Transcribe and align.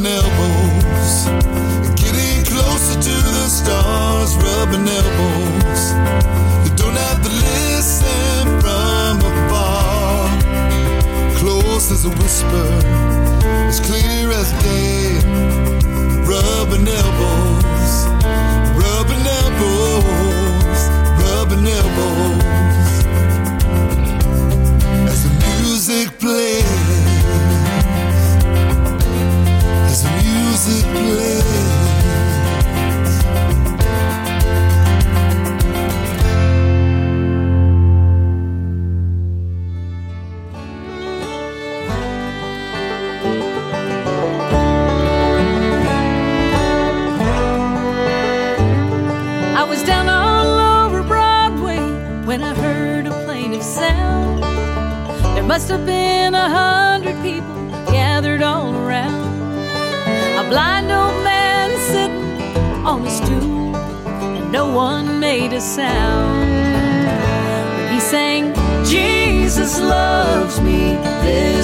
rubbing 0.00 0.12
elbows, 0.12 1.26
getting 2.00 2.44
closer 2.44 3.00
to 3.00 3.10
the 3.10 3.48
stars, 3.48 4.36
rubbing 4.36 4.88
elbows. 4.88 5.92
You 6.64 6.70
don't 6.76 6.96
have 6.96 7.22
to 7.22 7.28
listen 7.28 8.60
from 8.60 9.18
afar. 9.18 10.28
Close 11.36 11.90
as 11.92 12.04
a 12.04 12.10
whisper, 12.10 12.68
as 13.68 13.80
clear 13.80 14.30
as 14.30 14.52
day. 14.62 15.18
Rubbing 16.24 16.88
elbows, 16.88 17.49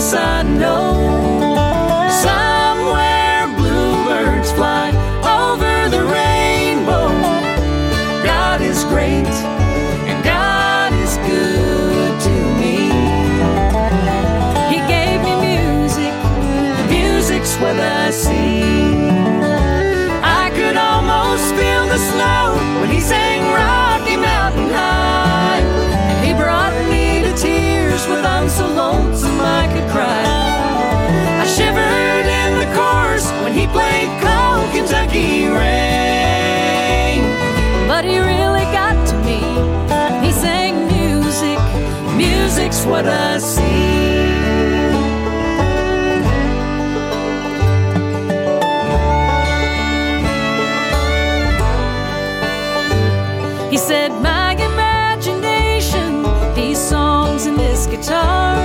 this 0.06 0.65
what 42.86 43.06
I 43.06 43.38
see. 43.38 44.06
He 53.70 53.76
said, 53.76 54.10
My 54.22 54.52
imagination, 54.52 56.22
these 56.54 56.78
songs 56.78 57.46
and 57.46 57.58
this 57.58 57.86
guitar 57.86 58.56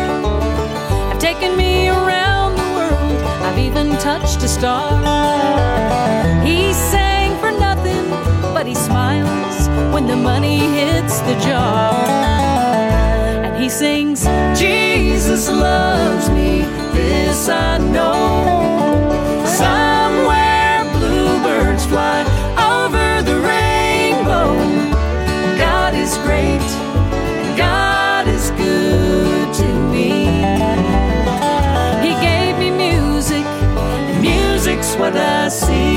have 1.09 1.19
taken 1.19 1.57
me 1.57 1.89
around 1.89 2.55
the 2.55 2.69
world. 2.77 3.21
I've 3.45 3.57
even 3.57 3.89
touched 3.97 4.43
a 4.43 4.47
star. 4.47 4.91
He 6.45 6.73
sang 6.73 7.37
for 7.39 7.51
nothing, 7.51 8.09
but 8.53 8.67
he 8.67 8.75
smiles 8.75 9.67
when 9.93 10.05
the 10.05 10.15
money 10.15 10.59
hits 10.59 11.19
the 11.21 11.35
jar. 11.39 12.40
Sings, 13.71 14.25
Jesus 14.59 15.49
loves 15.49 16.29
me, 16.29 16.59
this 16.91 17.47
I 17.47 17.77
know. 17.77 18.43
Somewhere 19.45 20.83
bluebirds 20.99 21.85
fly 21.85 22.21
over 22.59 23.23
the 23.23 23.39
rainbow. 23.39 24.53
God 25.57 25.95
is 25.95 26.17
great, 26.17 26.59
God 27.57 28.27
is 28.27 28.51
good 28.51 29.53
to 29.53 29.67
me. 29.89 30.25
He 32.05 32.13
gave 32.21 32.59
me 32.59 32.69
music, 32.71 33.45
and 33.45 34.21
music's 34.21 34.95
what 34.95 35.15
I 35.15 35.47
see. 35.47 35.95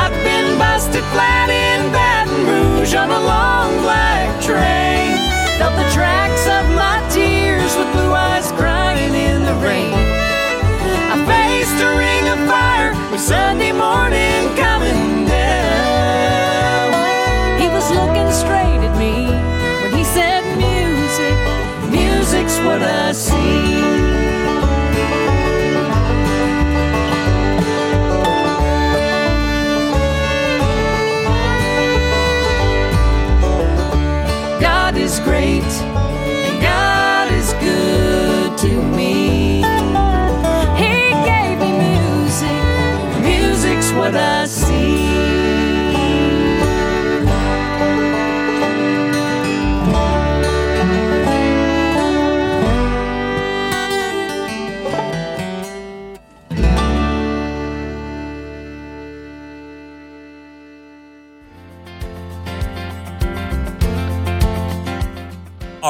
I've 0.00 0.16
been 0.24 0.56
busted 0.56 1.04
flat 1.12 1.50
in 1.50 1.90
Baton 1.92 2.46
Rouge 2.46 2.94
on 2.94 3.10
a 3.10 3.20
long 3.20 3.82
black 3.82 4.40
train. 4.40 5.15
Felt 5.58 5.74
the 5.74 5.88
tracks 5.90 6.46
of 6.46 6.68
my 6.74 7.00
tears 7.10 7.74
with 7.76 7.90
blue 7.92 8.12
eyes 8.12 8.52
crying 8.52 9.14
in 9.14 9.42
the 9.42 9.54
rain. 9.54 9.94
I 11.12 11.16
faced 11.24 11.80
a 11.82 11.90
ring 11.96 12.28
of 12.28 12.38
fire 12.46 12.92
with 13.10 13.20
Sunday 13.20 13.72
morning 13.72 14.54
coming 14.54 15.24
down. 15.24 16.92
He 17.58 17.68
was 17.68 17.90
looking 17.90 18.30
straight 18.32 18.84
at 18.84 18.96
me 18.98 19.28
when 19.82 19.92
he 19.96 20.04
said, 20.04 20.44
Music, 20.58 21.36
music's 21.90 22.58
what 22.58 22.82
I 22.82 23.12
see. 23.12 24.15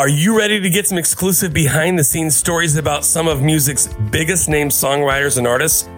Are 0.06 0.18
you 0.18 0.38
ready 0.38 0.60
to 0.60 0.70
get 0.70 0.86
some 0.86 0.98
exclusive 0.98 1.52
behind 1.52 1.98
the 1.98 2.04
scenes 2.04 2.36
stories 2.36 2.76
about 2.76 3.04
some 3.04 3.26
of 3.26 3.42
music's 3.42 3.88
biggest 4.12 4.48
name 4.48 4.68
songwriters 4.68 5.36
and 5.36 5.48
artists? 5.48 5.88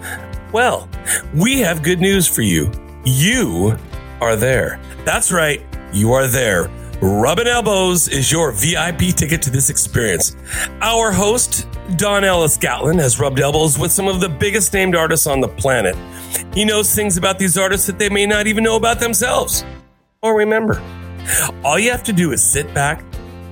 Well, 0.51 0.89
we 1.35 1.61
have 1.61 1.83
good 1.83 2.01
news 2.01 2.27
for 2.27 2.41
you. 2.41 2.73
You 3.05 3.77
are 4.23 4.35
there. 4.35 4.81
That's 5.05 5.31
right, 5.31 5.61
you 5.93 6.13
are 6.13 6.27
there. 6.27 6.71
Rubbing 7.03 7.49
Elbows 7.49 8.09
is 8.09 8.32
your 8.32 8.50
VIP 8.50 9.15
ticket 9.15 9.43
to 9.43 9.50
this 9.50 9.69
experience. 9.69 10.35
Our 10.81 11.12
host, 11.12 11.69
Don 11.97 12.25
Ellis 12.25 12.56
Gatlin, 12.56 12.99
has 13.00 13.21
rubbed 13.21 13.41
elbows 13.41 13.79
with 13.79 13.93
some 13.93 14.09
of 14.09 14.23
the 14.23 14.29
biggest 14.31 14.73
named 14.73 14.97
artists 14.97 15.27
on 15.27 15.43
the 15.43 15.49
planet. 15.49 15.94
He 16.55 16.65
knows 16.65 16.94
things 16.94 17.19
about 17.19 17.38
these 17.38 17.59
artists 17.59 17.87
that 17.87 17.99
they 17.99 18.09
may 18.09 18.25
not 18.25 18.47
even 18.47 18.65
know 18.65 18.77
about 18.77 19.00
themselves 19.00 19.67
or 20.23 20.35
remember. 20.35 20.82
All 21.62 21.79
you 21.79 21.91
have 21.91 22.05
to 22.05 22.12
do 22.15 22.32
is 22.32 22.43
sit 22.43 22.73
back, 22.73 23.05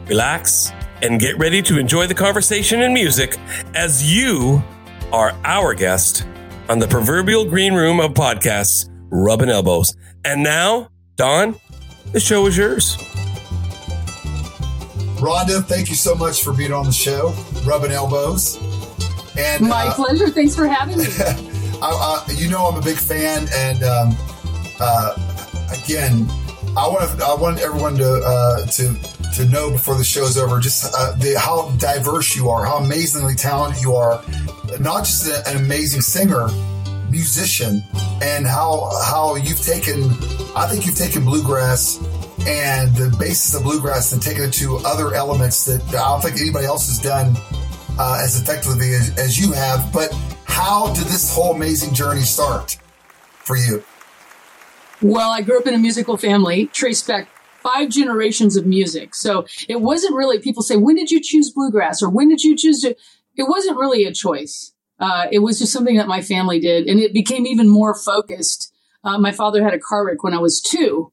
relax, 0.09 0.73
and 1.03 1.21
get 1.21 1.39
ready 1.39 1.63
to 1.63 1.79
enjoy 1.79 2.07
the 2.07 2.15
conversation 2.15 2.83
and 2.83 2.95
music 2.95 3.37
as 3.75 4.13
you 4.13 4.63
are 5.13 5.39
our 5.45 5.75
guest 5.75 6.27
on 6.69 6.79
the 6.79 6.89
proverbial 6.89 7.45
green 7.45 7.75
room 7.75 8.01
of 8.01 8.13
podcasts, 8.13 8.89
Rubbing 9.11 9.51
Elbows. 9.51 9.97
And 10.25 10.43
now, 10.43 10.89
Don, 11.17 11.57
the 12.13 12.21
show 12.21 12.47
is 12.47 12.57
yours. 12.57 12.97
Rhonda, 15.17 15.65
thank 15.65 15.89
you 15.89 15.95
so 15.95 16.15
much 16.15 16.43
for 16.43 16.53
being 16.53 16.73
on 16.73 16.85
the 16.85 16.93
show, 16.93 17.35
rubbing 17.65 17.93
elbows. 17.93 18.57
And 19.39 19.67
My 19.67 19.87
uh, 19.87 19.95
pleasure. 19.95 20.29
Thanks 20.29 20.55
for 20.55 20.67
having 20.67 20.99
me. 20.99 21.05
I, 21.83 22.25
I, 22.27 22.33
you 22.33 22.51
know 22.51 22.67
I'm 22.67 22.77
a 22.77 22.83
big 22.83 22.97
fan, 22.97 23.49
and 23.53 23.83
um, 23.83 24.17
uh, 24.81 25.15
again, 25.73 26.27
I 26.77 26.89
want 26.89 27.19
to, 27.19 27.25
I 27.25 27.35
want 27.35 27.61
everyone 27.61 27.97
to 27.97 28.23
uh, 28.25 28.67
to 28.67 28.95
to 29.37 29.45
know 29.47 29.71
before 29.71 29.97
the 29.99 30.05
show's 30.05 30.39
over 30.39 30.59
just 30.61 30.95
uh, 30.97 31.13
the, 31.17 31.39
how 31.39 31.71
diverse 31.73 32.35
you 32.35 32.49
are, 32.49 32.65
how 32.65 32.79
amazingly 32.79 33.35
talented 33.35 33.83
you 33.83 33.95
are. 33.95 34.23
Not 34.81 35.05
just 35.05 35.29
a, 35.29 35.49
an 35.49 35.57
amazing 35.59 36.01
singer, 36.01 36.49
musician, 37.11 37.83
and 38.23 38.47
how 38.47 38.91
how 39.05 39.37
you've 39.37 39.63
taken. 39.63 40.05
I 40.57 40.67
think 40.69 40.87
you've 40.87 40.97
taken 40.97 41.25
bluegrass 41.25 41.99
and 42.47 42.95
the 42.97 43.15
basis 43.19 43.55
of 43.55 43.63
bluegrass 43.63 44.13
and 44.13 44.23
taken 44.23 44.45
it 44.45 44.53
to 44.55 44.79
other 44.79 45.15
elements 45.15 45.67
that 45.67 45.83
I 45.89 45.93
don't 45.93 46.23
think 46.23 46.41
anybody 46.41 46.65
else 46.65 46.87
has 46.87 46.99
done 46.99 47.37
uh, 47.99 48.21
as 48.23 48.41
effectively 48.41 48.95
as, 48.95 49.17
as 49.19 49.39
you 49.39 49.53
have. 49.53 49.93
But 49.93 50.13
how 50.45 50.95
did 50.95 51.05
this 51.05 51.35
whole 51.35 51.55
amazing 51.55 51.93
journey 51.93 52.23
start 52.23 52.79
for 53.29 53.57
you? 53.57 53.85
Well, 55.03 55.31
I 55.31 55.43
grew 55.43 55.59
up 55.59 55.67
in 55.67 55.75
a 55.75 55.79
musical 55.79 56.17
family, 56.17 56.67
traced 56.67 57.07
back 57.07 57.29
five 57.67 57.89
generations 57.89 58.57
of 58.57 58.67
music. 58.67 59.15
So 59.15 59.47
it 59.69 59.81
wasn't 59.81 60.15
really, 60.15 60.39
people 60.39 60.63
say, 60.63 60.77
when 60.77 60.97
did 60.97 61.11
you 61.11 61.21
choose 61.21 61.51
bluegrass 61.51 62.03
or 62.03 62.09
when 62.11 62.29
did 62.29 62.43
you 62.43 62.57
choose 62.57 62.81
to, 62.83 62.95
it 63.37 63.49
wasn't 63.49 63.79
really 63.79 64.05
a 64.05 64.13
choice. 64.13 64.73
Uh, 65.01 65.27
it 65.31 65.41
was 65.41 65.59
just 65.59 65.73
something 65.73 65.97
that 65.97 66.09
my 66.09 66.23
family 66.23 66.61
did. 66.61 66.87
And 66.87 67.01
it 67.01 67.13
became 67.13 67.47
even 67.47 67.69
more 67.69 67.95
focused. 67.95 68.73
Uh, 69.05 69.19
my 69.19 69.33
father 69.33 69.63
had 69.63 69.75
a 69.75 69.79
car 69.79 70.07
wreck 70.07 70.23
when 70.23 70.35
I 70.35 70.39
was 70.39 70.61
two 70.61 71.13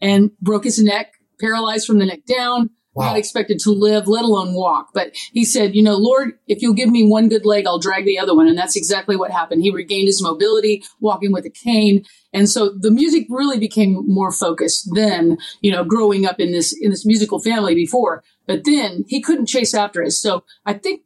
and 0.00 0.30
broke 0.40 0.64
his 0.64 0.82
neck, 0.82 1.12
paralyzed 1.40 1.86
from 1.86 1.98
the 1.98 2.06
neck 2.06 2.24
down. 2.26 2.70
Wow. 2.92 3.06
Not 3.06 3.18
expected 3.18 3.60
to 3.60 3.70
live, 3.70 4.08
let 4.08 4.24
alone 4.24 4.52
walk. 4.52 4.88
But 4.92 5.12
he 5.32 5.44
said, 5.44 5.76
you 5.76 5.82
know, 5.82 5.94
Lord, 5.94 6.32
if 6.48 6.60
you'll 6.60 6.74
give 6.74 6.90
me 6.90 7.06
one 7.06 7.28
good 7.28 7.46
leg, 7.46 7.64
I'll 7.64 7.78
drag 7.78 8.04
the 8.04 8.18
other 8.18 8.34
one. 8.34 8.48
And 8.48 8.58
that's 8.58 8.74
exactly 8.74 9.14
what 9.14 9.30
happened. 9.30 9.62
He 9.62 9.70
regained 9.70 10.08
his 10.08 10.20
mobility, 10.20 10.82
walking 10.98 11.30
with 11.30 11.46
a 11.46 11.50
cane. 11.50 12.04
And 12.32 12.48
so 12.48 12.74
the 12.76 12.90
music 12.90 13.26
really 13.30 13.60
became 13.60 14.02
more 14.08 14.32
focused 14.32 14.88
than, 14.92 15.38
you 15.60 15.70
know, 15.70 15.84
growing 15.84 16.26
up 16.26 16.40
in 16.40 16.50
this, 16.50 16.76
in 16.80 16.90
this 16.90 17.06
musical 17.06 17.38
family 17.38 17.76
before. 17.76 18.24
But 18.48 18.64
then 18.64 19.04
he 19.06 19.22
couldn't 19.22 19.46
chase 19.46 19.72
after 19.72 20.02
us. 20.02 20.18
So 20.18 20.42
I 20.66 20.72
think, 20.72 21.02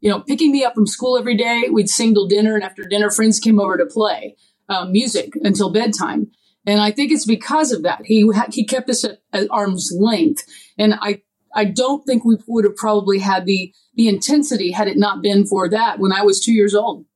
you 0.00 0.10
know, 0.10 0.20
picking 0.20 0.52
me 0.52 0.64
up 0.64 0.74
from 0.74 0.86
school 0.86 1.18
every 1.18 1.36
day, 1.36 1.64
we'd 1.68 1.88
sing 1.88 2.14
till 2.14 2.28
dinner. 2.28 2.54
And 2.54 2.62
after 2.62 2.84
dinner, 2.84 3.10
friends 3.10 3.40
came 3.40 3.58
over 3.58 3.76
to 3.76 3.86
play 3.86 4.36
um, 4.68 4.92
music 4.92 5.32
until 5.42 5.72
bedtime. 5.72 6.30
And 6.66 6.80
I 6.80 6.90
think 6.90 7.12
it's 7.12 7.24
because 7.24 7.72
of 7.72 7.82
that. 7.82 8.02
He, 8.04 8.30
he 8.50 8.64
kept 8.64 8.90
us 8.90 9.04
at, 9.04 9.18
at 9.32 9.48
arm's 9.50 9.90
length. 9.98 10.42
And 10.76 10.94
I, 11.00 11.22
I 11.54 11.64
don't 11.64 12.04
think 12.04 12.24
we 12.24 12.36
would 12.46 12.64
have 12.64 12.76
probably 12.76 13.18
had 13.18 13.46
the, 13.46 13.72
the 13.94 14.08
intensity 14.08 14.70
had 14.70 14.88
it 14.88 14.98
not 14.98 15.22
been 15.22 15.46
for 15.46 15.68
that 15.70 15.98
when 15.98 16.12
I 16.12 16.22
was 16.22 16.40
two 16.40 16.52
years 16.52 16.74
old. 16.74 17.06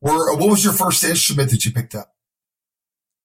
Or 0.00 0.36
what 0.36 0.50
was 0.50 0.64
your 0.64 0.74
first 0.74 1.02
instrument 1.02 1.50
that 1.50 1.64
you 1.64 1.72
picked 1.72 1.94
up? 1.94 2.12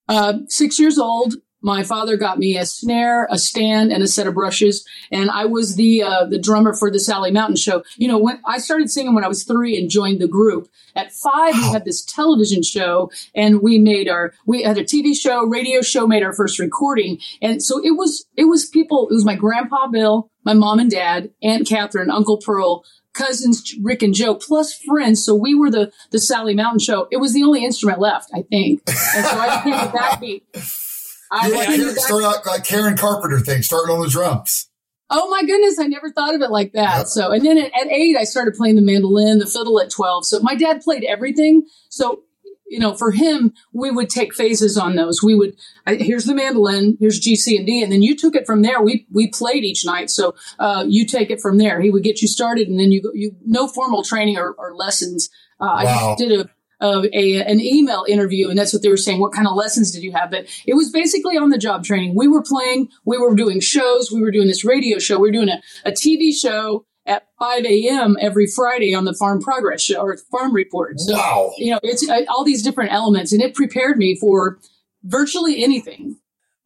Uh, 0.07 0.39
six 0.47 0.79
years 0.79 0.97
old 0.97 1.35
my 1.61 1.83
father 1.83 2.17
got 2.17 2.39
me 2.39 2.57
a 2.57 2.65
snare, 2.65 3.27
a 3.29 3.37
stand, 3.37 3.91
and 3.91 4.01
a 4.01 4.07
set 4.07 4.27
of 4.27 4.33
brushes, 4.33 4.85
and 5.11 5.29
I 5.29 5.45
was 5.45 5.75
the 5.75 6.03
uh, 6.03 6.25
the 6.25 6.39
drummer 6.39 6.73
for 6.73 6.89
the 6.89 6.99
Sally 6.99 7.31
Mountain 7.31 7.57
Show. 7.57 7.83
You 7.97 8.07
know, 8.07 8.17
when 8.17 8.39
I 8.45 8.59
started 8.59 8.89
singing 8.89 9.13
when 9.13 9.23
I 9.23 9.27
was 9.27 9.43
three 9.43 9.77
and 9.77 9.89
joined 9.89 10.21
the 10.21 10.27
group. 10.27 10.69
At 10.95 11.11
five, 11.11 11.53
we 11.53 11.71
had 11.71 11.85
this 11.85 12.03
television 12.03 12.63
show, 12.63 13.11
and 13.35 13.61
we 13.61 13.77
made 13.77 14.09
our 14.09 14.33
we 14.45 14.63
had 14.63 14.77
a 14.77 14.83
TV 14.83 15.15
show, 15.15 15.45
radio 15.45 15.81
show, 15.81 16.07
made 16.07 16.23
our 16.23 16.33
first 16.33 16.59
recording, 16.59 17.19
and 17.41 17.61
so 17.61 17.79
it 17.83 17.91
was 17.91 18.25
it 18.35 18.45
was 18.45 18.65
people. 18.65 19.07
It 19.09 19.13
was 19.13 19.25
my 19.25 19.35
grandpa 19.35 19.87
Bill, 19.87 20.29
my 20.43 20.53
mom 20.53 20.79
and 20.79 20.89
dad, 20.89 21.31
Aunt 21.43 21.67
Catherine, 21.67 22.09
Uncle 22.09 22.37
Pearl, 22.37 22.83
cousins 23.13 23.75
Rick 23.81 24.01
and 24.01 24.13
Joe, 24.13 24.35
plus 24.35 24.73
friends. 24.73 25.23
So 25.23 25.35
we 25.35 25.55
were 25.55 25.69
the 25.69 25.91
the 26.11 26.19
Sally 26.19 26.55
Mountain 26.55 26.79
Show. 26.79 27.07
It 27.11 27.17
was 27.17 27.33
the 27.33 27.43
only 27.43 27.63
instrument 27.63 27.99
left, 27.99 28.29
I 28.33 28.43
think, 28.43 28.81
and 28.87 29.25
so 29.25 29.39
I 29.39 29.57
became 29.57 29.79
the 29.79 29.97
backbeat. 29.97 30.85
I 31.31 31.49
like 31.49 31.67
Karen, 31.67 31.95
start 31.95 32.23
out 32.23 32.45
like 32.45 32.63
Karen 32.63 32.97
Carpenter 32.97 33.39
thing, 33.39 33.61
starting 33.61 33.95
on 33.95 34.01
the 34.01 34.09
drums. 34.09 34.69
Oh 35.11 35.29
my 35.29 35.41
goodness, 35.43 35.79
I 35.79 35.87
never 35.87 36.11
thought 36.11 36.35
of 36.35 36.41
it 36.41 36.51
like 36.51 36.73
that. 36.73 36.97
Yep. 36.97 37.07
So, 37.07 37.31
and 37.31 37.43
then 37.43 37.57
at, 37.57 37.71
at, 37.73 37.87
eight, 37.87 38.15
I 38.15 38.25
started 38.25 38.53
playing 38.53 38.75
the 38.75 38.81
mandolin, 38.81 39.39
the 39.39 39.47
fiddle 39.47 39.79
at 39.79 39.89
12. 39.89 40.25
So 40.25 40.39
my 40.41 40.53
dad 40.53 40.81
played 40.81 41.03
everything. 41.03 41.63
So, 41.89 42.23
you 42.67 42.77
know, 42.77 42.93
for 42.93 43.09
him, 43.09 43.53
we 43.73 43.89
would 43.89 44.11
take 44.11 44.35
phases 44.35 44.77
on 44.77 44.95
those. 44.95 45.23
We 45.23 45.33
would, 45.33 45.55
I, 45.87 45.95
here's 45.95 46.25
the 46.25 46.35
mandolin, 46.35 46.95
here's 46.99 47.19
G, 47.19 47.35
C, 47.35 47.57
and 47.57 47.65
D. 47.65 47.81
And 47.81 47.91
then 47.91 48.03
you 48.03 48.15
took 48.15 48.35
it 48.35 48.45
from 48.45 48.61
there. 48.61 48.81
We, 48.81 49.07
we 49.11 49.29
played 49.29 49.63
each 49.63 49.83
night. 49.83 50.11
So, 50.11 50.35
uh, 50.59 50.85
you 50.87 51.07
take 51.07 51.31
it 51.31 51.41
from 51.41 51.57
there. 51.57 51.81
He 51.81 51.89
would 51.89 52.03
get 52.03 52.21
you 52.21 52.27
started 52.27 52.67
and 52.67 52.79
then 52.79 52.91
you 52.91 53.01
go, 53.01 53.09
you, 53.11 53.35
no 53.43 53.67
formal 53.67 54.03
training 54.03 54.37
or, 54.37 54.51
or 54.51 54.75
lessons. 54.75 55.29
Uh, 55.59 55.81
wow. 55.83 56.13
I 56.13 56.15
did 56.21 56.39
a, 56.39 56.49
of 56.81 57.05
a 57.13 57.41
an 57.41 57.59
email 57.59 58.05
interview, 58.07 58.49
and 58.49 58.57
that's 58.57 58.73
what 58.73 58.81
they 58.81 58.89
were 58.89 58.97
saying. 58.97 59.19
What 59.19 59.33
kind 59.33 59.47
of 59.47 59.55
lessons 59.55 59.91
did 59.91 60.03
you 60.03 60.11
have? 60.13 60.31
But 60.31 60.45
it 60.65 60.75
was 60.75 60.91
basically 60.91 61.37
on 61.37 61.49
the 61.49 61.57
job 61.57 61.83
training. 61.83 62.15
We 62.15 62.27
were 62.27 62.41
playing, 62.41 62.89
we 63.05 63.17
were 63.17 63.35
doing 63.35 63.59
shows, 63.59 64.11
we 64.11 64.21
were 64.21 64.31
doing 64.31 64.47
this 64.47 64.63
radio 64.63 64.99
show, 64.99 65.19
we 65.19 65.29
were 65.29 65.33
doing 65.33 65.49
a, 65.49 65.61
a 65.85 65.91
TV 65.91 66.33
show 66.33 66.85
at 67.05 67.27
5 67.39 67.65
a.m. 67.65 68.15
every 68.21 68.45
Friday 68.47 68.93
on 68.93 69.05
the 69.05 69.13
Farm 69.13 69.41
Progress 69.41 69.81
Show 69.81 69.99
or 69.99 70.15
Farm 70.31 70.53
Report. 70.53 70.99
So, 70.99 71.13
wow. 71.15 71.51
you 71.57 71.71
know, 71.71 71.79
it's 71.81 72.07
uh, 72.07 72.21
all 72.29 72.43
these 72.43 72.61
different 72.61 72.93
elements, 72.93 73.33
and 73.33 73.41
it 73.41 73.55
prepared 73.55 73.97
me 73.97 74.15
for 74.15 74.59
virtually 75.03 75.63
anything. 75.63 76.17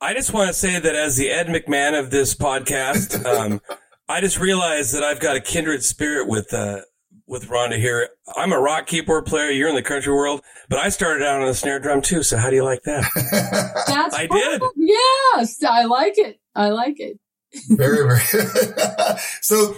I 0.02 0.14
just 0.14 0.34
want 0.34 0.50
to 0.50 0.54
say 0.54 0.80
that 0.80 0.96
as 0.96 1.16
the 1.16 1.30
Ed 1.30 1.48
McMahon 1.48 1.98
of 1.98 2.12
this 2.12 2.36
podcast, 2.36 3.26
um, 3.26 3.62
I 4.10 4.20
just 4.20 4.38
realized 4.38 4.94
that 4.94 5.04
I've 5.04 5.22
got 5.22 5.38
a 5.38 5.40
kindred 5.40 5.84
spirit 5.84 6.28
with 6.28 6.54
uh, 6.54 6.82
with 7.28 7.48
Rhonda 7.48 7.78
here. 7.78 8.10
I'm 8.36 8.52
a 8.52 8.60
rock 8.60 8.88
keyboard 8.88 9.26
player. 9.26 9.50
You're 9.50 9.70
in 9.70 9.76
the 9.76 9.84
country 9.84 10.14
world, 10.14 10.42
but 10.70 10.80
I 10.80 10.90
started 10.90 11.26
out 11.26 11.42
on 11.42 11.48
the 11.48 11.54
snare 11.54 11.80
drum 11.80 12.02
too. 12.02 12.24
So 12.24 12.38
how 12.38 12.50
do 12.50 12.56
you 12.56 12.64
like 12.64 12.84
that? 12.84 13.04
That's 13.88 14.16
I 14.16 14.28
did. 14.28 14.62
Yes, 14.76 15.64
I 15.64 15.86
like 15.86 16.18
it. 16.18 16.40
I 16.56 16.70
like 16.70 17.00
it. 17.00 17.20
very, 17.70 17.98
very. 17.98 18.20
so 19.42 19.76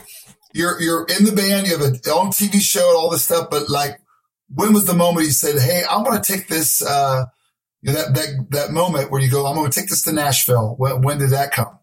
you're 0.53 0.81
you're 0.81 1.05
in 1.17 1.25
the 1.25 1.33
band. 1.33 1.67
You 1.67 1.77
have 1.77 1.81
a 1.81 2.11
own 2.11 2.27
TV 2.27 2.61
show 2.61 2.87
and 2.87 2.97
all 2.97 3.09
this 3.09 3.23
stuff. 3.23 3.49
But 3.49 3.69
like, 3.69 3.99
when 4.53 4.73
was 4.73 4.85
the 4.85 4.93
moment 4.93 5.25
you 5.25 5.33
said, 5.33 5.59
"Hey, 5.59 5.83
I'm 5.89 6.03
going 6.03 6.19
to 6.19 6.33
take 6.33 6.47
this"? 6.47 6.81
Uh, 6.81 7.25
you 7.81 7.91
know, 7.91 7.99
that 7.99 8.15
that 8.15 8.47
that 8.51 8.71
moment 8.71 9.11
where 9.11 9.21
you 9.21 9.29
go, 9.29 9.45
"I'm 9.45 9.55
going 9.55 9.69
to 9.69 9.79
take 9.79 9.89
this 9.89 10.03
to 10.03 10.13
Nashville." 10.13 10.75
When, 10.77 11.01
when 11.01 11.17
did 11.17 11.31
that 11.31 11.51
come? 11.51 11.79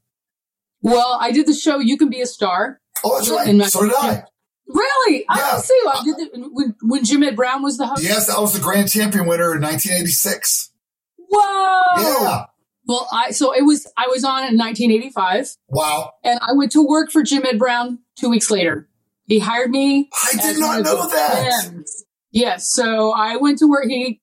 Well, 0.81 1.19
I 1.21 1.31
did 1.31 1.47
the 1.47 1.55
show 1.55 1.79
"You 1.79 1.99
Can 1.99 2.09
Be 2.09 2.23
a 2.23 2.27
Star." 2.27 2.81
Oh, 3.05 3.19
that's 3.19 3.31
right. 3.31 3.71
So 3.71 3.83
did 3.83 3.95
I. 3.95 4.25
Really? 4.69 5.25
I 5.29 5.39
yeah. 5.39 5.59
see. 5.59 5.81
Did 6.05 6.19
it 6.21 6.31
when, 6.53 6.75
when 6.83 7.05
Jim 7.05 7.23
Ed 7.23 7.37
Brown 7.37 7.63
was 7.63 7.79
the 7.79 7.87
host. 7.87 8.03
Yes, 8.03 8.31
I 8.31 8.41
was 8.41 8.55
the 8.55 8.61
grand 8.61 8.91
champion 8.91 9.27
winner 9.27 9.55
in 9.55 9.61
1986. 9.61 10.73
Whoa! 11.19 12.03
Yeah. 12.03 12.45
Well, 12.87 13.09
I 13.13 13.31
so 13.31 13.55
it 13.55 13.63
was 13.63 13.87
I 13.97 14.09
was 14.09 14.25
on 14.25 14.45
in 14.45 14.59
1985. 14.59 15.57
Wow! 15.69 16.13
And 16.25 16.39
I 16.43 16.53
went 16.55 16.73
to 16.73 16.87
work 16.87 17.11
for 17.11 17.23
Jim 17.23 17.45
Ed 17.45 17.59
Brown 17.59 18.01
two 18.17 18.29
weeks 18.29 18.51
later. 18.51 18.89
He 19.27 19.39
hired 19.39 19.71
me. 19.71 20.11
I 20.13 20.37
did 20.37 20.59
not 20.59 20.83
know 20.83 21.09
that. 21.09 21.85
Yes, 22.33 22.73
so 22.73 23.13
I 23.13 23.37
went 23.37 23.59
to 23.59 23.69
work. 23.69 23.87
He 23.87 24.21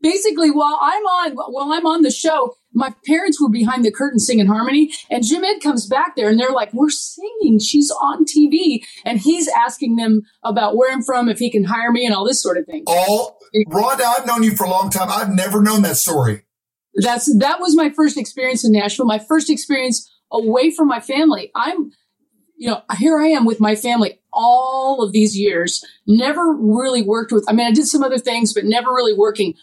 basically 0.00 0.50
while 0.50 0.78
I'm 0.80 1.02
on 1.02 1.32
while 1.34 1.72
I'm 1.72 1.86
on 1.86 2.02
the 2.02 2.10
show, 2.10 2.54
my 2.78 2.94
parents 3.04 3.40
were 3.40 3.50
behind 3.50 3.84
the 3.84 3.90
curtain 3.90 4.20
singing 4.20 4.46
harmony 4.46 4.92
and 5.10 5.26
Jim 5.26 5.44
Ed 5.44 5.58
comes 5.60 5.86
back 5.86 6.14
there 6.14 6.28
and 6.28 6.38
they're 6.38 6.52
like, 6.52 6.72
we're 6.72 6.90
singing. 6.90 7.58
She's 7.58 7.90
on 7.90 8.24
TV. 8.24 8.84
And 9.04 9.18
he's 9.18 9.48
asking 9.48 9.96
them 9.96 10.22
about 10.44 10.76
where 10.76 10.92
I'm 10.92 11.02
from, 11.02 11.28
if 11.28 11.40
he 11.40 11.50
can 11.50 11.64
hire 11.64 11.90
me 11.90 12.06
and 12.06 12.14
all 12.14 12.24
this 12.24 12.40
sort 12.40 12.56
of 12.56 12.66
thing. 12.66 12.84
All 12.86 13.38
Rhonda, 13.68 14.02
I've 14.02 14.26
known 14.26 14.44
you 14.44 14.54
for 14.54 14.64
a 14.64 14.70
long 14.70 14.90
time. 14.90 15.08
I've 15.10 15.34
never 15.34 15.60
known 15.60 15.82
that 15.82 15.96
story. 15.96 16.42
That's, 16.94 17.36
that 17.38 17.60
was 17.60 17.76
my 17.76 17.90
first 17.90 18.16
experience 18.16 18.64
in 18.64 18.72
Nashville. 18.72 19.06
My 19.06 19.18
first 19.18 19.50
experience 19.50 20.10
away 20.30 20.70
from 20.70 20.86
my 20.86 21.00
family. 21.00 21.50
I'm, 21.56 21.90
you 22.56 22.68
know, 22.68 22.82
here 22.96 23.18
I 23.18 23.28
am 23.28 23.44
with 23.44 23.60
my 23.60 23.74
family 23.74 24.20
all 24.32 25.02
of 25.02 25.12
these 25.12 25.36
years, 25.36 25.84
never 26.06 26.52
really 26.52 27.02
worked 27.02 27.32
with, 27.32 27.44
I 27.48 27.52
mean, 27.52 27.66
I 27.66 27.72
did 27.72 27.86
some 27.86 28.04
other 28.04 28.18
things, 28.18 28.54
but 28.54 28.64
never 28.64 28.90
really 28.90 29.14
working 29.14 29.54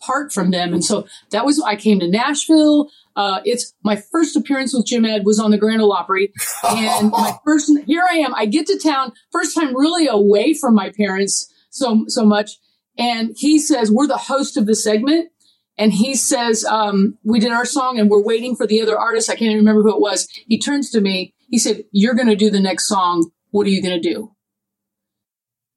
apart 0.00 0.32
from 0.32 0.50
them. 0.50 0.72
And 0.72 0.84
so 0.84 1.06
that 1.30 1.44
was, 1.44 1.60
I 1.60 1.76
came 1.76 2.00
to 2.00 2.08
Nashville. 2.08 2.90
Uh, 3.14 3.40
it's 3.44 3.72
my 3.82 3.96
first 3.96 4.36
appearance 4.36 4.74
with 4.74 4.86
Jim 4.86 5.04
Ed 5.04 5.24
was 5.24 5.38
on 5.38 5.50
the 5.50 5.58
Grand 5.58 5.80
Ole 5.80 5.92
Opry. 5.92 6.32
And 6.64 7.10
my 7.10 7.36
first, 7.44 7.70
here 7.86 8.04
I 8.08 8.16
am. 8.18 8.34
I 8.34 8.46
get 8.46 8.66
to 8.66 8.78
town, 8.78 9.12
first 9.32 9.54
time 9.54 9.76
really 9.76 10.06
away 10.06 10.54
from 10.54 10.74
my 10.74 10.90
parents 10.90 11.52
so, 11.70 12.04
so 12.08 12.24
much. 12.24 12.52
And 12.98 13.34
he 13.36 13.58
says, 13.58 13.90
we're 13.90 14.06
the 14.06 14.16
host 14.16 14.56
of 14.56 14.66
the 14.66 14.74
segment. 14.74 15.30
And 15.78 15.92
he 15.92 16.14
says, 16.14 16.64
um, 16.64 17.18
we 17.22 17.38
did 17.38 17.52
our 17.52 17.66
song 17.66 17.98
and 17.98 18.08
we're 18.08 18.22
waiting 18.24 18.56
for 18.56 18.66
the 18.66 18.80
other 18.80 18.98
artist. 18.98 19.28
I 19.28 19.34
can't 19.34 19.50
even 19.50 19.58
remember 19.58 19.82
who 19.82 19.94
it 19.94 20.00
was. 20.00 20.26
He 20.48 20.58
turns 20.58 20.90
to 20.90 21.00
me. 21.00 21.34
He 21.50 21.58
said, 21.58 21.84
you're 21.92 22.14
going 22.14 22.28
to 22.28 22.36
do 22.36 22.50
the 22.50 22.60
next 22.60 22.88
song. 22.88 23.30
What 23.50 23.66
are 23.66 23.70
you 23.70 23.82
going 23.82 24.00
to 24.00 24.08
do? 24.08 24.32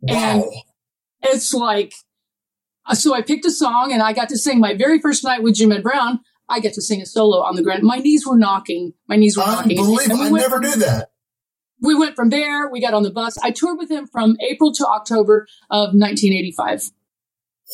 Wow. 0.02 0.16
And 0.16 0.44
it's 1.22 1.54
like, 1.54 1.94
so 2.94 3.14
I 3.14 3.22
picked 3.22 3.46
a 3.46 3.52
song 3.52 3.92
and 3.92 4.02
I 4.02 4.14
got 4.14 4.30
to 4.30 4.38
sing 4.38 4.60
my 4.60 4.76
very 4.76 5.00
first 5.00 5.24
night 5.24 5.44
with 5.44 5.56
Jim 5.56 5.72
Ed 5.72 5.84
Brown. 5.84 6.20
I 6.48 6.60
get 6.60 6.74
to 6.74 6.82
sing 6.82 7.02
a 7.02 7.06
solo 7.06 7.44
on 7.44 7.56
the 7.56 7.62
grand. 7.62 7.84
My 7.84 7.98
knees 7.98 8.26
were 8.26 8.38
knocking. 8.38 8.94
My 9.08 9.16
knees 9.16 9.38
were 9.38 9.46
knocking. 9.46 9.80
Unbelievable. 9.80 10.24
I 10.24 10.30
never 10.30 10.60
knew 10.60 10.76
that. 10.78 11.12
We 11.82 11.96
went 11.96 12.16
from 12.16 12.30
there. 12.30 12.68
We 12.70 12.82
got 12.82 12.94
on 12.94 13.04
the 13.04 13.12
bus. 13.12 13.38
I 13.38 13.52
toured 13.52 13.78
with 13.78 13.90
him 13.90 14.08
from 14.08 14.36
April 14.42 14.74
to 14.74 14.86
October 14.88 15.48
of 15.70 15.94
1985. 15.94 16.90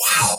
Wow. 0.01 0.37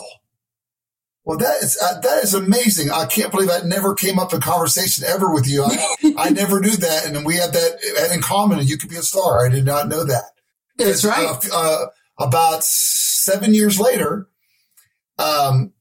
Well, 1.25 1.37
that 1.39 1.61
is 1.61 1.77
uh, 1.81 1.99
that 1.99 2.23
is 2.23 2.33
amazing. 2.33 2.89
I 2.89 3.05
can't 3.05 3.31
believe 3.31 3.49
that 3.49 3.65
never 3.65 3.93
came 3.95 4.17
up 4.17 4.33
in 4.33 4.39
conversation 4.39 5.03
ever 5.03 5.33
with 5.33 5.45
you. 5.45 5.65
I, 5.65 6.13
I 6.17 6.29
never 6.29 6.61
knew 6.61 6.77
that, 6.77 7.05
and 7.05 7.25
we 7.25 7.35
had 7.35 7.51
that 7.51 8.11
in 8.13 8.21
common. 8.21 8.59
And 8.59 8.69
you 8.69 8.77
could 8.77 8.89
be 8.89 8.95
a 8.95 9.01
star. 9.01 9.45
I 9.45 9.49
did 9.49 9.65
not 9.65 9.89
know 9.89 10.05
that. 10.05 10.31
That's 10.77 11.03
right. 11.03 11.27
Uh, 11.27 11.39
uh, 11.53 11.85
about 12.17 12.63
seven 12.63 13.53
years 13.53 13.77
later, 13.77 14.29
um, 15.17 15.73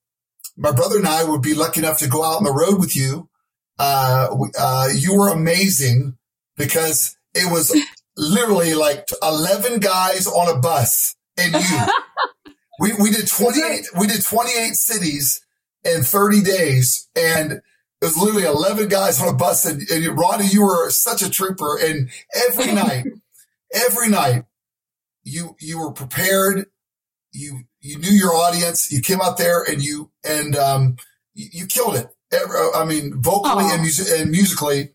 my 0.56 0.72
brother 0.72 0.96
and 0.96 1.06
I 1.06 1.24
would 1.24 1.42
be 1.42 1.54
lucky 1.54 1.80
enough 1.80 1.98
to 1.98 2.08
go 2.08 2.24
out 2.24 2.38
on 2.38 2.44
the 2.44 2.52
road 2.52 2.80
with 2.80 2.96
you. 2.96 3.28
Uh, 3.78 4.28
uh, 4.58 4.88
you 4.94 5.14
were 5.14 5.28
amazing 5.28 6.16
because 6.56 7.16
it 7.34 7.50
was 7.52 7.76
literally 8.16 8.74
like 8.74 9.08
11 9.22 9.80
guys 9.80 10.26
on 10.26 10.54
a 10.54 10.58
bus 10.58 11.14
and 11.36 11.54
you. 11.54 11.78
we, 12.80 12.92
we 13.00 13.10
did 13.10 13.28
28, 13.28 13.86
we 13.98 14.06
did 14.06 14.22
28 14.22 14.74
cities 14.74 15.44
in 15.84 16.02
30 16.02 16.42
days 16.42 17.08
and 17.14 17.52
it 17.52 17.62
was 18.04 18.16
literally 18.16 18.44
11 18.44 18.88
guys 18.88 19.20
on 19.20 19.28
a 19.28 19.36
bus 19.36 19.64
and, 19.66 19.82
and 19.90 20.18
Ronnie, 20.18 20.46
you 20.46 20.62
were 20.62 20.90
such 20.90 21.22
a 21.22 21.30
trooper 21.30 21.78
and 21.78 22.08
every 22.48 22.72
night, 22.72 23.04
every 23.74 24.08
night 24.08 24.44
you, 25.22 25.56
you 25.60 25.80
were 25.80 25.92
prepared. 25.92 26.66
You, 27.32 27.64
you 27.86 27.98
knew 27.98 28.10
your 28.10 28.34
audience. 28.34 28.90
You 28.90 29.00
came 29.00 29.20
out 29.20 29.38
there 29.38 29.62
and 29.62 29.82
you, 29.82 30.10
and, 30.24 30.56
um, 30.56 30.96
you, 31.34 31.48
you 31.52 31.66
killed 31.66 31.96
it. 31.96 32.06
I 32.74 32.84
mean, 32.84 33.20
vocally 33.22 33.66
and, 33.70 33.82
mus- 33.82 34.12
and 34.12 34.30
musically. 34.30 34.90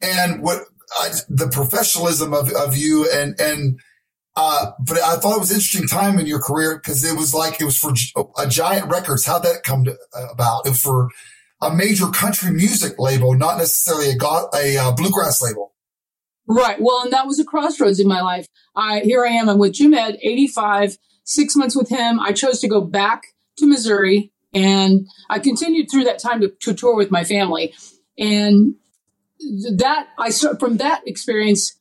And 0.00 0.42
what 0.42 0.62
I, 0.98 1.10
the 1.28 1.48
professionalism 1.48 2.32
of, 2.32 2.50
of 2.52 2.76
you 2.76 3.08
and, 3.10 3.38
and, 3.40 3.80
uh, 4.36 4.72
but 4.80 4.98
I 4.98 5.16
thought 5.16 5.36
it 5.36 5.40
was 5.40 5.50
an 5.50 5.56
interesting 5.56 5.86
time 5.86 6.18
in 6.18 6.26
your 6.26 6.40
career 6.40 6.76
because 6.76 7.04
it 7.04 7.16
was 7.16 7.32
like 7.32 7.60
it 7.60 7.64
was 7.64 7.78
for 7.78 7.92
a 8.36 8.48
giant 8.48 8.90
records. 8.90 9.24
How'd 9.24 9.44
that 9.44 9.62
come 9.62 9.84
to, 9.84 9.96
uh, 10.16 10.26
about? 10.32 10.66
It 10.66 10.70
was 10.70 10.82
for 10.82 11.08
a 11.60 11.72
major 11.72 12.06
country 12.08 12.50
music 12.50 12.98
label, 12.98 13.34
not 13.34 13.58
necessarily 13.58 14.10
a, 14.10 14.16
go- 14.16 14.48
a 14.54 14.76
uh, 14.76 14.92
bluegrass 14.92 15.40
label. 15.40 15.72
Right. 16.46 16.78
Well, 16.80 17.02
and 17.02 17.12
that 17.12 17.26
was 17.26 17.38
a 17.38 17.44
crossroads 17.44 18.00
in 18.00 18.08
my 18.08 18.20
life. 18.20 18.48
I 18.74 19.00
here 19.00 19.24
I 19.24 19.30
am. 19.30 19.48
I'm 19.48 19.58
with 19.58 19.72
Jim 19.72 19.94
Ed, 19.94 20.18
85, 20.20 20.98
six 21.24 21.56
months 21.56 21.76
with 21.76 21.88
him. 21.88 22.20
I 22.20 22.32
chose 22.32 22.60
to 22.60 22.68
go 22.68 22.80
back 22.80 23.24
to 23.58 23.66
Missouri, 23.66 24.32
and 24.52 25.06
I 25.28 25.38
continued 25.38 25.88
through 25.90 26.04
that 26.04 26.18
time 26.18 26.40
to, 26.40 26.52
to 26.60 26.74
tour 26.74 26.96
with 26.96 27.10
my 27.10 27.24
family. 27.24 27.74
And 28.16 28.76
that 29.76 30.08
I 30.18 30.30
start 30.30 30.60
from 30.60 30.76
that 30.76 31.02
experience, 31.06 31.78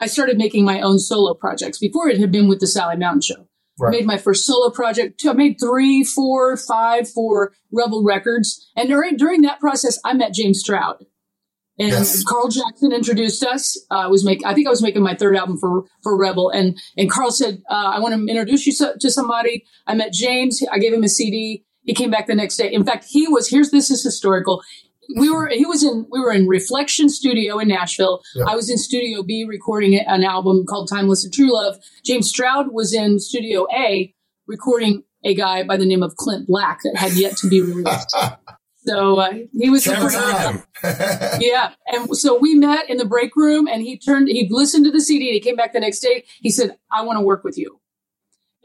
I 0.00 0.06
started 0.06 0.36
making 0.36 0.64
my 0.64 0.80
own 0.80 0.98
solo 0.98 1.34
projects. 1.34 1.78
Before 1.78 2.08
it 2.08 2.18
had 2.18 2.30
been 2.30 2.48
with 2.48 2.60
the 2.60 2.66
Sally 2.66 2.96
Mountain 2.96 3.22
Show. 3.22 3.46
Right. 3.78 3.94
I 3.94 3.98
made 3.98 4.06
my 4.06 4.18
first 4.18 4.44
solo 4.44 4.70
project. 4.70 5.22
I 5.26 5.32
made 5.32 5.56
three, 5.58 6.04
four, 6.04 6.56
five 6.58 7.08
for 7.08 7.52
Rebel 7.72 8.04
Records. 8.04 8.70
And 8.76 8.90
during 8.90 9.16
during 9.16 9.40
that 9.42 9.58
process, 9.58 9.98
I 10.04 10.12
met 10.12 10.34
James 10.34 10.60
Stroud. 10.60 11.06
And 11.80 11.88
yes. 11.88 12.22
Carl 12.24 12.48
Jackson 12.48 12.92
introduced 12.92 13.42
us. 13.42 13.82
Uh, 13.90 14.00
I 14.00 14.06
was 14.06 14.24
make 14.24 14.44
I 14.44 14.54
think 14.54 14.66
I 14.66 14.70
was 14.70 14.82
making 14.82 15.02
my 15.02 15.14
third 15.14 15.34
album 15.34 15.56
for 15.56 15.84
for 16.02 16.16
Rebel, 16.16 16.50
and 16.50 16.78
and 16.96 17.10
Carl 17.10 17.30
said, 17.30 17.62
uh, 17.70 17.92
"I 17.94 18.00
want 18.00 18.14
to 18.14 18.30
introduce 18.30 18.66
you 18.66 18.74
to 19.00 19.10
somebody." 19.10 19.64
I 19.86 19.94
met 19.94 20.12
James. 20.12 20.62
I 20.70 20.78
gave 20.78 20.92
him 20.92 21.02
a 21.02 21.08
CD. 21.08 21.64
He 21.82 21.94
came 21.94 22.10
back 22.10 22.26
the 22.26 22.34
next 22.34 22.58
day. 22.58 22.70
In 22.70 22.84
fact, 22.84 23.06
he 23.08 23.26
was 23.26 23.48
here's 23.48 23.70
this 23.70 23.90
is 23.90 24.04
historical 24.04 24.62
we 25.16 25.30
were 25.30 25.48
he 25.48 25.66
was 25.66 25.82
in 25.82 26.06
we 26.10 26.20
were 26.20 26.32
in 26.32 26.46
Reflection 26.46 27.08
Studio 27.08 27.58
in 27.58 27.68
Nashville. 27.68 28.22
Yeah. 28.34 28.44
I 28.48 28.54
was 28.54 28.70
in 28.70 28.78
Studio 28.78 29.22
B 29.22 29.44
recording 29.48 29.98
an 29.98 30.24
album 30.24 30.64
called 30.66 30.88
Timeless 30.88 31.24
and 31.24 31.32
True 31.32 31.52
Love. 31.52 31.78
James 32.04 32.28
Stroud 32.28 32.72
was 32.72 32.92
in 32.94 33.18
Studio 33.18 33.66
A 33.74 34.14
recording 34.46 35.04
a 35.24 35.34
guy 35.34 35.62
by 35.62 35.76
the 35.76 35.86
name 35.86 36.02
of 36.02 36.16
Clint 36.16 36.46
Black 36.46 36.80
that 36.84 36.96
had 36.96 37.12
yet 37.12 37.36
to 37.38 37.48
be 37.48 37.60
released. 37.60 38.16
so 38.86 39.18
uh, 39.18 39.32
he 39.52 39.70
was 39.70 39.84
the 39.84 39.94
first 39.96 40.16
yeah, 41.40 41.72
and 41.86 42.16
so 42.16 42.38
we 42.38 42.54
met 42.54 42.88
in 42.88 42.96
the 42.96 43.04
break 43.04 43.36
room, 43.36 43.66
and 43.66 43.82
he 43.82 43.98
turned 43.98 44.28
he 44.28 44.48
listened 44.50 44.84
to 44.86 44.90
the 44.90 45.00
CD. 45.00 45.28
And 45.28 45.34
he 45.34 45.40
came 45.40 45.56
back 45.56 45.72
the 45.72 45.80
next 45.80 46.00
day. 46.00 46.24
He 46.40 46.50
said, 46.50 46.76
"I 46.90 47.02
want 47.02 47.18
to 47.18 47.22
work 47.22 47.44
with 47.44 47.58
you." 47.58 47.80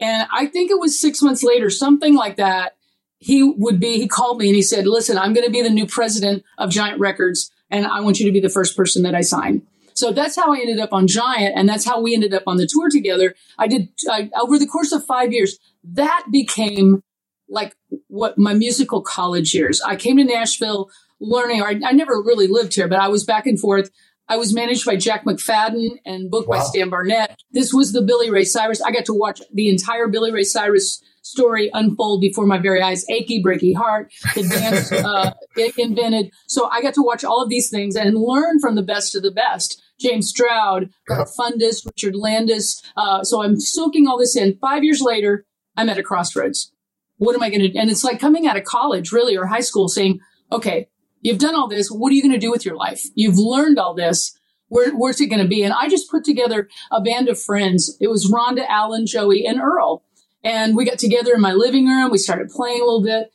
And 0.00 0.28
I 0.32 0.46
think 0.46 0.70
it 0.70 0.78
was 0.78 1.00
six 1.00 1.22
months 1.22 1.42
later, 1.42 1.70
something 1.70 2.14
like 2.14 2.36
that 2.36 2.76
he 3.18 3.42
would 3.42 3.80
be, 3.80 3.98
he 3.98 4.08
called 4.08 4.38
me 4.38 4.46
and 4.46 4.54
he 4.54 4.62
said, 4.62 4.86
listen, 4.86 5.16
I'm 5.16 5.32
going 5.32 5.46
to 5.46 5.52
be 5.52 5.62
the 5.62 5.70
new 5.70 5.86
president 5.86 6.44
of 6.58 6.70
Giant 6.70 7.00
Records 7.00 7.50
and 7.70 7.86
I 7.86 8.00
want 8.00 8.20
you 8.20 8.26
to 8.26 8.32
be 8.32 8.40
the 8.40 8.48
first 8.48 8.76
person 8.76 9.02
that 9.04 9.14
I 9.14 9.22
sign. 9.22 9.62
So 9.94 10.12
that's 10.12 10.36
how 10.36 10.52
I 10.52 10.58
ended 10.58 10.78
up 10.78 10.92
on 10.92 11.06
Giant 11.06 11.56
and 11.56 11.68
that's 11.68 11.86
how 11.86 12.00
we 12.00 12.14
ended 12.14 12.34
up 12.34 12.42
on 12.46 12.58
the 12.58 12.68
tour 12.70 12.90
together. 12.90 13.34
I 13.58 13.66
did, 13.66 13.88
I, 14.10 14.30
over 14.38 14.58
the 14.58 14.66
course 14.66 14.92
of 14.92 15.04
five 15.06 15.32
years, 15.32 15.58
that 15.84 16.26
became 16.30 17.02
like 17.48 17.76
what 18.08 18.38
my 18.38 18.54
musical 18.54 19.02
college 19.02 19.54
years. 19.54 19.80
I 19.80 19.96
came 19.96 20.16
to 20.16 20.24
Nashville 20.24 20.90
learning, 21.20 21.62
I, 21.62 21.80
I 21.84 21.92
never 21.92 22.22
really 22.22 22.46
lived 22.46 22.74
here, 22.74 22.88
but 22.88 22.98
I 22.98 23.08
was 23.08 23.24
back 23.24 23.46
and 23.46 23.58
forth. 23.58 23.90
I 24.28 24.36
was 24.36 24.52
managed 24.52 24.84
by 24.84 24.96
Jack 24.96 25.24
McFadden 25.24 25.98
and 26.04 26.30
booked 26.30 26.48
wow. 26.48 26.58
by 26.58 26.64
Stan 26.64 26.90
Barnett. 26.90 27.40
This 27.52 27.72
was 27.72 27.92
the 27.92 28.02
Billy 28.02 28.28
Ray 28.28 28.44
Cyrus. 28.44 28.82
I 28.82 28.90
got 28.90 29.04
to 29.04 29.14
watch 29.14 29.40
the 29.54 29.68
entire 29.68 30.08
Billy 30.08 30.32
Ray 30.32 30.42
Cyrus 30.42 31.00
story 31.22 31.70
unfold 31.72 32.20
before 32.20 32.44
my 32.44 32.58
very 32.58 32.82
eyes. 32.82 33.04
Achy 33.08 33.42
Breaky 33.42 33.74
Heart, 33.74 34.12
the 34.34 34.42
dance 34.42 34.92
uh, 34.92 35.32
invented. 35.78 36.32
So 36.48 36.68
I 36.70 36.82
got 36.82 36.94
to 36.94 37.02
watch 37.02 37.24
all 37.24 37.42
of 37.42 37.48
these 37.48 37.70
things 37.70 37.94
and 37.94 38.16
learn 38.16 38.58
from 38.58 38.74
the 38.74 38.82
best 38.82 39.14
of 39.14 39.22
the 39.22 39.30
best. 39.30 39.80
James 39.98 40.28
Stroud, 40.28 40.90
Garth 41.08 41.34
Fundis, 41.36 41.86
Richard 41.86 42.16
Landis. 42.16 42.82
Uh, 42.96 43.22
so 43.22 43.42
I'm 43.42 43.58
soaking 43.58 44.06
all 44.06 44.18
this 44.18 44.36
in. 44.36 44.58
Five 44.60 44.84
years 44.84 45.00
later, 45.00 45.46
I'm 45.76 45.88
at 45.88 45.98
a 45.98 46.02
crossroads. 46.02 46.72
What 47.18 47.34
am 47.34 47.42
I 47.42 47.50
going 47.50 47.60
to 47.60 47.68
do? 47.68 47.78
And 47.78 47.90
it's 47.90 48.04
like 48.04 48.20
coming 48.20 48.46
out 48.46 48.56
of 48.56 48.64
college, 48.64 49.12
really, 49.12 49.36
or 49.36 49.46
high 49.46 49.60
school 49.60 49.88
saying, 49.88 50.20
okay, 50.52 50.88
you've 51.22 51.38
done 51.38 51.54
all 51.54 51.68
this. 51.68 51.88
What 51.88 52.12
are 52.12 52.14
you 52.14 52.22
going 52.22 52.32
to 52.32 52.38
do 52.38 52.50
with 52.50 52.64
your 52.64 52.76
life? 52.76 53.02
You've 53.14 53.38
learned 53.38 53.78
all 53.78 53.94
this. 53.94 54.38
Where, 54.68 54.92
where's 54.92 55.20
it 55.20 55.28
going 55.28 55.42
to 55.42 55.48
be? 55.48 55.62
And 55.62 55.72
I 55.72 55.88
just 55.88 56.10
put 56.10 56.24
together 56.24 56.68
a 56.90 57.00
band 57.00 57.28
of 57.28 57.40
friends. 57.40 57.96
It 58.00 58.08
was 58.08 58.30
Rhonda, 58.30 58.66
Alan, 58.68 59.06
Joey, 59.06 59.46
and 59.46 59.60
Earl. 59.60 60.02
And 60.42 60.76
we 60.76 60.84
got 60.84 60.98
together 60.98 61.32
in 61.34 61.40
my 61.40 61.52
living 61.52 61.86
room. 61.86 62.10
We 62.10 62.18
started 62.18 62.48
playing 62.48 62.80
a 62.80 62.84
little 62.84 63.02
bit. 63.02 63.32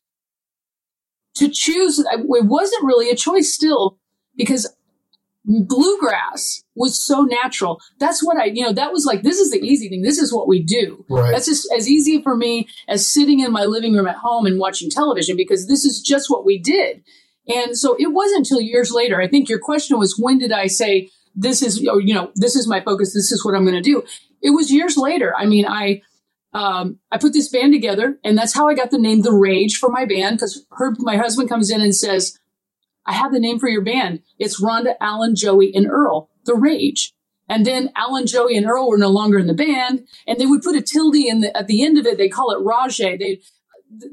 To 1.35 1.49
choose, 1.49 1.99
it 1.99 2.25
wasn't 2.45 2.83
really 2.83 3.09
a 3.09 3.15
choice 3.15 3.53
still 3.53 3.97
because 4.35 4.75
bluegrass 5.45 6.63
was 6.75 7.03
so 7.03 7.21
natural. 7.21 7.81
That's 7.99 8.23
what 8.23 8.37
I, 8.37 8.45
you 8.45 8.63
know, 8.63 8.73
that 8.73 8.91
was 8.91 9.05
like, 9.05 9.23
this 9.23 9.39
is 9.39 9.51
the 9.51 9.59
easy 9.59 9.89
thing. 9.89 10.01
This 10.01 10.19
is 10.19 10.33
what 10.33 10.47
we 10.47 10.61
do. 10.61 11.05
Right. 11.09 11.31
That's 11.31 11.47
just 11.47 11.67
as 11.75 11.89
easy 11.89 12.21
for 12.21 12.35
me 12.35 12.67
as 12.87 13.11
sitting 13.11 13.39
in 13.39 13.51
my 13.51 13.65
living 13.65 13.93
room 13.93 14.07
at 14.07 14.17
home 14.17 14.45
and 14.45 14.59
watching 14.59 14.89
television 14.89 15.35
because 15.35 15.67
this 15.67 15.83
is 15.85 16.01
just 16.01 16.29
what 16.29 16.45
we 16.45 16.59
did. 16.59 17.03
And 17.47 17.77
so 17.77 17.95
it 17.99 18.13
wasn't 18.13 18.39
until 18.39 18.61
years 18.61 18.91
later. 18.91 19.19
I 19.19 19.27
think 19.27 19.49
your 19.49 19.59
question 19.59 19.97
was, 19.97 20.17
when 20.17 20.37
did 20.37 20.51
I 20.51 20.67
say, 20.67 21.09
this 21.35 21.61
is, 21.61 21.81
you 21.81 22.13
know, 22.13 22.31
this 22.35 22.55
is 22.55 22.67
my 22.67 22.81
focus. 22.81 23.13
This 23.13 23.31
is 23.31 23.43
what 23.43 23.55
I'm 23.55 23.65
going 23.65 23.75
to 23.75 23.81
do. 23.81 24.03
It 24.41 24.51
was 24.51 24.71
years 24.71 24.97
later. 24.97 25.33
I 25.35 25.45
mean, 25.45 25.65
I, 25.67 26.01
um, 26.53 26.99
I 27.11 27.17
put 27.17 27.33
this 27.33 27.47
band 27.47 27.73
together, 27.73 28.19
and 28.23 28.37
that's 28.37 28.53
how 28.53 28.67
I 28.67 28.73
got 28.73 28.91
the 28.91 28.99
name 28.99 29.21
The 29.21 29.31
Rage 29.31 29.77
for 29.77 29.89
my 29.89 30.05
band. 30.05 30.37
Because 30.37 30.65
her 30.71 30.93
my 30.99 31.15
husband 31.15 31.47
comes 31.47 31.71
in 31.71 31.79
and 31.79 31.95
says, 31.95 32.37
"I 33.05 33.13
have 33.13 33.31
the 33.31 33.39
name 33.39 33.59
for 33.59 33.69
your 33.69 33.83
band. 33.83 34.21
It's 34.39 34.61
Rhonda, 34.61 34.95
Alan, 34.99 35.35
Joey, 35.35 35.73
and 35.73 35.87
Earl, 35.87 36.29
The 36.45 36.55
Rage." 36.55 37.13
And 37.49 37.65
then 37.65 37.91
Alan, 37.97 38.27
Joey, 38.27 38.55
and 38.55 38.65
Earl 38.65 38.87
were 38.89 38.97
no 38.97 39.09
longer 39.09 39.37
in 39.37 39.47
the 39.47 39.53
band, 39.53 40.07
and 40.25 40.39
they 40.39 40.45
would 40.45 40.61
put 40.61 40.75
a 40.75 40.81
tilde 40.81 41.15
in 41.15 41.41
the, 41.41 41.55
at 41.55 41.67
the 41.67 41.83
end 41.83 41.97
of 41.97 42.05
it. 42.05 42.17
They 42.17 42.29
call 42.29 42.51
it 42.51 42.63
Rage. 42.63 42.97
They 42.97 43.41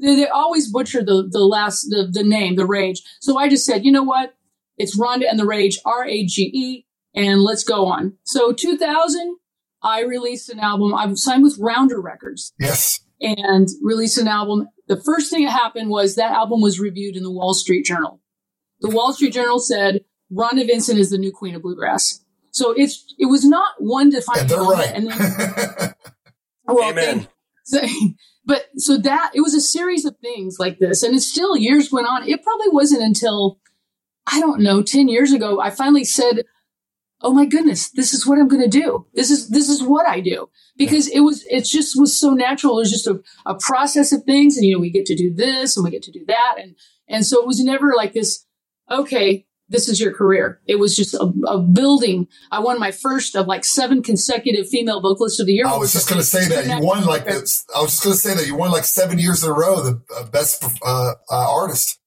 they, 0.01 0.15
they 0.15 0.27
always 0.27 0.71
butcher 0.71 1.03
the 1.03 1.27
the 1.29 1.39
last 1.39 1.83
the, 1.89 2.09
the 2.11 2.23
name, 2.23 2.55
The 2.55 2.65
Rage. 2.65 3.01
So 3.21 3.37
I 3.37 3.49
just 3.49 3.65
said, 3.65 3.85
you 3.85 3.91
know 3.91 4.03
what? 4.03 4.35
It's 4.77 4.97
Rhonda 4.97 5.29
and 5.29 5.39
the 5.39 5.45
Rage, 5.45 5.79
R 5.85 6.05
A 6.05 6.25
G 6.25 6.51
E, 6.53 6.85
and 7.15 7.41
let's 7.41 7.63
go 7.63 7.85
on. 7.87 8.17
So 8.23 8.53
2000, 8.53 9.37
I 9.81 10.01
released 10.01 10.49
an 10.49 10.59
album. 10.59 10.93
I'm 10.93 11.15
signed 11.15 11.43
with 11.43 11.57
Rounder 11.59 12.01
Records. 12.01 12.53
Yes. 12.59 13.01
And 13.21 13.67
released 13.81 14.17
an 14.17 14.29
album. 14.29 14.69
The 14.87 15.01
first 15.01 15.29
thing 15.29 15.43
that 15.45 15.51
happened 15.51 15.89
was 15.89 16.15
that 16.15 16.31
album 16.31 16.61
was 16.61 16.79
reviewed 16.79 17.15
in 17.15 17.23
the 17.23 17.31
Wall 17.31 17.53
Street 17.53 17.85
Journal. 17.85 18.21
The 18.81 18.89
Wall 18.89 19.13
Street 19.13 19.33
Journal 19.33 19.59
said 19.59 20.01
Rhonda 20.31 20.65
Vincent 20.65 20.99
is 20.99 21.09
the 21.09 21.17
new 21.17 21.31
queen 21.31 21.55
of 21.55 21.61
bluegrass. 21.61 22.23
So 22.51 22.71
it's 22.71 23.13
it 23.17 23.25
was 23.25 23.45
not 23.45 23.75
one 23.79 24.11
to 24.11 24.21
find. 24.21 24.41
And 24.41 24.49
they're 24.49 24.61
right. 24.61 24.91
And 24.93 25.11
then, 25.11 25.93
well, 26.65 26.89
Amen. 26.89 27.27
so, 27.63 27.81
but 28.45 28.65
so 28.77 28.97
that 28.97 29.31
it 29.33 29.41
was 29.41 29.53
a 29.53 29.61
series 29.61 30.05
of 30.05 30.17
things 30.17 30.57
like 30.59 30.79
this, 30.79 31.03
and 31.03 31.15
it's 31.15 31.29
still 31.29 31.55
years 31.57 31.91
went 31.91 32.07
on. 32.07 32.27
It 32.27 32.43
probably 32.43 32.69
wasn't 32.69 33.03
until 33.03 33.59
I 34.25 34.39
don't 34.39 34.61
know 34.61 34.81
ten 34.81 35.07
years 35.07 35.31
ago 35.31 35.61
I 35.61 35.69
finally 35.69 36.03
said 36.03 36.43
oh 37.21 37.33
my 37.33 37.45
goodness, 37.45 37.89
this 37.91 38.13
is 38.13 38.25
what 38.25 38.39
I'm 38.39 38.47
going 38.47 38.61
to 38.61 38.79
do. 38.79 39.05
This 39.13 39.29
is, 39.29 39.49
this 39.49 39.69
is 39.69 39.83
what 39.83 40.07
I 40.07 40.21
do 40.21 40.49
because 40.77 41.07
it 41.07 41.19
was, 41.19 41.43
it 41.49 41.65
just 41.65 41.99
was 41.99 42.17
so 42.17 42.31
natural. 42.31 42.77
It 42.77 42.83
was 42.83 42.91
just 42.91 43.07
a, 43.07 43.21
a 43.45 43.55
process 43.55 44.11
of 44.11 44.23
things. 44.23 44.55
And, 44.55 44.65
you 44.65 44.73
know, 44.75 44.79
we 44.79 44.89
get 44.89 45.05
to 45.07 45.15
do 45.15 45.33
this 45.33 45.75
and 45.75 45.83
we 45.83 45.91
get 45.91 46.03
to 46.03 46.11
do 46.11 46.23
that. 46.27 46.55
And, 46.57 46.75
and 47.07 47.25
so 47.25 47.41
it 47.41 47.47
was 47.47 47.61
never 47.61 47.93
like 47.95 48.13
this, 48.13 48.45
okay, 48.89 49.45
this 49.69 49.87
is 49.87 49.99
your 49.99 50.11
career. 50.13 50.59
It 50.67 50.79
was 50.79 50.95
just 50.95 51.13
a, 51.13 51.31
a 51.47 51.59
building. 51.59 52.27
I 52.51 52.59
won 52.59 52.79
my 52.79 52.91
first 52.91 53.35
of 53.35 53.47
like 53.47 53.63
seven 53.63 54.01
consecutive 54.01 54.67
female 54.67 54.99
vocalists 54.99 55.39
of 55.39 55.45
the 55.45 55.53
year. 55.53 55.67
I 55.67 55.77
was 55.77 55.93
just 55.93 56.09
going 56.09 56.19
to 56.19 56.25
say 56.25 56.47
that 56.47 56.65
you 56.65 56.85
won 56.85 57.05
like. 57.05 57.27
I 57.27 57.35
was 57.35 57.91
just 57.91 58.03
going 58.03 58.15
to 58.15 58.19
say 58.19 58.33
that 58.33 58.47
you 58.47 58.55
won 58.55 58.71
like 58.71 58.85
seven 58.85 59.19
years 59.19 59.43
in 59.43 59.51
a 59.51 59.53
row, 59.53 59.81
the 59.81 60.01
uh, 60.15 60.25
best 60.25 60.63
uh, 60.83 61.13
uh, 61.29 61.53
artist. 61.53 61.99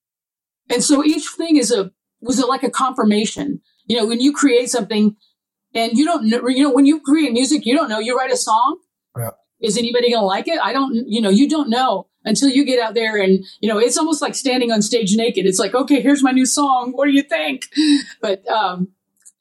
And 0.68 0.82
so 0.82 1.04
each 1.04 1.26
thing 1.36 1.56
is 1.56 1.70
a 1.70 1.92
was 2.20 2.38
it 2.38 2.48
like 2.48 2.64
a 2.64 2.70
confirmation. 2.70 3.60
You 3.86 3.98
know, 3.98 4.06
when 4.06 4.20
you 4.20 4.32
create 4.32 4.68
something, 4.68 5.16
and 5.74 5.92
you 5.96 6.04
don't 6.04 6.28
know, 6.28 6.48
you 6.48 6.64
know, 6.64 6.72
when 6.72 6.86
you 6.86 7.00
create 7.00 7.32
music, 7.32 7.64
you 7.64 7.76
don't 7.76 7.88
know. 7.88 7.98
You 8.00 8.16
write 8.16 8.32
a 8.32 8.36
song. 8.36 8.78
Yeah. 9.16 9.30
Is 9.60 9.78
anybody 9.78 10.10
going 10.10 10.22
to 10.22 10.26
like 10.26 10.48
it? 10.48 10.58
I 10.60 10.72
don't. 10.72 10.94
You 11.06 11.20
know, 11.20 11.30
you 11.30 11.48
don't 11.48 11.70
know 11.70 12.08
until 12.24 12.48
you 12.48 12.64
get 12.64 12.80
out 12.80 12.94
there 12.94 13.20
and 13.20 13.44
you 13.60 13.68
know 13.68 13.78
it's 13.78 13.96
almost 13.98 14.22
like 14.22 14.34
standing 14.34 14.70
on 14.70 14.82
stage 14.82 15.14
naked. 15.16 15.46
It's 15.46 15.58
like 15.58 15.74
okay 15.74 16.00
here's 16.00 16.22
my 16.22 16.32
new 16.32 16.46
song. 16.46 16.92
What 16.92 17.06
do 17.06 17.12
you 17.12 17.22
think? 17.22 17.62
But 18.20 18.46
um 18.48 18.88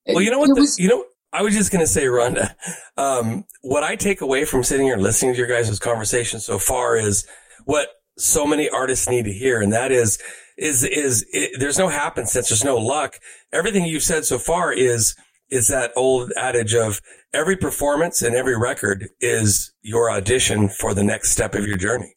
well 0.08 0.22
you 0.22 0.32
know 0.32 0.40
what 0.40 0.56
the, 0.56 0.62
was, 0.62 0.80
you 0.80 0.88
know 0.88 1.06
i 1.32 1.44
was 1.44 1.54
just 1.54 1.72
going 1.72 1.80
to 1.80 1.88
say 1.88 2.06
rhonda 2.06 2.56
um 2.98 3.46
what 3.62 3.84
i 3.84 3.96
take 3.96 4.20
away 4.20 4.46
from 4.46 4.64
sitting 4.64 4.88
here 4.88 4.98
listening 4.98 5.32
to 5.32 5.38
your 5.38 5.48
guys' 5.48 5.78
conversation 5.78 6.40
so 6.40 6.58
far 6.58 6.98
is 6.98 7.26
what 7.66 7.90
so 8.18 8.48
many 8.48 8.68
artists 8.68 9.08
need 9.08 9.26
to 9.26 9.32
hear 9.32 9.62
and 9.62 9.72
that 9.72 9.92
is 9.92 10.18
is 10.58 10.84
is 10.84 11.26
it, 11.32 11.60
there's 11.60 11.80
no 11.80 11.88
happenstance 11.88 12.50
there's 12.50 12.64
no 12.64 12.78
luck. 12.78 13.20
Everything 13.52 13.86
you've 13.86 14.04
said 14.04 14.26
so 14.26 14.38
far 14.38 14.72
is 14.72 15.16
is 15.50 15.68
that 15.68 15.92
old 15.96 16.32
adage 16.38 16.74
of 16.74 17.02
every 17.34 17.58
performance 17.58 18.22
and 18.22 18.36
every 18.36 18.58
record 18.58 19.10
is 19.20 19.74
your 19.82 20.10
audition 20.10 20.70
for 20.70 20.94
the 20.94 21.04
next 21.04 21.32
step 21.32 21.56
of 21.56 21.66
your 21.66 21.78
journey 21.78 22.16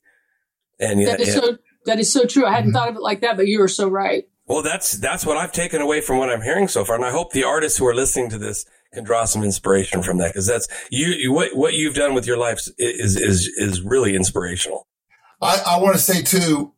and 0.81 1.07
that 1.07 1.21
is 1.21 1.35
so 1.35 1.59
that 1.87 1.99
is 1.99 2.13
so 2.13 2.25
true. 2.27 2.47
I 2.47 2.51
hadn't 2.51 2.71
mm-hmm. 2.71 2.77
thought 2.77 2.89
of 2.89 2.97
it 2.97 3.03
like 3.03 3.21
that, 3.21 3.37
but 3.37 3.47
you 3.47 3.63
are 3.63 3.69
so 3.69 3.89
right. 3.89 4.25
Well, 4.47 4.63
that's 4.63 4.93
that's 4.93 5.25
what 5.25 5.37
I've 5.37 5.53
taken 5.53 5.81
away 5.81 6.01
from 6.01 6.19
what 6.19 6.31
I'm 6.31 6.43
hearing 6.43 6.69
so 6.69 6.85
far, 6.85 6.97
and 6.97 7.05
I 7.05 7.11
hope 7.11 7.33
the 7.33 7.45
artists 7.45 7.79
who 7.79 7.87
are 7.87 7.95
listening 7.95 8.31
to 8.31 8.39
this 8.39 8.67
can 8.93 9.05
draw 9.05 9.25
some 9.25 9.43
inspiration 9.43 10.03
from 10.03 10.19
that 10.19 10.29
because 10.29 10.47
that's 10.47 10.69
you, 10.91 11.09
you, 11.09 11.33
what 11.33 11.57
what 11.57 11.75
you've 11.75 11.95
done 11.95 12.15
with 12.15 12.27
your 12.27 12.37
life 12.37 12.61
is 12.79 13.17
is 13.17 13.49
is 13.57 13.83
really 13.83 14.15
inspirational. 14.15 14.87
I, 15.41 15.63
I 15.67 15.81
want 15.81 15.95
to 15.97 16.01
say 16.01 16.23
too, 16.23 16.75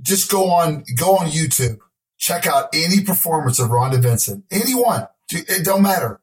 just 0.00 0.30
go 0.30 0.50
on 0.50 0.84
go 0.96 1.16
on 1.16 1.28
YouTube, 1.28 1.78
check 2.16 2.46
out 2.46 2.68
any 2.72 3.02
performance 3.02 3.58
of 3.58 3.68
Rhonda 3.68 4.00
Vincent, 4.02 4.44
anyone. 4.50 5.06
It 5.30 5.64
don't 5.64 5.82
matter. 5.82 6.20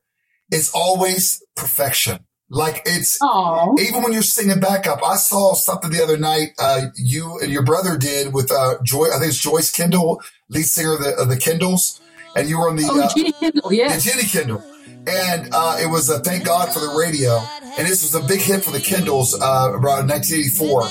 It's 0.49 0.71
always 0.73 1.43
perfection. 1.55 2.25
Like 2.49 2.83
it's 2.85 3.17
Aww. 3.19 3.79
even 3.79 4.03
when 4.03 4.13
you're 4.13 4.21
singing 4.21 4.59
backup. 4.59 5.03
I 5.03 5.15
saw 5.15 5.53
something 5.53 5.89
the 5.89 6.03
other 6.03 6.17
night. 6.17 6.49
Uh, 6.59 6.87
you 6.95 7.39
and 7.41 7.51
your 7.51 7.63
brother 7.63 7.97
did 7.97 8.33
with 8.33 8.51
uh, 8.51 8.75
Joy. 8.83 9.07
I 9.07 9.19
think 9.19 9.29
it's 9.29 9.39
Joyce 9.39 9.71
Kendall, 9.71 10.21
lead 10.49 10.63
singer 10.63 10.93
of 10.93 10.99
the, 10.99 11.15
of 11.15 11.29
the 11.29 11.37
Kendalls, 11.37 11.99
and 12.35 12.47
you 12.47 12.59
were 12.59 12.69
on 12.69 12.75
the 12.75 12.87
oh, 12.87 13.01
uh, 13.01 13.09
Jeannie 13.15 13.31
Kendall, 13.31 13.73
yeah, 13.73 13.97
Jeannie 13.97 14.27
Kendall, 14.27 14.63
and 15.07 15.49
uh, 15.53 15.79
it 15.81 15.87
was 15.87 16.09
a 16.11 16.19
Thank 16.19 16.45
God 16.45 16.71
for 16.71 16.79
the 16.79 16.95
Radio, 16.95 17.41
and 17.79 17.87
this 17.87 18.03
was 18.03 18.13
a 18.13 18.25
big 18.27 18.41
hit 18.41 18.63
for 18.63 18.71
the 18.71 18.79
Kendalls 18.79 19.33
uh, 19.33 19.71
around 19.71 20.07
1984, 20.07 20.87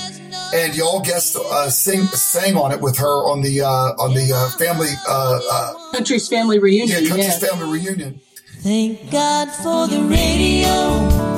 and 0.55 0.75
y'all 0.75 1.01
guest 1.01 1.37
uh, 1.37 1.71
sing 1.71 2.03
sang 2.07 2.57
on 2.57 2.73
it 2.73 2.81
with 2.81 2.99
her 2.99 3.31
on 3.31 3.43
the 3.43 3.61
uh, 3.61 3.69
on 3.69 4.13
the 4.13 4.33
uh, 4.35 4.51
family 4.59 4.91
uh, 5.09 5.41
uh, 5.53 5.93
Country's 5.93 6.27
Family 6.27 6.59
Reunion. 6.59 6.89
Yeah, 7.05 7.09
Country's 7.09 7.41
yeah. 7.41 7.49
Family 7.49 7.79
Reunion. 7.79 8.21
Thank 8.59 9.13
God 9.13 9.51
for 9.63 9.87
the 9.87 10.03
radio. 10.03 11.34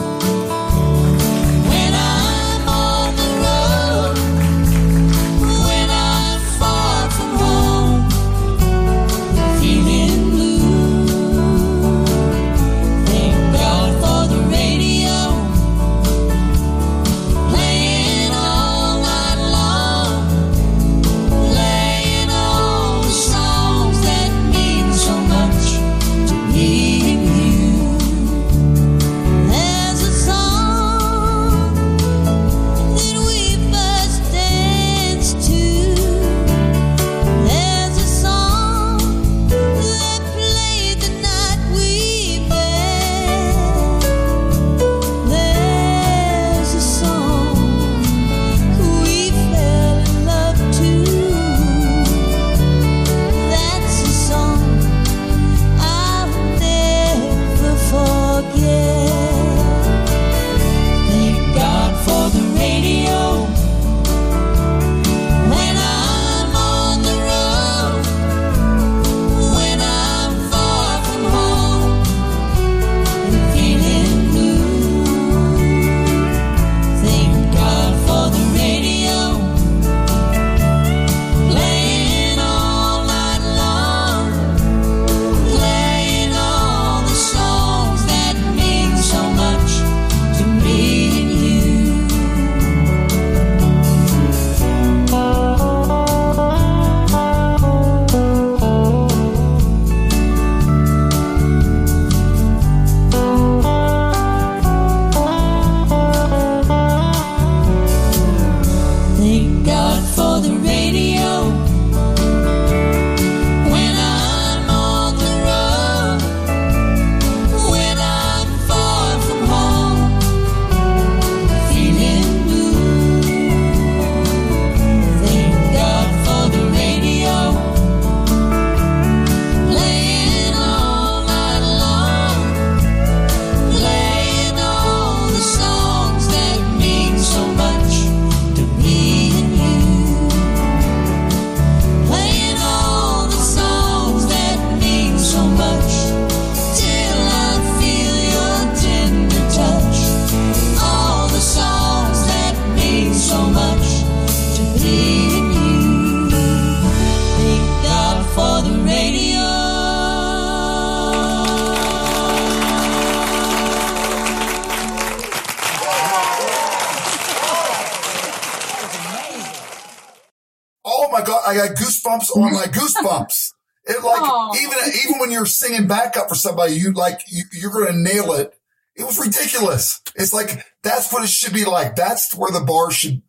Somebody, 176.36 176.74
you 176.74 176.92
like 176.92 177.20
you, 177.28 177.44
you're 177.52 177.72
going 177.72 177.92
to 177.92 177.98
nail 177.98 178.32
it. 178.32 178.54
It 178.94 179.04
was 179.04 179.18
ridiculous. 179.18 180.00
It's 180.14 180.32
like 180.32 180.64
that's 180.82 181.12
what 181.12 181.24
it 181.24 181.28
should 181.28 181.52
be 181.52 181.64
like. 181.64 181.96
That's 181.96 182.34
where 182.34 182.50
the 182.50 182.64
bar 182.64 182.90
should 182.90 183.22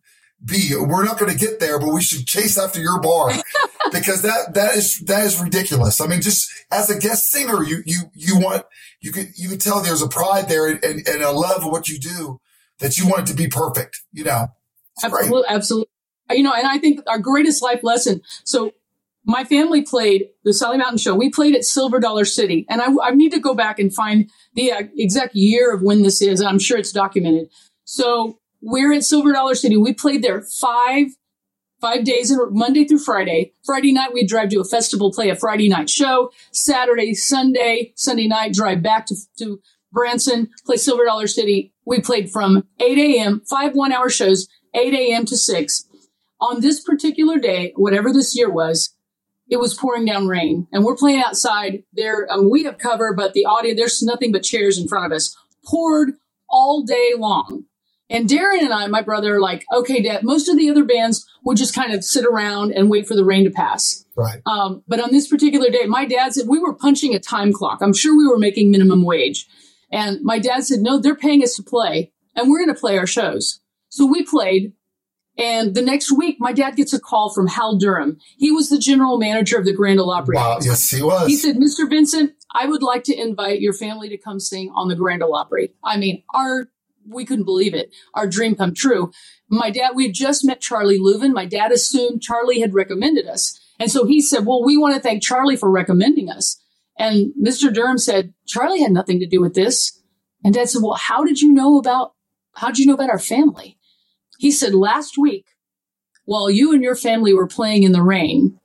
be. 0.43 0.73
We're 0.75 1.03
not 1.03 1.19
going 1.19 1.31
to 1.31 1.37
get 1.37 1.59
there, 1.59 1.79
but 1.79 1.93
we 1.93 2.01
should 2.01 2.25
chase 2.25 2.57
after 2.57 2.79
your 2.79 3.01
bar 3.01 3.31
because 3.91 4.21
that, 4.21 4.53
that 4.53 4.75
is, 4.75 4.99
that 5.01 5.25
is 5.25 5.41
ridiculous. 5.41 5.99
I 5.99 6.07
mean, 6.07 6.21
just 6.21 6.49
as 6.71 6.89
a 6.89 6.99
guest 6.99 7.29
singer, 7.31 7.63
you, 7.63 7.81
you, 7.85 8.11
you 8.13 8.39
want, 8.39 8.65
you 9.01 9.11
could, 9.11 9.29
you 9.35 9.49
could 9.49 9.61
tell 9.61 9.81
there's 9.81 10.01
a 10.01 10.07
pride 10.07 10.47
there 10.47 10.67
and, 10.67 10.83
and, 10.83 11.07
and 11.07 11.23
a 11.23 11.31
love 11.31 11.63
of 11.63 11.71
what 11.71 11.89
you 11.89 11.99
do 11.99 12.39
that 12.79 12.97
you 12.97 13.07
want 13.07 13.21
it 13.21 13.31
to 13.31 13.37
be 13.37 13.47
perfect, 13.47 14.01
you 14.11 14.23
know? 14.23 14.47
Absolutely, 15.03 15.43
absolutely. 15.47 15.89
You 16.29 16.43
know, 16.43 16.53
and 16.53 16.67
I 16.67 16.77
think 16.77 16.99
our 17.07 17.19
greatest 17.19 17.63
life 17.63 17.79
lesson. 17.83 18.21
So 18.43 18.73
my 19.27 19.43
family 19.43 19.81
played 19.81 20.29
the 20.45 20.53
Sally 20.53 20.77
Mountain 20.77 20.99
Show. 20.99 21.13
We 21.13 21.29
played 21.29 21.53
at 21.53 21.65
Silver 21.65 21.99
Dollar 21.99 22.23
City, 22.23 22.65
and 22.69 22.81
I, 22.81 22.87
I 23.03 23.11
need 23.11 23.33
to 23.33 23.39
go 23.39 23.53
back 23.53 23.77
and 23.77 23.93
find 23.93 24.31
the 24.55 24.71
uh, 24.71 24.83
exact 24.97 25.35
year 25.35 25.73
of 25.73 25.81
when 25.81 26.01
this 26.01 26.21
is. 26.21 26.41
I'm 26.41 26.59
sure 26.59 26.77
it's 26.77 26.93
documented. 26.93 27.49
So 27.83 28.39
we're 28.61 28.93
at 28.93 29.03
Silver 29.03 29.33
Dollar 29.33 29.53
City. 29.53 29.75
We 29.75 29.93
played 29.93 30.23
there 30.23 30.41
five 30.41 31.07
five 31.81 32.05
days 32.05 32.33
Monday 32.51 32.85
through 32.85 32.99
Friday. 32.99 33.51
Friday 33.65 33.91
night 33.91 34.13
we'd 34.13 34.29
drive 34.29 34.49
to 34.49 34.61
a 34.61 34.63
festival, 34.63 35.11
play 35.11 35.29
a 35.29 35.35
Friday 35.35 35.67
night 35.67 35.89
show. 35.89 36.31
Saturday, 36.51 37.13
Sunday, 37.13 37.91
Sunday 37.95 38.27
night 38.27 38.53
drive 38.53 38.81
back 38.81 39.05
to 39.07 39.15
to 39.39 39.59
Branson, 39.91 40.49
play 40.65 40.77
Silver 40.77 41.03
Dollar 41.05 41.27
City. 41.27 41.73
We 41.85 41.99
played 41.99 42.31
from 42.31 42.65
8 42.79 42.97
a.m. 42.97 43.41
five 43.41 43.75
one 43.75 43.91
hour 43.91 44.09
shows, 44.09 44.47
8 44.73 44.93
a.m. 44.93 45.25
to 45.25 45.35
six. 45.35 45.85
On 46.39 46.61
this 46.61 46.79
particular 46.79 47.39
day, 47.39 47.73
whatever 47.75 48.13
this 48.13 48.37
year 48.37 48.49
was, 48.49 48.93
it 49.49 49.57
was 49.57 49.73
pouring 49.73 50.05
down 50.05 50.27
rain 50.27 50.67
and 50.71 50.83
we're 50.83 50.95
playing 50.95 51.21
outside 51.21 51.83
there. 51.93 52.27
Um, 52.31 52.49
we 52.49 52.63
have 52.63 52.77
cover, 52.77 53.13
but 53.13 53.33
the 53.33 53.45
audience, 53.45 53.79
there's 53.79 54.03
nothing 54.03 54.31
but 54.31 54.43
chairs 54.43 54.77
in 54.77 54.87
front 54.87 55.05
of 55.05 55.15
us 55.15 55.35
poured 55.65 56.13
all 56.49 56.83
day 56.83 57.13
long. 57.17 57.65
And 58.09 58.29
Darren 58.29 58.61
and 58.61 58.73
I, 58.73 58.87
my 58.87 59.01
brother, 59.01 59.35
are 59.35 59.41
like, 59.41 59.65
okay, 59.73 60.01
dad, 60.01 60.23
most 60.23 60.47
of 60.47 60.57
the 60.57 60.69
other 60.69 60.85
bands 60.85 61.27
would 61.43 61.57
just 61.57 61.75
kind 61.75 61.93
of 61.93 62.05
sit 62.05 62.25
around 62.25 62.71
and 62.71 62.89
wait 62.89 63.05
for 63.05 63.15
the 63.15 63.25
rain 63.25 63.43
to 63.43 63.49
pass. 63.49 64.05
Right. 64.15 64.41
Um, 64.45 64.83
but 64.87 65.01
on 65.01 65.11
this 65.11 65.27
particular 65.27 65.69
day, 65.69 65.85
my 65.87 66.05
dad 66.05 66.33
said 66.33 66.47
we 66.47 66.59
were 66.59 66.73
punching 66.73 67.13
a 67.13 67.19
time 67.19 67.51
clock. 67.51 67.79
I'm 67.81 67.93
sure 67.93 68.17
we 68.17 68.27
were 68.27 68.39
making 68.39 68.71
minimum 68.71 69.03
wage. 69.03 69.45
And 69.91 70.21
my 70.23 70.39
dad 70.39 70.63
said, 70.63 70.79
no, 70.79 70.99
they're 70.99 71.15
paying 71.15 71.43
us 71.43 71.55
to 71.55 71.63
play 71.63 72.11
and 72.35 72.49
we're 72.49 72.63
going 72.63 72.73
to 72.73 72.79
play 72.79 72.97
our 72.97 73.07
shows. 73.07 73.59
So 73.89 74.05
we 74.05 74.23
played. 74.23 74.73
And 75.37 75.75
the 75.75 75.83
next 75.83 76.11
week, 76.11 76.37
my 76.39 76.51
dad 76.51 76.75
gets 76.75 76.93
a 76.93 76.99
call 76.99 77.31
from 77.31 77.47
Hal 77.47 77.77
Durham. 77.77 78.17
He 78.37 78.51
was 78.51 78.69
the 78.69 78.79
general 78.79 79.19
manager 79.19 79.57
of 79.57 79.65
the 79.65 79.73
Grand 79.73 79.99
Ole 79.99 80.11
Opry. 80.11 80.35
Wow. 80.35 80.57
Yes, 80.61 80.89
he 80.89 81.03
was. 81.03 81.27
He 81.27 81.35
said, 81.35 81.57
Mr. 81.57 81.87
Vincent, 81.87 82.33
I 82.53 82.65
would 82.65 82.81
like 82.81 83.03
to 83.05 83.15
invite 83.15 83.61
your 83.61 83.73
family 83.73 84.09
to 84.09 84.17
come 84.17 84.39
sing 84.39 84.71
on 84.75 84.87
the 84.87 84.95
Grand 84.95 85.21
Ole 85.21 85.35
Opry. 85.35 85.73
I 85.83 85.97
mean, 85.97 86.23
our, 86.33 86.69
we 87.07 87.23
couldn't 87.23 87.45
believe 87.45 87.75
it. 87.75 87.93
Our 88.15 88.27
dream 88.27 88.55
come 88.55 88.73
true. 88.73 89.11
My 89.47 89.69
dad, 89.69 89.91
we 89.95 90.07
had 90.07 90.15
just 90.15 90.43
met 90.43 90.59
Charlie 90.59 90.99
Louvin. 90.99 91.33
My 91.33 91.45
dad 91.45 91.71
assumed 91.71 92.21
Charlie 92.21 92.59
had 92.59 92.73
recommended 92.73 93.27
us. 93.27 93.59
And 93.79 93.91
so 93.91 94.05
he 94.05 94.21
said, 94.21 94.45
well, 94.45 94.65
we 94.65 94.75
want 94.75 94.95
to 94.95 95.01
thank 95.01 95.21
Charlie 95.21 95.55
for 95.55 95.69
recommending 95.69 96.31
us. 96.31 96.59
And 96.97 97.31
Mr. 97.39 97.71
Durham 97.71 97.99
said, 97.99 98.33
Charlie 98.47 98.81
had 98.81 98.91
nothing 98.91 99.19
to 99.19 99.27
do 99.27 99.39
with 99.39 99.53
this. 99.53 100.01
And 100.43 100.53
dad 100.53 100.69
said, 100.69 100.81
well, 100.81 100.95
how 100.95 101.23
did 101.23 101.41
you 101.41 101.53
know 101.53 101.77
about, 101.77 102.13
how 102.55 102.67
did 102.67 102.79
you 102.79 102.87
know 102.87 102.95
about 102.95 103.11
our 103.11 103.19
family? 103.19 103.76
He 104.37 104.51
said, 104.51 104.73
last 104.73 105.17
week, 105.17 105.45
while 106.25 106.49
you 106.49 106.73
and 106.73 106.83
your 106.83 106.95
family 106.95 107.33
were 107.33 107.47
playing 107.47 107.83
in 107.83 107.91
the 107.91 108.03
rain, 108.03 108.59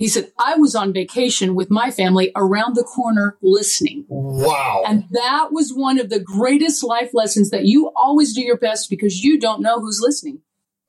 he 0.00 0.08
said, 0.08 0.32
I 0.38 0.54
was 0.54 0.74
on 0.74 0.94
vacation 0.94 1.54
with 1.54 1.70
my 1.70 1.90
family 1.90 2.32
around 2.34 2.74
the 2.74 2.84
corner 2.84 3.36
listening. 3.42 4.06
wow. 4.08 4.82
And 4.86 5.04
that 5.10 5.48
was 5.52 5.74
one 5.74 5.98
of 5.98 6.08
the 6.08 6.20
greatest 6.20 6.82
life 6.82 7.10
lessons 7.12 7.50
that 7.50 7.66
you 7.66 7.92
always 7.94 8.32
do 8.32 8.40
your 8.40 8.56
best 8.56 8.88
because 8.88 9.22
you 9.22 9.38
don't 9.38 9.60
know 9.60 9.78
who's 9.78 10.00
listening. 10.02 10.40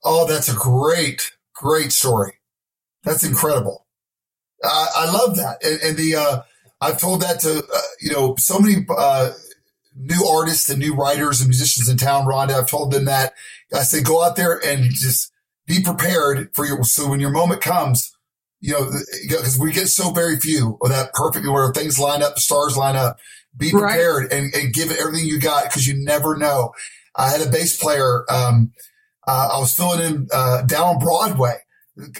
Oh, 0.02 0.26
that's 0.26 0.48
a 0.48 0.56
great, 0.56 1.36
great 1.54 1.92
story. 1.92 2.38
That's 3.04 3.22
incredible. 3.22 3.86
I, 4.64 4.88
I 4.96 5.12
love 5.12 5.36
that. 5.36 5.62
And, 5.62 5.80
and 5.82 5.96
the, 5.98 6.16
uh, 6.16 6.42
I've 6.80 6.98
told 6.98 7.20
that 7.20 7.40
to, 7.40 7.58
uh, 7.58 7.80
you 8.00 8.12
know, 8.12 8.34
so 8.38 8.58
many, 8.58 8.86
uh, 8.88 9.32
new 9.96 10.24
artists 10.26 10.68
and 10.70 10.78
new 10.78 10.94
writers 10.94 11.40
and 11.40 11.48
musicians 11.48 11.88
in 11.88 11.96
town, 11.96 12.24
Rhonda. 12.26 12.52
I've 12.54 12.68
told 12.68 12.92
them 12.92 13.04
that 13.06 13.34
I 13.74 13.82
say, 13.82 14.02
go 14.02 14.22
out 14.22 14.36
there 14.36 14.60
and 14.64 14.84
just 14.90 15.32
be 15.66 15.82
prepared 15.82 16.50
for 16.54 16.66
your, 16.66 16.82
so 16.84 17.08
when 17.08 17.20
your 17.20 17.30
moment 17.30 17.60
comes, 17.60 18.12
you 18.60 18.72
know, 18.72 18.90
because 19.28 19.58
we 19.58 19.72
get 19.72 19.88
so 19.88 20.10
very 20.10 20.36
few 20.38 20.78
of 20.82 20.90
that 20.90 21.12
perfect 21.14 21.46
where 21.46 21.72
things 21.72 21.98
line 21.98 22.22
up, 22.22 22.38
stars 22.38 22.76
line 22.76 22.96
up. 22.96 23.18
Be 23.56 23.70
Right. 23.72 23.82
prepared 23.92 24.32
and, 24.32 24.54
and 24.54 24.72
give 24.72 24.90
it 24.90 24.98
everything 24.98 25.26
you 25.26 25.38
got 25.38 25.64
because 25.64 25.86
you 25.86 25.94
never 25.94 26.36
know. 26.38 26.72
I 27.14 27.28
had 27.30 27.46
a 27.46 27.50
bass 27.50 27.76
player. 27.76 28.24
Um, 28.30 28.72
uh, 29.26 29.50
I 29.52 29.58
was 29.58 29.74
filling 29.74 30.00
in 30.00 30.28
uh, 30.32 30.62
down 30.62 30.98
Broadway. 30.98 31.56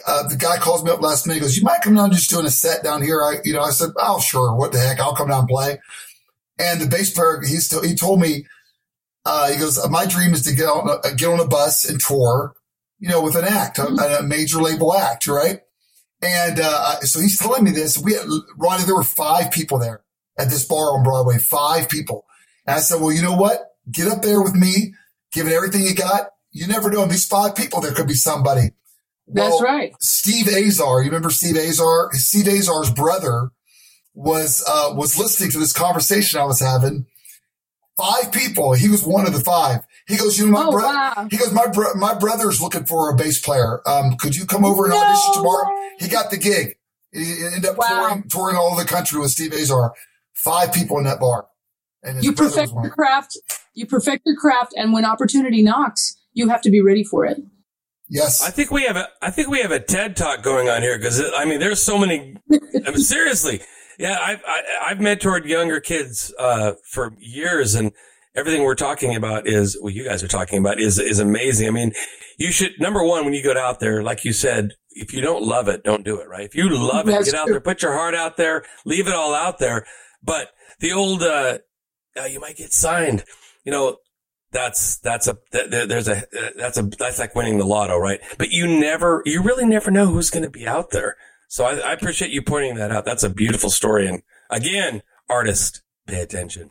Uh, 0.06 0.28
the 0.28 0.36
guy 0.36 0.58
calls 0.58 0.84
me 0.84 0.90
up 0.90 1.00
last 1.00 1.26
minute. 1.26 1.36
He 1.38 1.40
goes, 1.40 1.56
"You 1.56 1.62
might 1.64 1.80
come 1.80 1.94
down 1.94 2.12
just 2.12 2.28
doing 2.28 2.44
a 2.44 2.50
set 2.50 2.84
down 2.84 3.00
here." 3.02 3.22
I, 3.22 3.36
you 3.44 3.54
know, 3.54 3.62
I 3.62 3.70
said, 3.70 3.90
"Oh, 3.96 4.20
sure. 4.20 4.54
What 4.54 4.72
the 4.72 4.78
heck? 4.78 5.00
I'll 5.00 5.14
come 5.14 5.28
down 5.28 5.40
and 5.40 5.48
play." 5.48 5.80
And 6.62 6.80
the 6.80 6.86
bass 6.86 7.10
player, 7.10 7.40
he's 7.40 7.66
still, 7.66 7.82
he 7.82 7.94
told 7.94 8.20
me, 8.20 8.46
uh, 9.24 9.50
he 9.50 9.58
goes, 9.58 9.78
"My 9.90 10.06
dream 10.06 10.32
is 10.32 10.42
to 10.42 10.54
get 10.54 10.66
on 10.66 10.88
a, 10.88 11.14
get 11.14 11.28
on 11.28 11.40
a 11.40 11.46
bus 11.46 11.88
and 11.88 12.00
tour, 12.00 12.54
you 12.98 13.08
know, 13.08 13.22
with 13.22 13.36
an 13.36 13.44
act, 13.44 13.78
a, 13.78 13.86
a 14.18 14.22
major 14.22 14.58
label 14.58 14.94
act, 14.94 15.26
right?" 15.26 15.60
And 16.22 16.60
uh, 16.62 17.00
so 17.00 17.20
he's 17.20 17.38
telling 17.38 17.64
me 17.64 17.72
this. 17.72 17.98
We 17.98 18.14
had, 18.14 18.26
Ronnie, 18.56 18.84
there 18.84 18.94
were 18.94 19.02
five 19.02 19.50
people 19.50 19.78
there 19.78 20.02
at 20.38 20.48
this 20.48 20.64
bar 20.64 20.96
on 20.96 21.02
Broadway, 21.02 21.38
five 21.38 21.88
people. 21.88 22.24
And 22.66 22.76
I 22.76 22.80
said, 22.80 23.00
well, 23.00 23.12
you 23.12 23.22
know 23.22 23.36
what? 23.36 23.72
Get 23.90 24.08
up 24.08 24.22
there 24.22 24.40
with 24.40 24.54
me, 24.54 24.94
give 25.32 25.46
it 25.46 25.52
everything 25.52 25.82
you 25.82 25.94
got. 25.94 26.28
You 26.52 26.66
never 26.66 26.90
know. 26.90 27.02
In 27.02 27.08
these 27.08 27.26
five 27.26 27.56
people, 27.56 27.80
there 27.80 27.92
could 27.92 28.06
be 28.06 28.14
somebody. 28.14 28.70
That's 29.26 29.60
right. 29.62 29.94
Steve 30.00 30.48
Azar, 30.48 31.00
you 31.02 31.08
remember 31.08 31.30
Steve 31.30 31.56
Azar? 31.56 32.10
Steve 32.12 32.46
Azar's 32.46 32.90
brother 32.92 33.50
was, 34.14 34.62
uh, 34.68 34.94
was 34.94 35.18
listening 35.18 35.50
to 35.52 35.58
this 35.58 35.72
conversation 35.72 36.40
I 36.40 36.44
was 36.44 36.60
having. 36.60 37.06
Five 37.96 38.32
people. 38.32 38.72
He 38.72 38.88
was 38.88 39.04
one 39.04 39.26
of 39.26 39.34
the 39.34 39.40
five. 39.40 39.80
He 40.08 40.16
goes, 40.16 40.38
you 40.38 40.46
know, 40.46 40.52
my 40.52 40.64
Oh, 40.66 40.70
brother, 40.72 40.88
wow. 40.94 41.28
he 41.30 41.36
goes, 41.36 41.52
my 41.52 41.66
bro- 41.66 41.94
my 41.94 42.14
brother's 42.14 42.60
looking 42.60 42.86
for 42.86 43.10
a 43.10 43.14
bass 43.16 43.38
player. 43.40 43.80
Um, 43.86 44.16
could 44.18 44.34
you 44.34 44.46
come 44.46 44.64
over 44.64 44.84
and 44.86 44.94
No 44.94 44.98
audition 45.02 45.34
tomorrow? 45.34 45.68
way. 45.68 45.90
He 46.00 46.08
got 46.08 46.30
the 46.30 46.38
gig. 46.38 46.76
He 47.12 47.22
he 47.24 47.44
ended 47.44 47.66
up 47.66 47.76
Wow. 47.76 47.86
touring, 48.08 48.22
touring 48.28 48.56
all 48.56 48.72
over 48.72 48.82
the 48.82 48.88
country 48.88 49.20
with 49.20 49.30
Steve 49.30 49.52
Azar. 49.52 49.92
Five 50.34 50.72
people 50.72 50.96
in 50.98 51.04
that 51.04 51.20
bar. 51.20 51.46
And 52.02 52.24
You 52.24 52.32
perfect 52.32 52.72
your 52.72 52.90
craft. 52.90 53.36
You 53.74 53.86
perfect 53.86 54.22
your 54.24 54.36
craft. 54.36 54.72
And 54.74 54.92
when 54.94 55.04
opportunity 55.04 55.62
knocks, 55.62 56.16
you 56.32 56.48
have 56.48 56.62
to 56.62 56.70
be 56.70 56.80
ready 56.80 57.04
for 57.04 57.26
it. 57.26 57.38
Yes. 58.08 58.42
I 58.42 58.50
think 58.50 58.70
we 58.70 58.84
have 58.86 58.96
a 58.96 59.08
I 59.20 59.30
think 59.30 59.48
we 59.48 59.60
have 59.60 59.70
a 59.70 59.78
TED 59.80 60.16
talk 60.16 60.42
going 60.42 60.68
on 60.70 60.80
here 60.80 60.96
because 60.98 61.22
I 61.36 61.44
mean 61.44 61.60
there's 61.60 61.82
so 61.82 61.98
many. 61.98 62.36
I 62.50 62.90
mean, 62.90 62.98
seriously, 62.98 63.60
yeah, 63.98 64.18
I've 64.20 64.42
I, 64.46 64.62
I've 64.86 64.98
mentored 64.98 65.46
younger 65.46 65.80
kids 65.80 66.32
uh, 66.38 66.72
for 66.90 67.14
years, 67.18 67.74
and 67.74 67.92
everything 68.34 68.62
we're 68.62 68.74
talking 68.74 69.14
about 69.14 69.46
is 69.46 69.76
what 69.80 69.92
you 69.94 70.04
guys 70.04 70.22
are 70.22 70.28
talking 70.28 70.58
about 70.58 70.80
is 70.80 70.98
is 70.98 71.18
amazing. 71.18 71.68
I 71.68 71.70
mean, 71.70 71.92
you 72.38 72.52
should 72.52 72.72
number 72.80 73.04
one 73.04 73.24
when 73.24 73.34
you 73.34 73.42
go 73.42 73.58
out 73.58 73.80
there, 73.80 74.02
like 74.02 74.24
you 74.24 74.32
said, 74.32 74.70
if 74.90 75.12
you 75.12 75.20
don't 75.20 75.42
love 75.42 75.68
it, 75.68 75.84
don't 75.84 76.04
do 76.04 76.18
it. 76.20 76.28
Right? 76.28 76.44
If 76.44 76.54
you 76.54 76.68
love 76.68 77.08
it, 77.08 77.12
That's 77.12 77.30
get 77.30 77.38
out 77.38 77.46
true. 77.46 77.54
there, 77.54 77.60
put 77.60 77.82
your 77.82 77.92
heart 77.92 78.14
out 78.14 78.36
there, 78.36 78.64
leave 78.84 79.06
it 79.06 79.14
all 79.14 79.34
out 79.34 79.58
there. 79.58 79.86
But 80.22 80.50
the 80.80 80.92
old, 80.92 81.22
uh, 81.22 81.58
uh, 82.18 82.24
you 82.24 82.40
might 82.40 82.56
get 82.56 82.72
signed. 82.72 83.24
You 83.64 83.72
know, 83.72 83.96
that's 84.52 84.98
that's 84.98 85.28
a 85.28 85.38
th- 85.52 85.70
th- 85.70 85.88
there's 85.88 86.08
a 86.08 86.24
that's 86.56 86.78
a 86.78 86.82
that's 86.82 87.18
like 87.18 87.34
winning 87.34 87.58
the 87.58 87.64
lotto, 87.66 87.96
right? 87.98 88.20
But 88.38 88.50
you 88.50 88.66
never, 88.66 89.22
you 89.24 89.42
really 89.42 89.64
never 89.64 89.90
know 89.90 90.06
who's 90.06 90.30
going 90.30 90.44
to 90.44 90.50
be 90.50 90.66
out 90.66 90.90
there. 90.90 91.16
So 91.52 91.66
I, 91.66 91.74
I 91.74 91.92
appreciate 91.92 92.30
you 92.30 92.40
pointing 92.40 92.76
that 92.76 92.90
out. 92.90 93.04
That's 93.04 93.22
a 93.22 93.28
beautiful 93.28 93.68
story. 93.68 94.08
And 94.08 94.22
again, 94.48 95.02
artist, 95.28 95.82
pay 96.06 96.22
attention. 96.22 96.70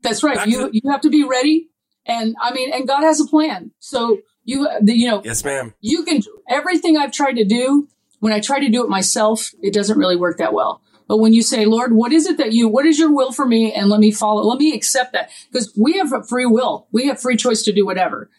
That's 0.00 0.22
right. 0.22 0.36
Back 0.36 0.46
You 0.46 0.70
you 0.72 0.90
have 0.90 1.02
to 1.02 1.10
be 1.10 1.22
ready. 1.22 1.68
And 2.06 2.34
I 2.40 2.54
mean, 2.54 2.72
and 2.72 2.88
God 2.88 3.02
has 3.02 3.20
a 3.20 3.26
plan. 3.26 3.72
So 3.78 4.22
you 4.42 4.66
you 4.86 5.06
know 5.06 5.20
Yes, 5.22 5.44
ma'am. 5.44 5.74
you 5.82 6.02
can 6.04 6.20
do 6.20 6.40
everything 6.48 6.96
I've 6.96 7.12
tried 7.12 7.34
to 7.34 7.44
do. 7.44 7.88
When 8.20 8.32
I 8.32 8.40
try 8.40 8.58
to 8.58 8.70
do 8.70 8.82
it 8.82 8.88
myself, 8.88 9.50
it 9.62 9.74
doesn't 9.74 9.98
really 9.98 10.16
work 10.16 10.38
that 10.38 10.54
well. 10.54 10.80
But 11.08 11.18
when 11.18 11.34
you 11.34 11.42
say, 11.42 11.66
Lord, 11.66 11.92
what 11.92 12.10
is 12.10 12.26
it 12.26 12.38
that 12.38 12.54
you, 12.54 12.68
what 12.68 12.86
is 12.86 12.98
your 12.98 13.14
will 13.14 13.32
for 13.32 13.44
me? 13.44 13.70
And 13.70 13.90
let 13.90 14.00
me 14.00 14.10
follow, 14.10 14.42
let 14.42 14.58
me 14.58 14.74
accept 14.74 15.12
that. 15.12 15.30
Because 15.52 15.76
we 15.76 15.98
have 15.98 16.14
a 16.14 16.22
free 16.22 16.46
will. 16.46 16.88
We 16.90 17.06
have 17.08 17.20
free 17.20 17.36
choice 17.36 17.62
to 17.64 17.72
do 17.72 17.84
whatever. 17.84 18.30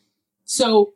So 0.44 0.94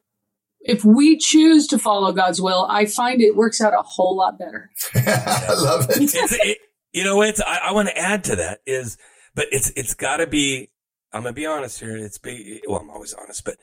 if 0.64 0.86
we 0.86 1.18
choose 1.18 1.68
to 1.68 1.80
follow 1.80 2.12
God's 2.12 2.42
will, 2.42 2.68
I 2.70 2.86
find 2.86 3.22
it 3.22 3.36
works 3.36 3.62
out 3.62 3.74
a 3.74 3.82
whole 3.82 4.16
lot 4.16 4.38
better. 4.38 4.72
I 4.96 5.54
love 5.58 5.90
it. 5.90 5.98
It's, 6.02 6.16
it, 6.16 6.58
you 6.94 7.04
know, 7.04 7.22
it's, 7.22 7.42
I, 7.42 7.60
I 7.66 7.72
want 7.72 7.90
to 7.90 7.98
add 7.98 8.24
to 8.26 8.36
that 8.38 8.60
is, 8.66 8.98
but 9.36 9.48
it's, 9.52 9.72
it's 9.76 9.94
gotta 9.94 10.28
be, 10.28 10.70
I'm 11.14 11.24
going 11.24 11.34
to 11.34 11.40
be 11.40 11.46
honest 11.46 11.80
here. 11.80 11.98
It's 11.98 12.18
be, 12.18 12.62
well, 12.68 12.80
I'm 12.80 12.90
always 12.90 13.14
honest, 13.14 13.44
but 13.44 13.56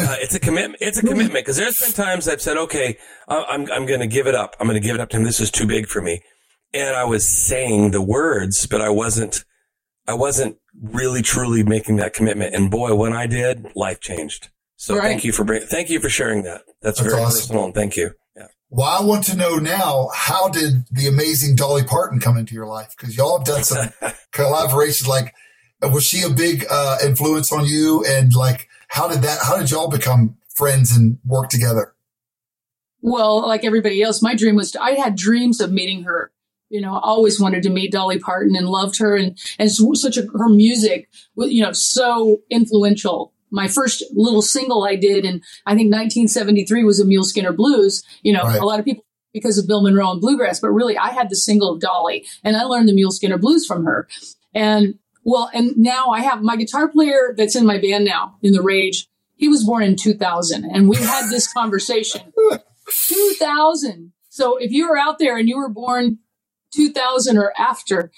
uh, 0.00 0.16
it's 0.18 0.34
a 0.34 0.40
commitment. 0.40 0.82
It's 0.82 0.98
a 0.98 1.02
commitment 1.02 1.32
because 1.32 1.56
there's 1.56 1.78
been 1.78 1.92
times 1.92 2.26
I've 2.26 2.42
said, 2.42 2.56
okay, 2.56 2.98
I- 3.28 3.44
I'm, 3.44 3.70
I'm 3.70 3.86
going 3.86 4.00
to 4.00 4.06
give 4.08 4.26
it 4.26 4.34
up. 4.34 4.56
I'm 4.58 4.66
going 4.66 4.80
to 4.80 4.84
give 4.86 4.96
it 4.96 5.00
up 5.00 5.08
to 5.10 5.16
him. 5.16 5.22
This 5.22 5.40
is 5.40 5.50
too 5.50 5.66
big 5.66 5.86
for 5.86 6.02
me. 6.02 6.22
And 6.74 6.96
I 6.96 7.04
was 7.04 7.26
saying 7.26 7.92
the 7.92 8.02
words, 8.02 8.66
but 8.66 8.80
I 8.80 8.90
wasn't, 8.90 9.44
I 10.08 10.14
wasn't 10.14 10.56
really 10.82 11.22
truly 11.22 11.62
making 11.62 11.96
that 11.96 12.14
commitment. 12.14 12.54
And 12.54 12.70
boy, 12.70 12.94
when 12.94 13.12
I 13.12 13.26
did, 13.26 13.68
life 13.76 14.00
changed. 14.00 14.48
So 14.80 14.94
Right. 14.96 15.02
thank 15.08 15.24
you 15.24 15.32
for 15.32 15.42
bring, 15.44 15.62
thank 15.66 15.90
you 15.90 15.98
for 15.98 16.08
sharing 16.08 16.44
that. 16.44 16.62
That's, 16.80 16.98
That's 16.98 17.00
very 17.00 17.20
awesome. 17.22 17.40
personal, 17.40 17.64
and 17.64 17.74
thank 17.74 17.96
you. 17.96 18.12
Yeah. 18.36 18.46
Well, 18.70 18.86
I 18.88 19.04
want 19.04 19.24
to 19.24 19.36
know 19.36 19.56
now, 19.56 20.08
how 20.14 20.48
did 20.48 20.84
the 20.92 21.08
amazing 21.08 21.56
Dolly 21.56 21.82
Parton 21.82 22.20
come 22.20 22.36
into 22.38 22.54
your 22.54 22.66
life? 22.66 22.94
Because 22.96 23.16
y'all 23.16 23.38
have 23.38 23.46
done 23.46 23.64
some 23.64 23.88
collaborations. 24.32 25.08
Like, 25.08 25.34
was 25.82 26.04
she 26.04 26.22
a 26.22 26.30
big 26.30 26.64
uh, 26.70 26.98
influence 27.04 27.52
on 27.52 27.66
you? 27.66 28.04
And 28.06 28.32
like, 28.34 28.68
how 28.86 29.08
did 29.08 29.22
that? 29.22 29.40
How 29.42 29.58
did 29.58 29.68
y'all 29.70 29.88
become 29.90 30.36
friends 30.54 30.96
and 30.96 31.18
work 31.26 31.48
together? 31.48 31.94
Well, 33.00 33.46
like 33.46 33.64
everybody 33.64 34.00
else, 34.02 34.22
my 34.22 34.34
dream 34.36 34.54
was 34.54 34.70
to, 34.72 34.82
I 34.82 34.92
had 34.92 35.16
dreams 35.16 35.60
of 35.60 35.72
meeting 35.72 36.04
her. 36.04 36.30
You 36.68 36.80
know, 36.82 36.94
I 36.94 37.00
always 37.00 37.40
wanted 37.40 37.62
to 37.64 37.70
meet 37.70 37.92
Dolly 37.92 38.18
Parton 38.18 38.54
and 38.54 38.68
loved 38.68 38.98
her 38.98 39.16
and, 39.16 39.36
and 39.58 39.70
such 39.72 40.16
a, 40.18 40.22
her 40.36 40.48
music, 40.48 41.08
wa- 41.34 41.46
you 41.46 41.62
know, 41.62 41.72
so 41.72 42.42
influential. 42.50 43.32
My 43.50 43.68
first 43.68 44.02
little 44.14 44.42
single 44.42 44.84
I 44.84 44.96
did 44.96 45.24
in, 45.24 45.42
I 45.66 45.72
think 45.74 45.92
1973 45.92 46.84
was 46.84 47.00
a 47.00 47.04
Mule 47.04 47.24
Skinner 47.24 47.52
Blues. 47.52 48.02
You 48.22 48.32
know, 48.32 48.42
Right. 48.42 48.60
a 48.60 48.64
lot 48.64 48.78
of 48.78 48.84
people 48.84 49.04
because 49.32 49.58
of 49.58 49.66
Bill 49.66 49.82
Monroe 49.82 50.10
and 50.10 50.20
Bluegrass, 50.20 50.58
but 50.60 50.70
really 50.70 50.96
I 50.96 51.10
had 51.10 51.28
the 51.30 51.36
single 51.36 51.72
of 51.74 51.80
Dolly 51.80 52.26
and 52.42 52.56
I 52.56 52.62
learned 52.64 52.88
the 52.88 52.94
Mule 52.94 53.10
Skinner 53.10 53.38
Blues 53.38 53.66
from 53.66 53.84
her. 53.84 54.08
And 54.54 54.98
well, 55.24 55.50
and 55.52 55.76
now 55.76 56.08
I 56.08 56.22
have 56.22 56.40
my 56.42 56.56
guitar 56.56 56.88
player 56.88 57.34
that's 57.36 57.54
in 57.54 57.66
my 57.66 57.78
band 57.78 58.04
now 58.06 58.36
in 58.42 58.52
the 58.52 58.62
Rage. 58.62 59.06
He 59.36 59.46
was 59.48 59.64
born 59.64 59.82
in 59.84 59.96
2000 59.96 60.64
and 60.64 60.88
we 60.88 60.96
had 60.96 61.28
this 61.30 61.52
conversation 61.52 62.32
2000. 63.06 64.12
So 64.28 64.56
if 64.56 64.70
you 64.72 64.88
were 64.88 64.96
out 64.98 65.18
there 65.18 65.36
and 65.36 65.48
you 65.48 65.58
were 65.58 65.68
born 65.68 66.18
2000 66.74 67.38
or 67.38 67.52
after, 67.58 68.10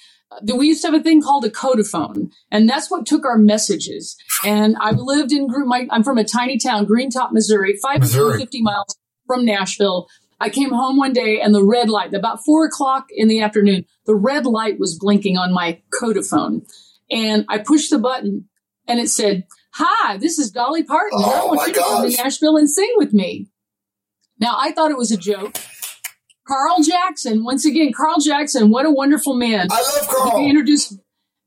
we 0.55 0.69
used 0.69 0.83
to 0.83 0.89
have 0.91 1.01
a 1.01 1.03
thing 1.03 1.23
called 1.23 1.45
a 1.45 1.51
Code-A-Phone, 1.51 2.31
and 2.51 2.69
that's 2.69 2.91
what 2.91 3.07
took 3.07 3.25
our 3.25 3.39
messages. 3.39 4.17
And 4.45 4.77
I've 4.81 4.99
lived 4.99 5.33
in, 5.33 5.49
my, 5.67 5.87
I'm 5.91 6.05
from 6.05 6.19
a 6.19 6.25
tiny 6.25 6.59
town, 6.59 6.87
Greentop, 6.87 7.33
Missouri, 7.33 7.73
Missouri. 7.73 8.01
550 8.01 8.63
miles 8.63 8.97
from 9.27 9.45
Nashville. 9.45 10.09
I 10.41 10.49
came 10.49 10.71
home 10.71 10.97
one 10.97 11.13
day 11.13 11.41
and 11.41 11.55
the 11.55 11.65
red 11.65 11.91
light, 11.91 12.15
about 12.15 12.45
four 12.45 12.65
o'clock 12.65 13.07
in 13.11 13.29
the 13.29 13.43
afternoon, 13.43 13.85
the 14.07 14.15
red 14.15 14.47
light 14.47 14.79
was 14.81 14.99
blinking 14.99 15.37
on 15.37 15.53
my 15.53 15.81
Code-A-Phone. 15.99 16.63
And 17.11 17.45
I 17.49 17.59
pushed 17.59 17.91
the 17.91 17.99
button 17.99 18.49
and 18.87 18.99
it 19.01 19.09
said, 19.11 19.45
Hi, 19.75 20.17
this 20.17 20.39
is 20.39 20.51
Dolly 20.51 20.83
Parton. 20.83 21.19
I 21.23 21.41
Oh, 21.43 21.47
want 21.49 21.69
you 21.69 21.75
to 21.75 21.81
come 21.81 22.11
to 22.11 22.17
Nashville 22.17 22.57
and 22.57 22.69
sing 22.71 22.93
with 22.97 23.13
me. 23.13 23.49
Now, 24.41 24.57
I 24.59 24.73
thought 24.73 24.91
it 24.91 24.97
was 24.97 25.13
a 25.13 25.17
joke. 25.17 25.57
Carl 26.51 26.83
Jackson, 26.83 27.45
once 27.45 27.65
again, 27.65 27.93
Carl 27.93 28.19
Jackson, 28.19 28.71
what 28.71 28.85
a 28.85 28.91
wonderful 28.91 29.35
man. 29.35 29.69
I 29.71 29.81
love 29.81 30.09
Carl. 30.09 30.41
He 30.41 30.49
introduced 30.51 30.95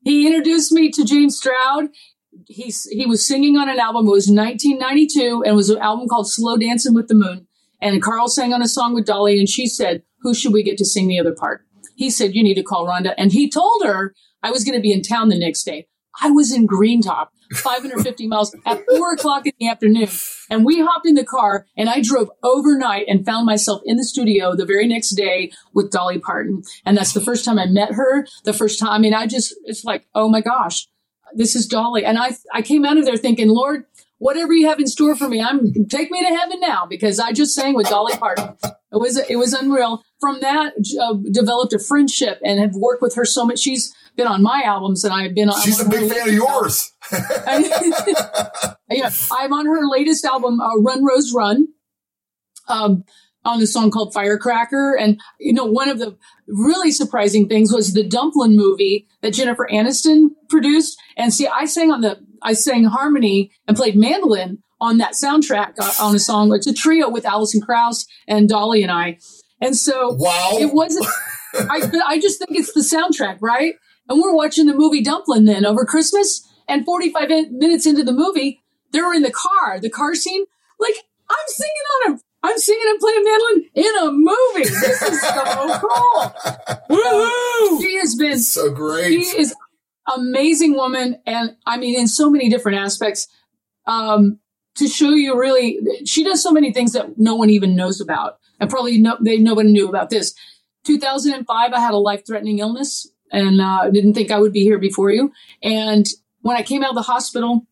he 0.02 0.26
introduced 0.26 0.72
me 0.72 0.90
to 0.90 1.04
James 1.04 1.36
Stroud. 1.36 1.88
He's 2.46 2.84
he 2.84 3.04
was 3.04 3.26
singing 3.26 3.58
on 3.58 3.68
an 3.68 3.78
album. 3.78 4.06
It 4.06 4.10
was 4.10 4.30
1992, 4.30 5.42
and 5.42 5.52
it 5.52 5.54
was 5.54 5.68
an 5.68 5.78
album 5.78 6.08
called 6.08 6.30
"Slow 6.30 6.56
Dancing 6.56 6.94
with 6.94 7.08
the 7.08 7.14
Moon." 7.14 7.46
And 7.82 8.02
Carl 8.02 8.28
sang 8.28 8.54
on 8.54 8.62
a 8.62 8.68
song 8.68 8.94
with 8.94 9.04
Dolly, 9.04 9.38
and 9.38 9.48
she 9.48 9.66
said, 9.66 10.02
"Who 10.20 10.32
should 10.32 10.54
we 10.54 10.62
get 10.62 10.78
to 10.78 10.86
sing 10.86 11.06
the 11.06 11.20
other 11.20 11.34
part?" 11.34 11.66
He 11.96 12.08
said, 12.08 12.34
"You 12.34 12.42
need 12.42 12.54
to 12.54 12.62
call 12.62 12.86
Rhonda." 12.86 13.14
And 13.18 13.30
he 13.30 13.50
told 13.50 13.84
her 13.84 14.14
I 14.42 14.50
was 14.50 14.64
going 14.64 14.76
to 14.76 14.82
be 14.82 14.92
in 14.92 15.02
town 15.02 15.28
the 15.28 15.38
next 15.38 15.64
day. 15.64 15.86
I 16.22 16.30
was 16.30 16.50
in 16.50 16.66
Greentop, 16.66 17.28
550 17.52 18.26
miles 18.26 18.54
at 18.66 18.82
four 18.96 19.12
o'clock 19.12 19.46
in 19.46 19.52
the 19.58 19.68
afternoon. 19.68 20.08
And 20.50 20.64
we 20.64 20.80
hopped 20.80 21.06
in 21.06 21.14
the 21.14 21.24
car 21.24 21.66
and 21.76 21.88
I 21.88 22.00
drove 22.02 22.30
overnight 22.42 23.06
and 23.08 23.24
found 23.24 23.46
myself 23.46 23.82
in 23.84 23.96
the 23.96 24.04
studio 24.04 24.54
the 24.54 24.66
very 24.66 24.86
next 24.86 25.10
day 25.10 25.52
with 25.72 25.90
Dolly 25.90 26.18
Parton. 26.18 26.62
And 26.84 26.96
that's 26.96 27.12
the 27.12 27.20
first 27.20 27.44
time 27.44 27.58
I 27.58 27.66
met 27.66 27.92
her. 27.92 28.26
The 28.44 28.52
first 28.52 28.78
time, 28.78 28.90
I 28.90 28.98
mean, 28.98 29.14
I 29.14 29.26
just, 29.26 29.54
it's 29.64 29.84
like, 29.84 30.06
oh 30.14 30.28
my 30.28 30.40
gosh, 30.40 30.86
this 31.34 31.56
is 31.56 31.66
Dolly. 31.66 32.04
And 32.04 32.18
I, 32.18 32.36
I 32.52 32.62
came 32.62 32.84
out 32.84 32.98
of 32.98 33.04
there 33.04 33.16
thinking, 33.16 33.48
Lord, 33.48 33.84
whatever 34.18 34.52
you 34.52 34.68
have 34.68 34.80
in 34.80 34.86
store 34.86 35.16
for 35.16 35.28
me, 35.28 35.42
I'm 35.42 35.72
take 35.88 36.10
me 36.10 36.20
to 36.26 36.34
heaven 36.34 36.60
now 36.60 36.86
because 36.86 37.18
I 37.18 37.32
just 37.32 37.54
sang 37.54 37.74
with 37.74 37.88
Dolly 37.88 38.16
Parton. 38.16 38.56
It 38.64 39.00
was, 39.00 39.18
it 39.28 39.36
was 39.36 39.52
unreal. 39.52 40.02
From 40.20 40.40
that, 40.40 40.72
uh, 41.00 41.14
developed 41.32 41.72
a 41.72 41.78
friendship 41.78 42.40
and 42.44 42.60
have 42.60 42.74
worked 42.74 43.02
with 43.02 43.14
her 43.16 43.24
so 43.24 43.44
much. 43.44 43.58
She's 43.58 43.94
been 44.16 44.26
on 44.26 44.42
my 44.42 44.62
albums 44.64 45.04
and 45.04 45.12
I've 45.12 45.34
been 45.34 45.50
on. 45.50 45.60
She's 45.60 45.80
a 45.80 45.88
big 45.88 46.10
fan 46.10 46.28
of 46.28 46.34
yours. 46.34 46.92
yeah, 48.90 49.10
I'm 49.32 49.52
on 49.52 49.66
her 49.66 49.86
latest 49.88 50.24
album, 50.24 50.60
uh, 50.60 50.76
Run 50.76 51.04
Rose 51.04 51.32
Run, 51.34 51.68
um, 52.68 53.04
on 53.44 53.60
a 53.60 53.66
song 53.66 53.90
called 53.90 54.14
Firecracker. 54.14 54.96
And, 54.98 55.20
you 55.38 55.52
know, 55.52 55.64
one 55.66 55.88
of 55.88 55.98
the 55.98 56.16
really 56.48 56.90
surprising 56.90 57.48
things 57.48 57.72
was 57.72 57.92
the 57.92 58.02
Dumplin 58.02 58.56
movie 58.56 59.06
that 59.22 59.34
Jennifer 59.34 59.68
Aniston 59.70 60.28
produced. 60.48 60.98
And 61.16 61.32
see, 61.32 61.46
I 61.46 61.66
sang 61.66 61.90
on 61.90 62.00
the, 62.00 62.18
I 62.42 62.54
sang 62.54 62.84
harmony 62.84 63.52
and 63.68 63.76
played 63.76 63.96
mandolin 63.96 64.58
on 64.80 64.98
that 64.98 65.12
soundtrack 65.12 65.74
uh, 65.78 65.92
on 66.00 66.14
a 66.14 66.18
song. 66.18 66.54
It's 66.54 66.66
a 66.66 66.74
trio 66.74 67.08
with 67.08 67.26
Alison 67.26 67.60
Krauss 67.60 68.06
and 68.26 68.48
Dolly 68.48 68.82
and 68.82 68.90
I. 68.90 69.18
And 69.60 69.76
so 69.76 70.14
Wow. 70.18 70.56
it 70.58 70.72
wasn't, 70.72 71.06
I, 71.54 71.90
I 72.06 72.18
just 72.18 72.38
think 72.38 72.58
it's 72.58 72.72
the 72.72 72.80
soundtrack, 72.80 73.38
right? 73.40 73.74
And 74.08 74.20
we're 74.20 74.34
watching 74.34 74.66
the 74.66 74.74
movie 74.74 75.02
Dumplin' 75.02 75.44
then 75.44 75.64
over 75.64 75.84
Christmas. 75.84 76.46
And 76.68 76.84
45 76.84 77.30
in- 77.30 77.58
minutes 77.58 77.86
into 77.86 78.02
the 78.04 78.12
movie, 78.12 78.62
they 78.92 79.00
were 79.00 79.14
in 79.14 79.22
the 79.22 79.32
car, 79.32 79.78
the 79.80 79.90
car 79.90 80.14
scene. 80.14 80.44
Like, 80.78 80.94
I'm 81.30 81.46
singing 81.48 81.72
on 82.06 82.12
a, 82.14 82.20
I'm 82.42 82.58
singing 82.58 82.86
and 82.88 83.00
playing 83.00 83.24
mandolin 83.24 83.70
in 83.74 83.96
a 84.02 84.12
movie. 84.12 84.68
This 84.68 85.02
is 85.02 85.20
so 85.20 85.78
cool. 85.80 86.34
Woohoo! 86.90 87.82
She 87.82 87.98
has 87.98 88.14
been 88.14 88.38
so 88.38 88.70
great. 88.70 89.12
she 89.24 89.38
is 89.40 89.54
amazing 90.14 90.74
woman 90.74 91.16
and 91.24 91.56
i 91.64 91.78
mean 91.78 91.98
in 91.98 92.06
so 92.06 92.28
many 92.28 92.50
different 92.50 92.76
aspects 92.76 93.26
um 93.86 94.38
to 94.74 94.86
show 94.86 95.08
you 95.14 95.38
really 95.40 95.78
she 96.04 96.22
does 96.22 96.42
so 96.42 96.50
many 96.52 96.74
things 96.74 96.92
that 96.92 97.16
no 97.18 97.34
one 97.34 97.48
even 97.48 97.74
knows 97.74 98.02
about 98.02 98.38
and 98.60 98.68
probably 98.68 98.98
no 98.98 99.16
they 99.22 99.38
nobody 99.38 99.72
knew 99.72 99.88
about 99.88 100.10
this 100.10 100.34
2005 100.84 101.72
i 101.72 101.80
had 101.80 101.94
a 101.94 101.96
life-threatening 101.96 102.58
illness 102.58 103.08
and 103.32 103.62
uh, 103.62 103.88
didn't 103.88 104.12
think 104.12 104.30
i 104.30 104.38
would 104.38 104.52
be 104.52 104.60
here 104.62 104.78
before 104.78 105.10
you 105.10 105.32
and 105.62 106.06
when 106.44 106.56
i 106.56 106.62
came 106.62 106.82
out 106.82 106.90
of 106.90 106.96
the 106.96 107.02
hospital 107.02 107.66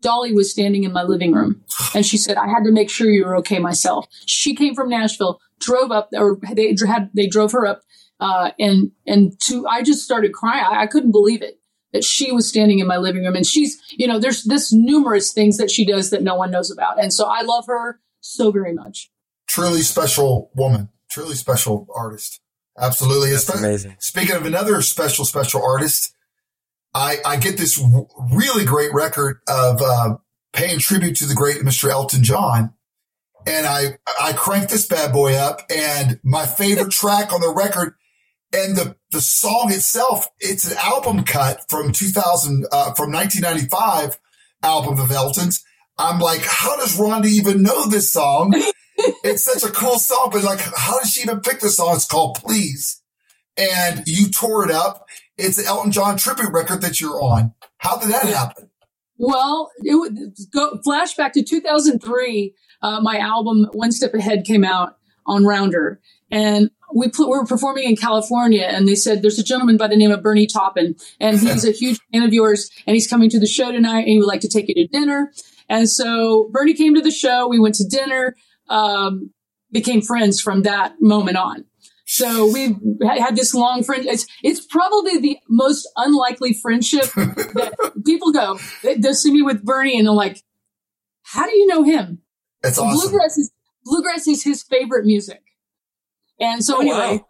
dolly 0.00 0.32
was 0.32 0.50
standing 0.50 0.84
in 0.84 0.92
my 0.92 1.02
living 1.02 1.32
room 1.32 1.62
and 1.94 2.06
she 2.06 2.16
said 2.16 2.36
i 2.36 2.48
had 2.48 2.64
to 2.64 2.72
make 2.72 2.90
sure 2.90 3.08
you 3.08 3.24
were 3.24 3.36
okay 3.36 3.58
myself 3.58 4.06
she 4.26 4.54
came 4.54 4.74
from 4.74 4.88
nashville 4.88 5.40
drove 5.60 5.90
up 5.92 6.08
or 6.14 6.38
they 6.54 6.74
had 6.86 7.10
they 7.14 7.26
drove 7.26 7.52
her 7.52 7.66
up 7.66 7.82
uh, 8.22 8.52
and 8.58 8.92
and 9.04 9.38
to 9.40 9.66
I 9.66 9.82
just 9.82 10.04
started 10.04 10.32
crying. 10.32 10.64
I, 10.64 10.82
I 10.82 10.86
couldn't 10.86 11.10
believe 11.10 11.42
it 11.42 11.58
that 11.92 12.04
she 12.04 12.30
was 12.30 12.48
standing 12.48 12.78
in 12.78 12.86
my 12.86 12.96
living 12.96 13.24
room, 13.24 13.34
and 13.34 13.44
she's 13.44 13.82
you 13.90 14.06
know 14.06 14.20
there's 14.20 14.44
this 14.44 14.72
numerous 14.72 15.32
things 15.32 15.56
that 15.58 15.70
she 15.72 15.84
does 15.84 16.10
that 16.10 16.22
no 16.22 16.36
one 16.36 16.52
knows 16.52 16.70
about, 16.70 17.02
and 17.02 17.12
so 17.12 17.26
I 17.26 17.42
love 17.42 17.66
her 17.66 18.00
so 18.20 18.52
very 18.52 18.72
much. 18.72 19.10
Truly 19.48 19.82
special 19.82 20.52
woman. 20.54 20.88
Truly 21.10 21.34
special 21.34 21.88
artist. 21.94 22.40
Absolutely. 22.78 23.32
That's 23.32 23.50
Espe- 23.50 23.58
amazing. 23.58 23.96
Speaking 23.98 24.36
of 24.36 24.46
another 24.46 24.80
special, 24.80 25.24
special 25.26 25.62
artist, 25.62 26.14
I, 26.94 27.18
I 27.24 27.36
get 27.36 27.56
this 27.56 27.76
w- 27.76 28.06
really 28.32 28.64
great 28.64 28.92
record 28.92 29.40
of 29.48 29.80
uh, 29.82 30.16
paying 30.52 30.78
tribute 30.78 31.16
to 31.16 31.26
the 31.26 31.34
great 31.34 31.58
Mr. 31.58 31.90
Elton 31.90 32.22
John. 32.22 32.74
And 33.46 33.66
I, 33.66 33.98
I 34.20 34.32
cranked 34.34 34.70
this 34.70 34.86
bad 34.86 35.12
boy 35.12 35.34
up 35.34 35.62
and 35.74 36.20
my 36.22 36.46
favorite 36.46 36.90
track 36.92 37.32
on 37.32 37.40
the 37.40 37.52
record 37.52 37.94
and 38.52 38.76
the, 38.76 38.96
the 39.10 39.20
song 39.20 39.72
itself, 39.72 40.28
it's 40.38 40.70
an 40.70 40.76
album 40.78 41.24
cut 41.24 41.64
from 41.68 41.92
2000, 41.92 42.66
uh, 42.70 42.92
from 42.92 43.10
1995 43.10 44.18
album 44.62 45.00
of 45.00 45.10
Elton's. 45.10 45.64
I'm 45.98 46.20
like, 46.20 46.42
how 46.44 46.76
does 46.76 46.98
Rhonda 46.98 47.26
even 47.26 47.62
know 47.62 47.86
this 47.86 48.12
song? 48.12 48.52
it's 49.24 49.44
such 49.44 49.68
a 49.68 49.72
cool 49.72 49.98
song, 49.98 50.28
but 50.32 50.44
like, 50.44 50.60
how 50.60 50.98
did 50.98 51.08
she 51.08 51.22
even 51.22 51.40
pick 51.40 51.60
this 51.60 51.78
song? 51.78 51.96
It's 51.96 52.06
called 52.06 52.36
Please. 52.36 53.02
And 53.56 54.02
you 54.06 54.28
tore 54.28 54.64
it 54.68 54.70
up. 54.70 55.06
It's 55.38 55.58
an 55.58 55.66
Elton 55.66 55.92
John 55.92 56.16
tribute 56.16 56.52
record 56.52 56.82
that 56.82 57.00
you're 57.00 57.22
on. 57.22 57.54
How 57.78 57.98
did 57.98 58.10
that 58.10 58.24
happen? 58.24 58.70
Well, 59.18 59.70
it 59.84 59.94
would 59.94 60.18
go 60.52 60.78
flashback 60.86 61.32
to 61.32 61.42
2003. 61.42 62.54
Uh, 62.82 63.00
my 63.00 63.18
album 63.18 63.68
One 63.72 63.92
Step 63.92 64.14
Ahead 64.14 64.44
came 64.44 64.64
out 64.64 64.96
on 65.26 65.44
Rounder, 65.44 66.00
and 66.30 66.70
we, 66.94 67.08
pl- 67.08 67.30
we 67.30 67.38
were 67.38 67.46
performing 67.46 67.84
in 67.84 67.96
California, 67.96 68.64
and 68.64 68.88
they 68.88 68.94
said 68.94 69.22
there's 69.22 69.38
a 69.38 69.44
gentleman 69.44 69.76
by 69.76 69.86
the 69.86 69.96
name 69.96 70.10
of 70.10 70.22
Bernie 70.22 70.46
Taupin, 70.46 70.96
and 71.20 71.38
he's 71.38 71.64
a 71.64 71.70
huge 71.72 72.00
fan 72.12 72.24
of 72.24 72.32
yours, 72.32 72.70
and 72.86 72.94
he's 72.94 73.06
coming 73.06 73.30
to 73.30 73.38
the 73.38 73.46
show 73.46 73.70
tonight, 73.70 74.00
and 74.00 74.08
he 74.08 74.18
would 74.18 74.26
like 74.26 74.40
to 74.40 74.48
take 74.48 74.68
you 74.68 74.74
to 74.74 74.86
dinner. 74.88 75.32
And 75.68 75.88
so 75.88 76.50
Bernie 76.52 76.74
came 76.74 76.94
to 76.96 77.00
the 77.00 77.10
show. 77.10 77.46
We 77.48 77.60
went 77.60 77.76
to 77.76 77.84
dinner, 77.84 78.36
um, 78.68 79.30
became 79.70 80.02
friends 80.02 80.40
from 80.40 80.62
that 80.62 80.94
moment 81.00 81.36
on. 81.36 81.64
So 82.14 82.52
we've 82.52 82.76
had 83.02 83.36
this 83.36 83.54
long 83.54 83.82
friend. 83.82 84.04
It's 84.04 84.26
it's 84.42 84.60
probably 84.66 85.16
the 85.18 85.38
most 85.48 85.88
unlikely 85.96 86.52
friendship 86.52 87.04
that 87.14 87.72
people 88.04 88.32
go. 88.32 88.58
They, 88.82 88.96
they'll 88.96 89.14
see 89.14 89.32
me 89.32 89.40
with 89.40 89.64
Bernie 89.64 89.96
and 89.98 90.06
they're 90.06 90.12
like, 90.12 90.42
"How 91.22 91.46
do 91.46 91.56
you 91.56 91.66
know 91.66 91.82
him?" 91.84 92.20
It's 92.62 92.78
awesome. 92.78 93.10
Bluegrass 93.10 93.38
is 93.38 93.50
bluegrass 93.86 94.28
is 94.28 94.44
his 94.44 94.62
favorite 94.62 95.06
music. 95.06 95.40
And 96.38 96.62
so 96.62 96.76
Oh, 96.76 96.80
anyway, 96.82 96.98
wow. 97.16 97.26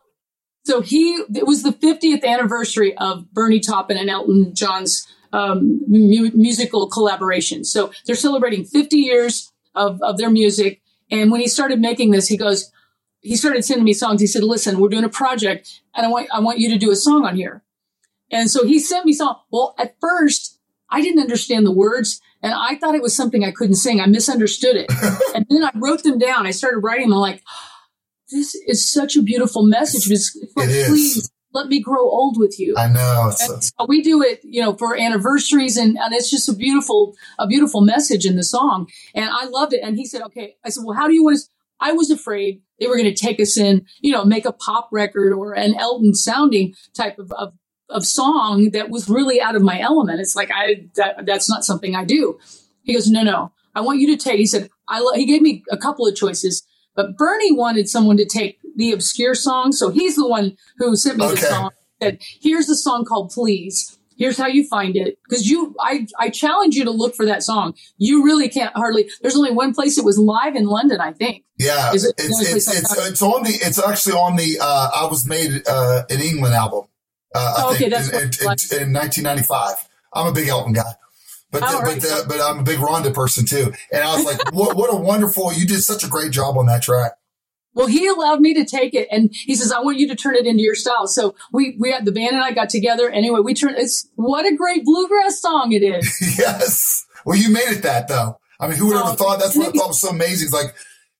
so 0.64 0.80
he 0.80 1.12
it 1.32 1.46
was 1.46 1.62
the 1.62 1.70
50th 1.70 2.24
anniversary 2.24 2.96
of 2.96 3.32
Bernie 3.32 3.60
Taupin 3.60 3.96
and 3.96 4.10
Elton 4.10 4.52
John's 4.52 5.06
um, 5.32 5.80
mu- 5.86 6.32
musical 6.34 6.88
collaboration. 6.88 7.64
So 7.64 7.92
they're 8.06 8.16
celebrating 8.16 8.64
50 8.64 8.96
years 8.96 9.52
of, 9.76 10.02
of 10.02 10.18
their 10.18 10.28
music. 10.28 10.82
And 11.08 11.30
when 11.30 11.40
he 11.40 11.46
started 11.46 11.78
making 11.80 12.10
this, 12.10 12.26
he 12.26 12.36
goes, 12.36 12.70
he 13.22 13.36
started 13.36 13.64
sending 13.64 13.84
me 13.84 13.94
songs. 13.94 14.20
He 14.20 14.26
said, 14.26 14.42
listen, 14.42 14.78
we're 14.78 14.88
doing 14.88 15.04
a 15.04 15.08
project 15.08 15.80
and 15.94 16.04
I 16.04 16.08
want, 16.08 16.28
I 16.32 16.40
want 16.40 16.58
you 16.58 16.68
to 16.70 16.78
do 16.78 16.90
a 16.90 16.96
song 16.96 17.24
on 17.24 17.36
here. 17.36 17.62
And 18.30 18.50
so 18.50 18.66
he 18.66 18.78
sent 18.80 19.06
me 19.06 19.12
song. 19.12 19.36
Well, 19.50 19.74
at 19.78 19.96
first 20.00 20.58
I 20.90 21.00
didn't 21.00 21.20
understand 21.20 21.64
the 21.64 21.72
words 21.72 22.20
and 22.42 22.52
I 22.52 22.76
thought 22.76 22.96
it 22.96 23.02
was 23.02 23.16
something 23.16 23.44
I 23.44 23.52
couldn't 23.52 23.76
sing. 23.76 24.00
I 24.00 24.06
misunderstood 24.06 24.76
it. 24.76 24.90
and 25.34 25.46
then 25.48 25.64
I 25.64 25.70
wrote 25.76 26.02
them 26.02 26.18
down. 26.18 26.46
I 26.46 26.50
started 26.50 26.78
writing 26.78 27.08
them. 27.08 27.14
I'm 27.14 27.20
like, 27.20 27.42
this 28.30 28.54
is 28.66 28.90
such 28.90 29.16
a 29.16 29.22
beautiful 29.22 29.62
message. 29.62 30.10
It's, 30.10 30.36
It 30.36 30.70
is. 30.70 30.88
please 30.88 31.30
let 31.52 31.68
me 31.68 31.80
grow 31.80 32.02
old 32.02 32.38
with 32.38 32.58
you. 32.58 32.74
I 32.76 32.88
know. 32.88 33.30
So 33.34 33.58
we 33.86 34.02
do 34.02 34.22
it, 34.22 34.40
you 34.42 34.62
know, 34.62 34.74
for 34.74 34.96
anniversaries 34.96 35.76
and, 35.76 35.98
and 35.98 36.14
it's 36.14 36.30
just 36.30 36.48
a 36.48 36.54
beautiful, 36.54 37.14
a 37.38 37.46
beautiful 37.46 37.82
message 37.82 38.26
in 38.26 38.36
the 38.36 38.42
song. 38.42 38.88
And 39.14 39.30
I 39.30 39.44
loved 39.44 39.74
it. 39.74 39.80
And 39.82 39.96
he 39.96 40.06
said, 40.06 40.22
okay, 40.22 40.56
I 40.64 40.70
said, 40.70 40.82
well, 40.84 40.96
how 40.96 41.06
do 41.06 41.14
you 41.14 41.22
want 41.22 41.36
us? 41.36 41.48
I 41.82 41.92
was 41.92 42.10
afraid 42.10 42.62
they 42.78 42.86
were 42.86 42.96
going 42.96 43.12
to 43.12 43.14
take 43.14 43.40
us 43.40 43.56
in, 43.56 43.86
you 44.00 44.12
know, 44.12 44.24
make 44.24 44.46
a 44.46 44.52
pop 44.52 44.88
record 44.92 45.32
or 45.32 45.52
an 45.52 45.74
Elton 45.74 46.14
sounding 46.14 46.74
type 46.94 47.18
of, 47.18 47.32
of, 47.32 47.52
of 47.90 48.06
song 48.06 48.70
that 48.70 48.88
was 48.88 49.08
really 49.08 49.40
out 49.40 49.56
of 49.56 49.62
my 49.62 49.80
element. 49.80 50.20
It's 50.20 50.36
like, 50.36 50.50
I, 50.54 50.86
that, 50.96 51.26
that's 51.26 51.50
not 51.50 51.64
something 51.64 51.94
I 51.94 52.04
do. 52.04 52.38
He 52.82 52.94
goes, 52.94 53.10
no, 53.10 53.22
no, 53.22 53.52
I 53.74 53.80
want 53.80 54.00
you 54.00 54.16
to 54.16 54.22
take, 54.22 54.38
he 54.38 54.46
said, 54.46 54.70
I, 54.88 55.04
he 55.16 55.26
gave 55.26 55.42
me 55.42 55.64
a 55.70 55.76
couple 55.76 56.06
of 56.06 56.16
choices, 56.16 56.66
but 56.94 57.16
Bernie 57.16 57.52
wanted 57.52 57.88
someone 57.88 58.16
to 58.16 58.26
take 58.26 58.58
the 58.76 58.92
obscure 58.92 59.34
song. 59.34 59.72
So 59.72 59.90
he's 59.90 60.16
the 60.16 60.28
one 60.28 60.56
who 60.78 60.96
sent 60.96 61.18
me 61.18 61.28
the 61.28 61.36
song 61.36 61.70
said, 62.02 62.18
here's 62.40 62.68
a 62.68 62.76
song 62.76 63.04
called 63.04 63.30
Please. 63.30 63.98
Here's 64.22 64.38
how 64.38 64.46
you 64.46 64.64
find 64.68 64.94
it. 64.94 65.18
Cause 65.28 65.46
you, 65.46 65.74
I, 65.80 66.06
I 66.16 66.30
challenge 66.30 66.76
you 66.76 66.84
to 66.84 66.92
look 66.92 67.16
for 67.16 67.26
that 67.26 67.42
song. 67.42 67.74
You 67.98 68.24
really 68.24 68.48
can't 68.48 68.72
hardly, 68.76 69.10
there's 69.20 69.34
only 69.34 69.50
one 69.50 69.74
place 69.74 69.98
it 69.98 70.04
was 70.04 70.16
live 70.16 70.54
in 70.54 70.66
London, 70.66 71.00
I 71.00 71.12
think. 71.12 71.42
yeah, 71.58 71.92
Is 71.92 72.04
it 72.04 72.14
it's 72.18 72.40
it's 72.40 72.68
it's, 72.72 73.08
it's 73.08 73.20
on 73.22 73.42
the 73.42 73.50
it's 73.50 73.82
actually 73.82 74.12
on 74.14 74.36
the 74.36 74.58
uh, 74.60 74.90
I 74.94 75.06
was 75.06 75.26
made 75.26 75.62
uh, 75.68 76.04
in 76.08 76.20
England 76.20 76.54
album. 76.54 76.84
Uh, 77.34 77.54
Oh, 77.58 77.74
okay, 77.74 77.88
that's 77.88 78.10
in, 78.10 78.14
in, 78.14 78.82
in, 78.82 78.88
in 78.88 78.92
1995. 78.94 79.88
I'm 80.12 80.28
a 80.28 80.32
big 80.32 80.46
Elton 80.46 80.72
guy. 80.72 80.92
But, 81.50 81.64
Oh, 81.66 81.78
the, 81.78 81.78
right. 81.82 82.00
but, 82.00 82.02
the, 82.02 82.24
but 82.28 82.40
I'm 82.40 82.60
a 82.60 82.62
big 82.62 82.78
Rhonda 82.78 83.12
person 83.12 83.44
too. 83.44 83.72
And 83.92 84.04
I 84.04 84.14
was 84.14 84.24
like, 84.24 84.52
what, 84.52 84.76
what 84.76 84.92
a 84.92 84.96
wonderful, 84.96 85.52
you 85.52 85.66
did 85.66 85.82
such 85.82 86.04
a 86.04 86.08
great 86.08 86.30
job 86.30 86.56
on 86.56 86.66
that 86.66 86.82
track. 86.82 87.12
Well, 87.74 87.86
he 87.86 88.06
allowed 88.06 88.40
me 88.40 88.52
to 88.54 88.64
take 88.64 88.92
it 88.94 89.08
and 89.10 89.30
he 89.32 89.54
says, 89.54 89.72
I 89.72 89.80
want 89.80 89.98
you 89.98 90.06
to 90.08 90.14
turn 90.14 90.34
it 90.36 90.46
into 90.46 90.62
your 90.62 90.74
style. 90.74 91.06
So 91.06 91.34
we, 91.52 91.76
we 91.78 91.90
had 91.90 92.04
the 92.04 92.12
band 92.12 92.34
and 92.34 92.44
I 92.44 92.52
got 92.52 92.68
together. 92.68 93.08
Anyway, 93.10 93.40
we 93.40 93.54
turned, 93.54 93.76
it's 93.78 94.08
what 94.16 94.44
a 94.44 94.54
great 94.54 94.84
bluegrass 94.84 95.40
song 95.40 95.72
it 95.72 95.82
is. 95.82 96.36
yes. 96.38 97.06
Well, 97.24 97.38
you 97.38 97.50
made 97.50 97.68
it 97.68 97.82
that 97.82 98.08
though. 98.08 98.38
I 98.60 98.68
mean, 98.68 98.76
who 98.76 98.88
would 98.88 98.96
ever 98.96 99.08
Oh, 99.10 99.14
thought? 99.14 99.40
That's 99.40 99.56
what 99.56 99.68
I 99.68 99.78
thought 99.78 99.88
was 99.88 100.00
so 100.00 100.10
amazing. 100.10 100.46
It's 100.46 100.54
like, 100.54 100.74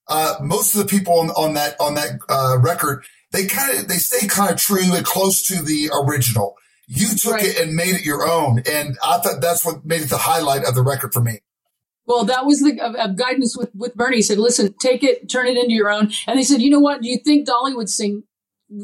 uh, 0.08 0.34
most 0.42 0.74
of 0.74 0.82
the 0.82 0.86
people 0.86 1.18
on, 1.20 1.30
on 1.30 1.54
that, 1.54 1.74
on 1.80 1.94
that, 1.94 2.18
uh, 2.28 2.58
record, 2.60 3.04
they 3.32 3.46
kind 3.46 3.78
of, 3.78 3.88
they 3.88 3.96
stay 3.96 4.26
kind 4.26 4.50
of 4.50 4.58
true 4.58 4.94
and 4.94 5.04
close 5.06 5.42
to 5.46 5.62
the 5.62 5.90
original. 6.04 6.54
You 6.86 7.08
took 7.16 7.32
Right. 7.34 7.44
it 7.46 7.60
and 7.60 7.74
made 7.74 7.94
it 7.94 8.04
your 8.04 8.28
own. 8.28 8.62
And 8.70 8.98
I 9.02 9.18
thought 9.18 9.40
that's 9.40 9.64
what 9.64 9.84
made 9.86 10.02
it 10.02 10.10
the 10.10 10.18
highlight 10.18 10.64
of 10.64 10.74
the 10.74 10.82
record 10.82 11.14
for 11.14 11.20
me. 11.22 11.38
Well, 12.06 12.24
that 12.24 12.46
was 12.46 12.60
the 12.60 12.80
of, 12.80 12.94
of 12.96 13.16
guidance 13.16 13.56
with, 13.56 13.70
with 13.74 13.94
Bernie. 13.94 14.16
He 14.16 14.22
said, 14.22 14.38
listen, 14.38 14.74
take 14.80 15.02
it, 15.02 15.28
turn 15.28 15.46
it 15.46 15.56
into 15.56 15.72
your 15.72 15.90
own. 15.90 16.12
And 16.26 16.38
they 16.38 16.42
said, 16.42 16.60
you 16.60 16.70
know 16.70 16.80
what? 16.80 17.02
Do 17.02 17.08
you 17.08 17.18
think 17.18 17.46
Dolly 17.46 17.74
would 17.74 17.88
sing? 17.88 18.24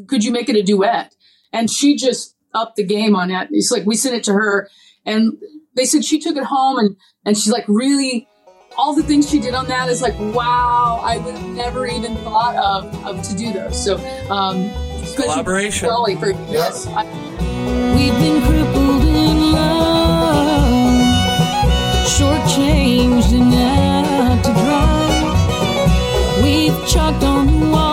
Could 0.07 0.23
you 0.23 0.31
make 0.31 0.49
it 0.49 0.55
a 0.55 0.63
duet? 0.63 1.15
And 1.51 1.69
she 1.69 1.95
just 1.95 2.35
upped 2.53 2.77
the 2.77 2.83
game 2.83 3.15
on 3.15 3.29
that. 3.29 3.49
It's 3.51 3.71
like 3.71 3.85
we 3.85 3.95
sent 3.95 4.15
it 4.15 4.23
to 4.25 4.33
her 4.33 4.69
and 5.05 5.33
they 5.75 5.85
said 5.85 6.05
she 6.05 6.19
took 6.19 6.37
it 6.37 6.43
home 6.43 6.77
and, 6.77 6.95
and 7.25 7.37
she's 7.37 7.51
like 7.51 7.65
really 7.67 8.27
all 8.77 8.95
the 8.95 9.03
things 9.03 9.29
she 9.29 9.39
did 9.39 9.53
on 9.53 9.67
that 9.67 9.89
is 9.89 10.01
like, 10.01 10.17
wow, 10.33 11.01
I 11.03 11.17
would 11.17 11.35
have 11.35 11.49
never 11.49 11.85
even 11.85 12.15
thought 12.17 12.55
of, 12.55 13.05
of 13.05 13.21
to 13.27 13.35
do 13.35 13.51
those. 13.51 13.83
So, 13.83 13.97
um, 14.29 14.71
Collaboration. 15.15 15.89
Dolly 15.89 16.15
for, 16.15 16.29
yes. 16.29 16.87
I, 16.87 17.03
We've 17.95 18.13
been 18.13 18.41
shortchanged 22.99 23.33
and 23.33 23.53
out 23.53 24.43
to 24.43 24.51
dry. 24.53 26.41
We've 26.43 26.87
chalked 26.87 27.23
on 27.23 27.71
walls 27.71 27.88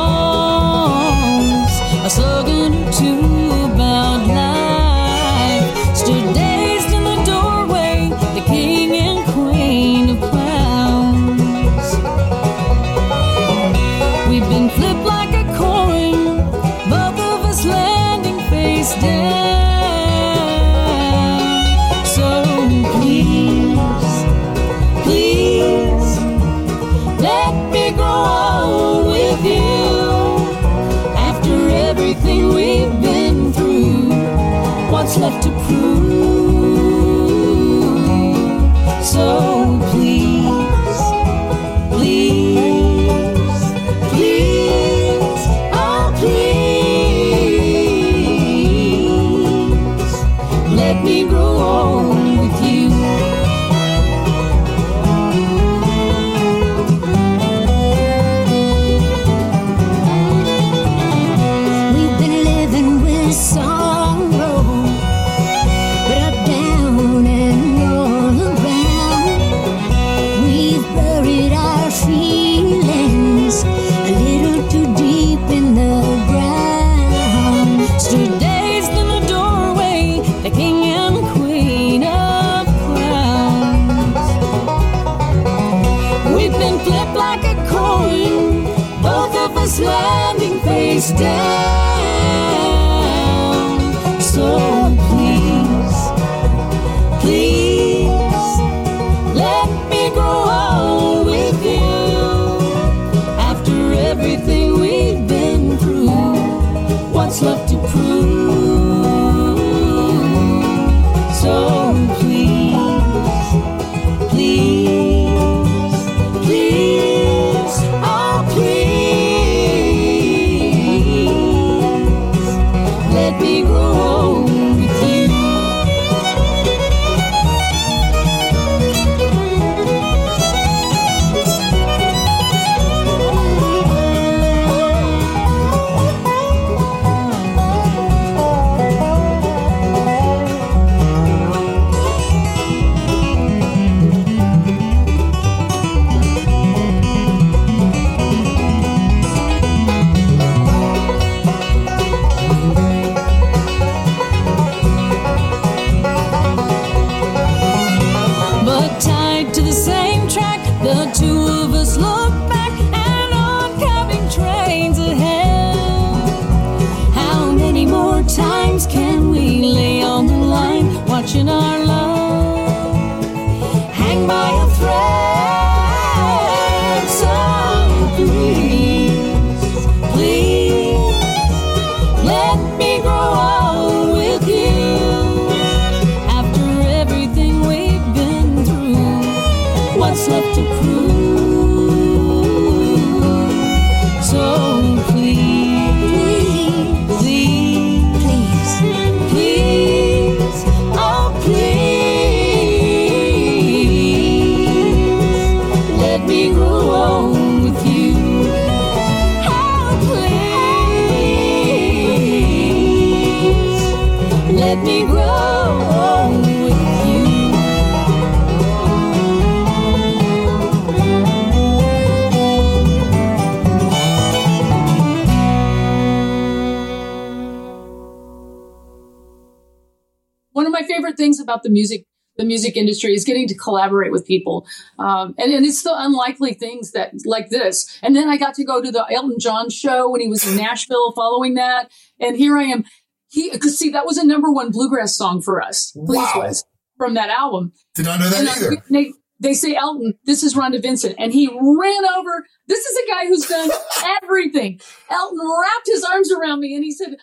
one 230.66 230.74
of 230.74 230.80
my 230.80 230.86
favorite 230.86 231.16
things 231.16 231.40
about 231.40 231.62
the 231.62 231.70
music 231.70 232.04
the 232.38 232.44
music 232.44 232.76
industry 232.76 233.14
is 233.14 233.24
getting 233.24 233.48
to 233.48 233.54
collaborate 233.54 234.12
with 234.12 234.26
people 234.26 234.66
um, 234.98 235.34
and, 235.38 235.52
and 235.52 235.64
it's 235.64 235.82
the 235.82 235.94
unlikely 235.96 236.52
things 236.52 236.92
that 236.92 237.12
like 237.24 237.48
this 237.50 237.98
and 238.02 238.14
then 238.14 238.28
i 238.28 238.36
got 238.36 238.54
to 238.54 238.64
go 238.64 238.82
to 238.82 238.90
the 238.92 239.04
elton 239.10 239.36
john 239.40 239.70
show 239.70 240.10
when 240.10 240.20
he 240.20 240.28
was 240.28 240.46
in 240.46 240.56
nashville 240.56 241.12
following 241.12 241.54
that 241.54 241.90
and 242.20 242.36
here 242.36 242.58
i 242.58 242.64
am 242.64 242.84
he 243.28 243.50
because 243.50 243.78
see 243.78 243.90
that 243.90 244.04
was 244.06 244.18
a 244.18 244.26
number 244.26 244.50
one 244.52 244.70
bluegrass 244.70 245.16
song 245.16 245.40
for 245.40 245.62
us 245.62 245.92
please 245.92 246.18
Wow. 246.18 246.32
was 246.36 246.64
from 246.98 247.14
that 247.14 247.30
album 247.30 247.72
Did 247.94 248.06
not 248.06 248.20
know 248.20 248.28
that 248.28 248.38
and 248.40 248.48
uh, 248.48 248.52
either. 248.52 248.82
they, 248.90 249.12
they 249.38 249.52
say 249.54 249.74
Elton, 249.74 250.14
this 250.24 250.42
is 250.42 250.54
Rhonda 250.54 250.80
Vincent, 250.80 251.14
and 251.18 251.30
he 251.30 251.46
ran 251.48 252.04
over. 252.16 252.46
This 252.68 252.82
is 252.86 252.96
a 253.04 253.06
guy 253.10 253.26
who's 253.26 253.44
done 253.46 253.70
everything. 254.22 254.80
Elton 255.10 255.38
wrapped 255.38 255.86
his 255.86 256.02
arms 256.04 256.32
around 256.32 256.60
me 256.60 256.74
and 256.74 256.82
he 256.82 256.90
said, 256.90 257.16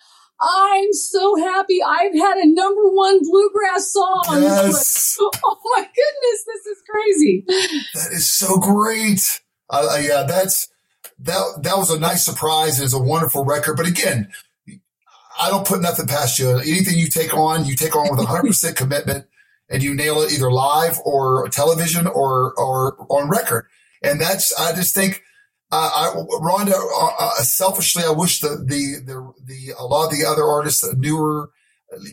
"I'm 0.44 0.92
so 0.92 1.36
happy. 1.36 1.80
I've 1.82 2.14
had 2.14 2.36
a 2.38 2.46
number 2.46 2.88
one 2.88 3.20
bluegrass 3.22 3.92
song." 3.92 4.24
Yes. 4.40 5.18
Oh 5.46 5.58
my 5.76 5.82
goodness, 5.82 6.44
this 6.46 6.66
is 6.66 6.82
crazy. 6.88 7.44
That 7.94 8.12
is 8.12 8.30
so 8.30 8.58
great. 8.58 9.40
Uh, 9.70 9.86
uh, 9.92 9.96
yeah, 9.98 10.24
that's 10.24 10.68
that. 11.20 11.60
That 11.62 11.76
was 11.78 11.90
a 11.90 11.98
nice 11.98 12.24
surprise. 12.24 12.80
It's 12.80 12.92
a 12.92 12.98
wonderful 12.98 13.44
record. 13.44 13.76
But 13.76 13.86
again, 13.86 14.30
I 15.40 15.50
don't 15.50 15.66
put 15.66 15.80
nothing 15.80 16.06
past 16.06 16.38
you. 16.38 16.58
Anything 16.58 16.98
you 16.98 17.08
take 17.08 17.34
on, 17.34 17.64
you 17.64 17.74
take 17.76 17.96
on 17.96 18.08
with 18.10 18.18
100 18.18 18.42
percent 18.46 18.76
commitment, 18.76 19.26
and 19.70 19.82
you 19.82 19.94
nail 19.94 20.20
it 20.22 20.32
either 20.32 20.50
live 20.50 20.98
or 21.04 21.48
television 21.48 22.06
or 22.06 22.52
or 22.56 22.96
on 23.08 23.28
record. 23.28 23.66
And 24.02 24.20
that's 24.20 24.52
I 24.58 24.74
just 24.74 24.94
think. 24.94 25.22
Uh, 25.72 25.90
I, 25.94 26.14
Rhonda, 26.40 26.72
uh, 26.72 27.10
uh, 27.18 27.30
selfishly, 27.42 28.04
I 28.04 28.10
wish 28.10 28.40
the, 28.40 28.48
the, 28.48 29.00
the, 29.04 29.32
the, 29.44 29.74
a 29.78 29.84
lot 29.84 30.06
of 30.06 30.18
the 30.18 30.24
other 30.24 30.44
artists, 30.44 30.82
the 30.82 30.94
newer, 30.96 31.50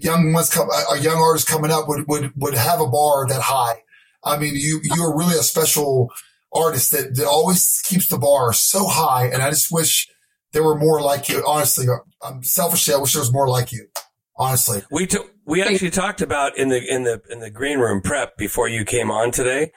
young 0.01 0.33
ones 0.33 0.49
come, 0.49 0.67
uh, 0.71 0.95
young 0.95 1.17
artist 1.17 1.47
coming 1.47 1.71
up 1.71 1.87
would, 1.87 2.05
would, 2.07 2.31
would 2.37 2.53
have 2.55 2.81
a 2.81 2.87
bar 2.87 3.27
that 3.27 3.41
high. 3.41 3.83
I 4.23 4.37
mean, 4.37 4.55
you, 4.55 4.79
you're 4.83 5.15
really 5.15 5.37
a 5.37 5.43
special 5.43 6.09
artist 6.53 6.91
that, 6.91 7.15
that 7.15 7.25
always 7.25 7.81
keeps 7.83 8.07
the 8.07 8.17
bar 8.17 8.53
so 8.53 8.87
high. 8.87 9.25
And 9.25 9.41
I 9.41 9.49
just 9.49 9.71
wish 9.71 10.07
there 10.53 10.63
were 10.63 10.77
more 10.77 11.01
like 11.01 11.29
you. 11.29 11.43
Honestly, 11.47 11.85
I'm 12.21 12.43
selfishly, 12.43 12.93
I 12.93 12.97
wish 12.97 13.13
there 13.13 13.21
was 13.21 13.33
more 13.33 13.47
like 13.47 13.71
you. 13.71 13.87
Honestly. 14.37 14.81
We 14.91 15.05
t- 15.05 15.19
we 15.45 15.61
actually 15.61 15.91
talked 15.91 16.21
about 16.21 16.57
in 16.57 16.69
the 16.69 16.81
in 16.83 17.03
the 17.03 17.21
in 17.29 17.39
the 17.41 17.49
green 17.51 17.79
room 17.79 18.01
prep 18.01 18.37
before 18.37 18.67
you 18.67 18.85
came 18.85 19.11
on 19.11 19.31
today, 19.31 19.71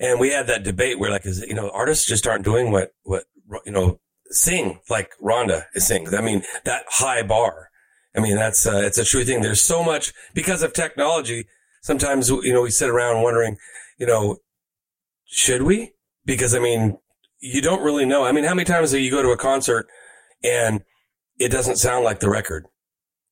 and 0.00 0.18
we 0.18 0.30
had 0.30 0.46
that 0.46 0.64
debate 0.64 0.98
where 0.98 1.10
like 1.10 1.26
is 1.26 1.42
it, 1.42 1.48
you 1.48 1.54
know 1.54 1.70
artists 1.70 2.06
just 2.06 2.26
aren't 2.26 2.44
doing 2.44 2.72
what 2.72 2.92
what 3.02 3.24
you 3.64 3.72
know 3.72 4.00
sing 4.30 4.80
like 4.88 5.10
Rhonda 5.22 5.66
is 5.74 5.86
sings. 5.86 6.14
I 6.14 6.20
mean 6.20 6.42
that 6.64 6.84
high 6.88 7.22
bar. 7.22 7.68
I 8.16 8.20
mean 8.20 8.34
that's 8.34 8.66
uh, 8.66 8.82
it's 8.84 8.98
a 8.98 9.04
true 9.04 9.24
thing. 9.24 9.42
There's 9.42 9.62
so 9.62 9.84
much 9.84 10.12
because 10.34 10.62
of 10.62 10.72
technology. 10.72 11.46
Sometimes 11.82 12.30
you 12.30 12.52
know 12.52 12.62
we 12.62 12.70
sit 12.70 12.88
around 12.88 13.22
wondering, 13.22 13.56
you 13.98 14.06
know, 14.06 14.38
should 15.26 15.62
we? 15.62 15.92
Because 16.24 16.54
I 16.54 16.58
mean 16.58 16.98
you 17.38 17.60
don't 17.60 17.82
really 17.82 18.06
know. 18.06 18.24
I 18.24 18.32
mean 18.32 18.44
how 18.44 18.54
many 18.54 18.64
times 18.64 18.90
do 18.90 18.98
you 18.98 19.10
go 19.10 19.22
to 19.22 19.30
a 19.30 19.36
concert 19.36 19.86
and 20.42 20.82
it 21.38 21.50
doesn't 21.50 21.76
sound 21.76 22.04
like 22.04 22.20
the 22.20 22.30
record? 22.30 22.66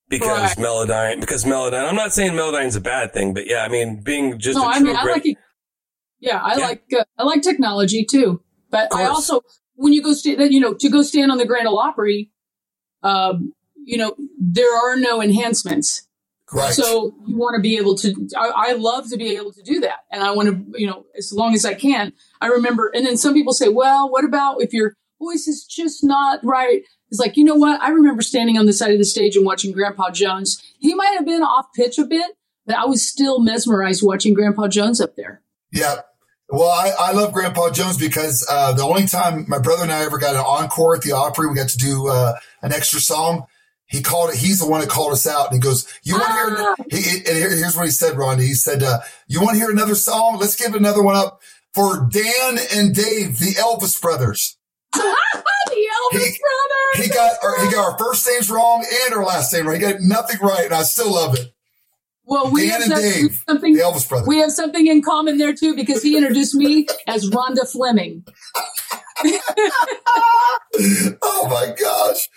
because 0.09 0.57
Right. 0.57 0.67
Melodyne, 0.67 1.21
because 1.21 1.45
Melodyne, 1.45 1.87
I'm 1.87 1.95
not 1.95 2.13
saying 2.13 2.33
Melodyne's 2.33 2.77
a 2.77 2.81
bad 2.81 3.13
thing, 3.13 3.35
but 3.35 3.47
yeah, 3.47 3.59
I 3.63 3.69
mean, 3.69 4.01
being 4.01 4.39
just 4.39 4.57
no, 4.57 4.65
a 4.65 4.69
I 4.69 4.79
true 4.79 4.87
mean, 4.87 4.97
I 4.97 5.05
like 5.05 5.27
it. 5.27 5.37
Yeah, 6.21 6.41
I 6.43 6.57
Yeah. 6.59 6.67
like 6.67 6.83
uh, 6.99 7.05
I 7.17 7.23
like 7.25 7.43
technology 7.43 8.05
too. 8.05 8.43
But 8.71 8.95
I 8.95 9.05
also, 9.07 9.41
when 9.77 9.93
you 9.93 10.03
go, 10.03 10.13
sta- 10.13 10.37
you 10.45 10.61
know, 10.61 10.75
to 10.75 10.89
go 10.91 11.03
stand 11.03 11.31
on 11.33 11.39
the 11.39 11.47
Grand 11.47 11.67
Ole 11.67 11.79
Opry, 11.79 12.31
um, 13.03 13.53
you 13.85 13.97
know, 13.97 14.15
there 14.39 14.77
are 14.77 14.97
no 14.97 15.23
enhancements. 15.23 16.07
Right. 16.53 16.73
So 16.73 17.15
you 17.27 17.37
want 17.37 17.57
to 17.57 17.61
be 17.63 17.77
able 17.77 17.95
to. 17.97 18.29
I, 18.37 18.71
I 18.71 18.73
love 18.73 19.09
to 19.11 19.19
be 19.19 19.37
able 19.37 19.53
to 19.53 19.63
do 19.63 19.81
that, 19.81 20.01
and 20.11 20.23
I 20.23 20.31
want 20.31 20.49
to, 20.49 20.81
you 20.81 20.87
know, 20.87 21.05
as 21.17 21.31
long 21.33 21.53
as 21.55 21.65
I 21.67 21.75
can. 21.75 22.13
I 22.41 22.47
remember, 22.47 22.91
and 22.95 23.05
then 23.07 23.17
some 23.19 23.35
people 23.35 23.53
say, 23.53 23.69
"Well, 23.69 24.11
what 24.11 24.25
about 24.25 24.63
if 24.63 24.73
your 24.73 24.95
voice 25.21 25.47
is 25.47 25.65
just 25.65 26.03
not 26.03 26.41
right?" 26.43 26.83
It's 27.11 27.21
like, 27.21 27.37
you 27.37 27.45
know 27.45 27.55
what? 27.55 27.81
I 27.83 27.91
remember 27.91 28.23
standing 28.23 28.59
on 28.59 28.67
the 28.67 28.73
side 28.73 28.93
of 28.93 28.99
the 28.99 29.05
stage 29.05 29.37
and 29.37 29.45
watching 29.45 29.73
Grandpa 29.73 30.11
Jones. 30.11 30.63
He 30.79 30.95
might 30.95 31.15
have 31.17 31.25
been 31.27 31.43
off 31.43 31.67
pitch 31.75 31.99
a 31.99 32.05
bit, 32.05 32.33
but 32.67 32.77
I 32.77 32.85
was 32.87 33.07
still 33.07 33.41
mesmerized 33.41 34.03
watching 34.03 34.33
Grandpa 34.35 34.69
Jones 34.69 35.01
up 35.01 35.17
there. 35.17 35.43
Yeah. 35.73 36.01
Well, 36.51 36.69
I, 36.71 36.93
I 36.99 37.13
love 37.13 37.33
Grandpa 37.35 37.71
Jones 37.71 37.99
because 37.99 38.47
uh, 38.51 38.73
the 38.73 38.83
only 38.83 39.07
time 39.07 39.45
my 39.49 39.59
brother 39.59 39.83
and 39.83 39.93
I 39.93 40.03
ever 40.05 40.17
got 40.19 40.35
an 40.35 40.41
encore 40.41 40.97
at 40.97 41.03
the 41.03 41.13
Opry, 41.13 41.47
we 41.47 41.55
got 41.55 41.69
to 41.71 41.77
do 41.79 42.09
uh, 42.09 42.35
an 42.63 42.73
extra 42.73 43.01
song. 43.01 43.45
He 43.87 44.03
called 44.03 44.31
it. 44.31 44.37
He's 44.37 44.59
the 44.61 44.67
one 44.69 44.81
that 44.81 44.89
called 44.89 45.13
us 45.13 45.27
out, 45.27 45.47
and 45.47 45.55
he 45.55 45.61
goes, 45.61 45.87
"You 46.03 46.15
want 46.19 46.27
to 46.27 46.65
Ah. 46.65 46.75
hear?" 46.91 47.01
He, 47.01 47.17
and 47.19 47.37
here's 47.39 47.77
what 47.77 47.85
he 47.87 47.91
said, 47.91 48.17
Ronnie. 48.19 48.47
He 48.47 48.55
said, 48.55 48.83
uh, 48.83 49.01
"You 49.29 49.41
want 49.41 49.55
to 49.55 49.59
hear 49.61 49.71
another 49.71 49.95
song? 49.95 50.39
Let's 50.39 50.57
give 50.57 50.75
another 50.75 51.03
one 51.03 51.17
up 51.17 51.41
for 51.75 52.07
Dan 52.11 52.59
and 52.75 52.95
Dave, 52.95 53.39
the 53.39 53.55
Elvis 53.59 54.01
brothers." 54.01 54.57
the 54.93 55.01
Elvis 55.01 56.13
He- 56.13 56.19
brothers. 56.19 57.07
He 57.07 57.09
got 57.09 57.33
our, 57.43 57.65
he 57.67 57.71
got 57.75 57.93
our 57.93 57.99
first 57.99 58.27
names 58.27 58.51
wrong 58.51 58.85
and 59.07 59.15
our 59.15 59.25
last 59.25 59.53
name 59.53 59.67
right. 59.67 59.81
He 59.81 59.87
got 59.87 60.01
nothing 60.01 60.39
right, 60.41 60.65
and 60.67 60.75
I 60.75 60.83
still 60.83 61.13
love 61.13 61.35
it. 61.39 61.53
Well, 62.29 62.51
we 62.51 62.69
Dan 62.69 62.83
have 62.83 62.91
and 62.91 63.01
Dave, 63.01 63.43
something. 63.49 63.75
the 63.75 63.81
Elvis. 63.81 64.27
We 64.27 64.39
have 64.39 64.53
something 64.53 64.87
in 64.87 65.03
common 65.03 65.39
there 65.39 65.55
too 65.55 65.75
because 65.75 66.03
he 66.03 66.15
introduced 66.17 66.55
me 66.55 66.87
as 67.07 67.31
Rhonda 67.31 67.67
Fleming. 67.71 68.25
oh 71.23 71.49
my 71.49 71.75
gosh. 71.81 72.29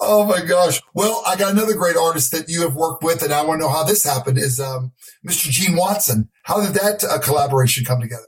Oh 0.00 0.24
my 0.24 0.44
gosh. 0.44 0.82
Well, 0.94 1.22
I 1.26 1.36
got 1.36 1.52
another 1.52 1.74
great 1.74 1.96
artist 1.96 2.32
that 2.32 2.48
you 2.48 2.62
have 2.62 2.74
worked 2.74 3.04
with, 3.04 3.22
and 3.22 3.32
I 3.32 3.44
want 3.44 3.60
to 3.60 3.66
know 3.66 3.72
how 3.72 3.84
this 3.84 4.02
happened. 4.04 4.36
Is 4.36 4.58
um, 4.58 4.92
Mr. 5.26 5.48
Gene 5.48 5.76
Watson? 5.76 6.28
How 6.42 6.60
did 6.64 6.74
that 6.74 7.04
uh, 7.04 7.20
collaboration 7.20 7.84
come 7.84 8.00
together? 8.00 8.26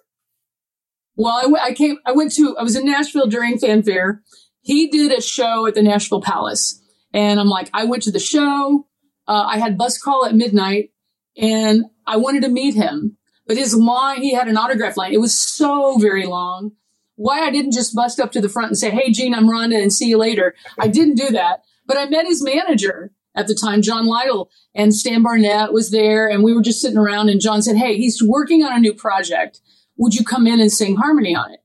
Well, 1.17 1.35
I, 1.37 1.43
w- 1.43 1.61
I 1.61 1.73
came. 1.73 1.99
I 2.07 2.13
went 2.13 2.33
to. 2.37 2.57
I 2.57 2.63
was 2.63 2.77
in 2.77 2.85
Nashville 2.87 3.27
during 3.27 3.59
Fanfare. 3.59 4.23
He 4.61 4.89
did 4.89 5.11
a 5.11 5.21
show 5.21 5.67
at 5.67 5.75
the 5.75 5.83
Nashville 5.83 6.23
Palace, 6.23 6.81
and 7.13 7.41
I'm 7.41 7.49
like, 7.49 7.71
I 7.75 7.85
went 7.85 8.05
to 8.05 8.13
the 8.13 8.21
show. 8.21 8.87
Uh, 9.27 9.47
I 9.51 9.59
had 9.59 9.77
bus 9.77 9.99
call 9.99 10.25
at 10.25 10.35
midnight, 10.35 10.91
and 11.39 11.85
I 12.07 12.17
wanted 12.17 12.43
to 12.43 12.49
meet 12.49 12.75
him, 12.75 13.17
but 13.47 13.57
his 13.57 13.75
line. 13.75 14.23
He 14.23 14.35
had 14.35 14.49
an 14.49 14.57
autograph 14.57 14.97
line. 14.97 15.13
It 15.13 15.21
was 15.21 15.39
so 15.39 15.97
very 15.99 16.27
long. 16.27 16.73
Why 17.15 17.41
I 17.41 17.51
didn't 17.51 17.73
just 17.73 17.95
bust 17.95 18.21
up 18.21 18.33
to 18.33 18.41
the 18.41 18.49
front 18.49 18.69
and 18.69 18.79
say, 18.79 18.91
"Hey, 18.91 19.11
Gene, 19.11 19.35
I'm 19.35 19.49
Rhonda, 19.49 19.81
and 19.81 19.93
see 19.93 20.09
you 20.09 20.19
later." 20.19 20.55
I 20.79 20.89
didn't 20.89 21.15
do 21.17 21.29
that, 21.31 21.63
but 21.87 21.97
I 21.97 22.07
met 22.07 22.27
his 22.27 22.43
manager 22.43 23.13
at 23.35 23.47
the 23.47 23.55
time, 23.55 23.83
John 23.83 24.07
Lytle, 24.07 24.51
and 24.75 24.95
Stan 24.95 25.23
Barnett 25.23 25.73
was 25.73 25.91
there, 25.91 26.29
and 26.29 26.43
we 26.43 26.53
were 26.53 26.63
just 26.63 26.81
sitting 26.81 26.99
around. 26.99 27.29
And 27.29 27.41
John 27.41 27.63
said, 27.63 27.77
"Hey, 27.77 27.97
he's 27.97 28.23
working 28.23 28.65
on 28.65 28.73
a 28.73 28.81
new 28.81 28.93
project." 28.95 29.61
would 29.99 30.15
you 30.15 30.25
come 30.25 30.47
in 30.47 30.61
and 30.61 30.73
sing 30.73 30.97
harmony 30.97 31.35
on 31.35 31.53
it? 31.53 31.61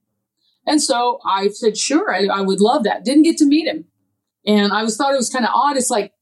And 0.65 0.82
so 0.82 1.19
I 1.26 1.49
said, 1.49 1.78
sure, 1.78 2.13
I, 2.13 2.26
I 2.26 2.41
would 2.41 2.59
love 2.59 2.84
that. 2.84 3.05
Didn't 3.05 3.24
get 3.24 3.38
to 3.38 3.45
meet 3.45 3.67
him. 3.67 3.86
And 4.45 4.74
I 4.74 4.84
was 4.84 4.97
thought 4.97 5.13
it 5.13 5.17
was 5.17 5.30
kind 5.30 5.45
of 5.45 5.51
odd. 5.53 5.78
It's 5.78 5.89
like, 5.89 6.13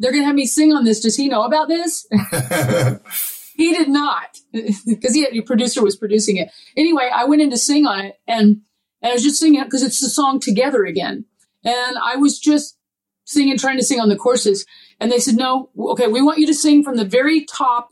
they're 0.00 0.12
going 0.12 0.22
to 0.22 0.26
have 0.26 0.34
me 0.34 0.46
sing 0.46 0.72
on 0.72 0.84
this. 0.84 1.00
Does 1.00 1.16
he 1.16 1.28
know 1.28 1.44
about 1.44 1.68
this? 1.68 2.06
he 3.54 3.72
did 3.72 3.88
not 3.88 4.38
because 4.52 5.14
he 5.14 5.22
had, 5.22 5.32
the 5.32 5.42
producer 5.42 5.82
was 5.84 5.94
producing 5.94 6.38
it. 6.38 6.50
Anyway, 6.76 7.08
I 7.14 7.24
went 7.26 7.42
in 7.42 7.50
to 7.50 7.58
sing 7.58 7.86
on 7.86 8.00
it 8.00 8.18
and, 8.26 8.62
and 9.02 9.10
I 9.10 9.12
was 9.12 9.22
just 9.22 9.38
singing 9.38 9.60
it 9.60 9.64
because 9.64 9.82
it's 9.82 10.00
the 10.00 10.08
song 10.08 10.40
together 10.40 10.84
again. 10.84 11.26
And 11.64 11.98
I 12.02 12.16
was 12.16 12.38
just 12.38 12.78
singing, 13.26 13.58
trying 13.58 13.76
to 13.76 13.84
sing 13.84 14.00
on 14.00 14.08
the 14.08 14.16
courses. 14.16 14.64
And 14.98 15.12
they 15.12 15.18
said, 15.18 15.36
no, 15.36 15.70
okay, 15.78 16.08
we 16.08 16.22
want 16.22 16.38
you 16.38 16.46
to 16.46 16.54
sing 16.54 16.82
from 16.82 16.96
the 16.96 17.04
very 17.04 17.44
top 17.44 17.90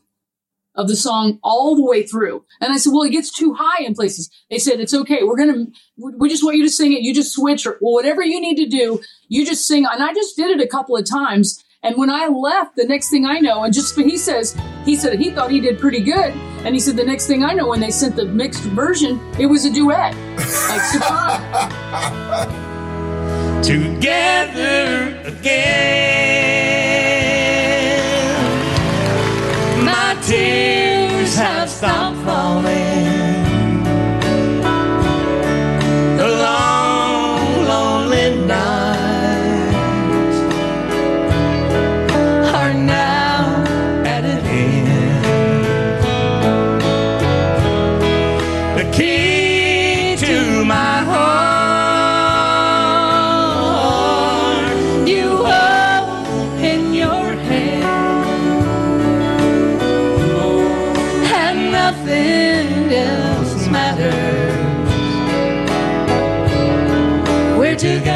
of 0.74 0.88
the 0.88 0.96
song 0.96 1.38
all 1.42 1.76
the 1.76 1.84
way 1.84 2.04
through. 2.06 2.44
And 2.60 2.72
I 2.72 2.78
said, 2.78 2.92
well, 2.92 3.02
it 3.02 3.10
gets 3.10 3.32
too 3.32 3.54
high 3.54 3.84
in 3.84 3.94
places. 3.94 4.30
They 4.48 4.58
said, 4.58 4.80
it's 4.80 4.94
okay. 4.94 5.20
We're 5.22 5.36
going 5.36 5.66
to, 5.66 5.72
we 5.96 6.28
just 6.28 6.44
want 6.44 6.56
you 6.56 6.64
to 6.64 6.70
sing 6.70 6.92
it. 6.92 7.02
You 7.02 7.12
just 7.12 7.32
switch 7.32 7.66
or 7.66 7.78
well, 7.80 7.92
whatever 7.92 8.22
you 8.22 8.40
need 8.40 8.56
to 8.56 8.66
do, 8.66 9.00
you 9.28 9.44
just 9.44 9.66
sing. 9.66 9.84
And 9.84 10.02
I 10.02 10.14
just 10.14 10.36
did 10.36 10.50
it 10.50 10.64
a 10.64 10.68
couple 10.68 10.96
of 10.96 11.08
times. 11.08 11.62
And 11.84 11.96
when 11.96 12.10
I 12.10 12.26
left, 12.26 12.74
the 12.74 12.84
next 12.84 13.08
thing 13.08 13.24
I 13.24 13.38
know, 13.38 13.62
and 13.62 13.72
just, 13.72 13.96
he 13.96 14.16
says, 14.16 14.56
he 14.84 14.96
said 14.96 15.16
he 15.20 15.30
thought 15.30 15.48
he 15.48 15.60
did 15.60 15.78
pretty 15.78 16.00
good. 16.00 16.34
And 16.64 16.74
he 16.74 16.80
said, 16.80 16.96
the 16.96 17.04
next 17.04 17.28
thing 17.28 17.44
I 17.44 17.52
know, 17.52 17.68
when 17.68 17.78
they 17.78 17.92
sent 17.92 18.16
the 18.16 18.24
mixed 18.24 18.64
version, 18.64 19.20
it 19.38 19.46
was 19.46 19.64
a 19.64 19.72
duet. 19.72 20.12
Like, 20.36 20.82
surprise. 20.82 22.64
together 23.64 25.20
again. 25.24 26.24
My 29.84 30.18
tears 30.22 31.36
have 31.36 31.70
stopped 31.70 32.16
falling. 32.24 33.17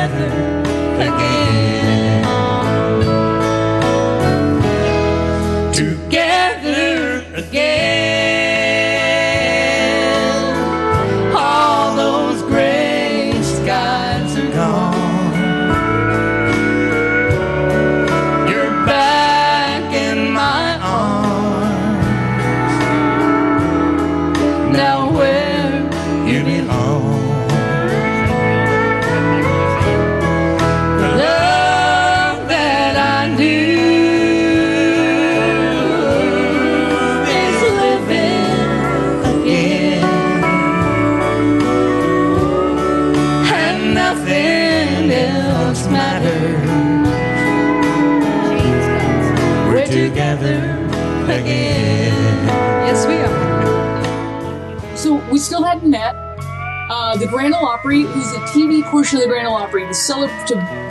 Together 0.08 0.31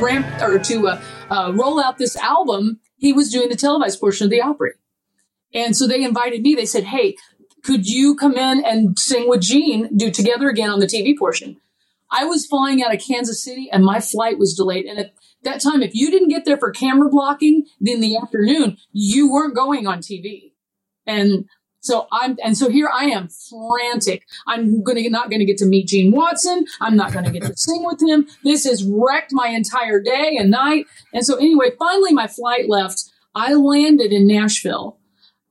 ramp 0.01 0.27
or 0.41 0.59
to 0.59 0.87
uh, 0.87 1.01
uh, 1.29 1.51
roll 1.53 1.79
out 1.79 1.97
this 1.97 2.15
album, 2.17 2.79
he 2.97 3.13
was 3.13 3.31
doing 3.31 3.49
the 3.49 3.55
televised 3.55 3.99
portion 3.99 4.25
of 4.25 4.31
the 4.31 4.41
Opry, 4.41 4.73
and 5.53 5.75
so 5.75 5.87
they 5.87 6.03
invited 6.03 6.41
me. 6.41 6.55
They 6.55 6.65
said, 6.65 6.85
"Hey, 6.85 7.15
could 7.63 7.87
you 7.87 8.15
come 8.15 8.35
in 8.35 8.63
and 8.65 8.97
sing 8.97 9.29
with 9.29 9.41
Gene, 9.41 9.95
do 9.95 10.11
together 10.11 10.49
again 10.49 10.69
on 10.69 10.79
the 10.79 10.87
TV 10.87 11.17
portion?" 11.17 11.57
I 12.11 12.25
was 12.25 12.45
flying 12.45 12.83
out 12.83 12.93
of 12.93 13.01
Kansas 13.01 13.43
City, 13.43 13.69
and 13.71 13.85
my 13.85 14.01
flight 14.01 14.37
was 14.37 14.53
delayed. 14.53 14.85
And 14.85 14.99
at 14.99 15.13
that 15.43 15.61
time, 15.61 15.81
if 15.81 15.95
you 15.95 16.11
didn't 16.11 16.27
get 16.27 16.43
there 16.43 16.57
for 16.57 16.71
camera 16.71 17.09
blocking 17.09 17.65
in 17.85 18.01
the 18.01 18.17
afternoon, 18.17 18.77
you 18.91 19.31
weren't 19.31 19.55
going 19.55 19.87
on 19.87 19.99
TV. 19.99 20.51
And 21.07 21.45
so 21.82 22.07
I'm, 22.11 22.38
and 22.43 22.55
so 22.55 22.69
here 22.69 22.89
I 22.93 23.05
am 23.05 23.27
frantic. 23.49 24.25
I'm 24.47 24.84
going 24.84 25.03
to 25.03 25.09
not 25.09 25.29
going 25.29 25.39
to 25.39 25.45
get 25.45 25.57
to 25.57 25.65
meet 25.65 25.88
Gene 25.88 26.11
Watson. 26.11 26.65
I'm 26.79 26.95
not 26.95 27.11
going 27.11 27.25
to 27.25 27.32
get 27.32 27.43
to 27.43 27.57
sing 27.57 27.84
with 27.84 28.01
him. 28.01 28.27
This 28.43 28.65
has 28.65 28.84
wrecked 28.84 29.32
my 29.34 29.47
entire 29.47 29.99
day 29.99 30.38
and 30.39 30.51
night. 30.51 30.86
And 31.13 31.25
so 31.25 31.38
anyway, 31.38 31.71
finally 31.77 32.13
my 32.13 32.27
flight 32.27 32.69
left. 32.69 33.03
I 33.34 33.53
landed 33.53 34.11
in 34.11 34.27
Nashville, 34.27 34.99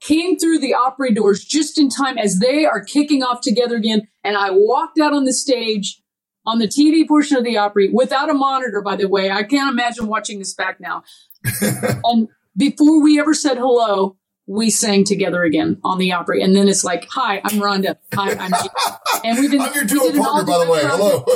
came 0.00 0.38
through 0.38 0.60
the 0.60 0.74
Opry 0.74 1.12
doors 1.12 1.44
just 1.44 1.78
in 1.78 1.88
time 1.88 2.16
as 2.16 2.38
they 2.38 2.64
are 2.64 2.84
kicking 2.84 3.22
off 3.22 3.40
together 3.40 3.76
again. 3.76 4.06
And 4.22 4.36
I 4.36 4.50
walked 4.50 5.00
out 5.00 5.12
on 5.12 5.24
the 5.24 5.32
stage 5.32 6.00
on 6.46 6.58
the 6.58 6.68
TV 6.68 7.08
portion 7.08 7.36
of 7.36 7.44
the 7.44 7.58
Opry 7.58 7.90
without 7.92 8.30
a 8.30 8.34
monitor, 8.34 8.82
by 8.82 8.96
the 8.96 9.08
way. 9.08 9.30
I 9.30 9.42
can't 9.42 9.70
imagine 9.70 10.06
watching 10.06 10.38
this 10.38 10.54
back 10.54 10.78
now. 10.78 11.02
and 12.04 12.28
before 12.56 13.02
we 13.02 13.18
ever 13.18 13.34
said 13.34 13.56
hello, 13.56 14.16
we 14.50 14.68
sang 14.68 15.04
together 15.04 15.44
again 15.44 15.78
on 15.84 15.98
the 15.98 16.12
Opry. 16.12 16.42
And 16.42 16.56
then 16.56 16.66
it's 16.68 16.82
like, 16.82 17.06
hi, 17.08 17.40
I'm 17.44 17.60
Rhonda. 17.60 17.96
Hi, 18.14 18.32
I'm 18.32 18.50
Gene. 18.50 19.22
And 19.24 19.38
we've 19.38 19.50
been, 19.50 19.60
I'm 19.60 19.72
your 19.72 19.84
duo 19.84 20.10
did 20.10 20.20
partner, 20.20 20.44
by 20.44 20.64
the 20.64 20.70
way. 20.70 20.80
project. 20.80 21.28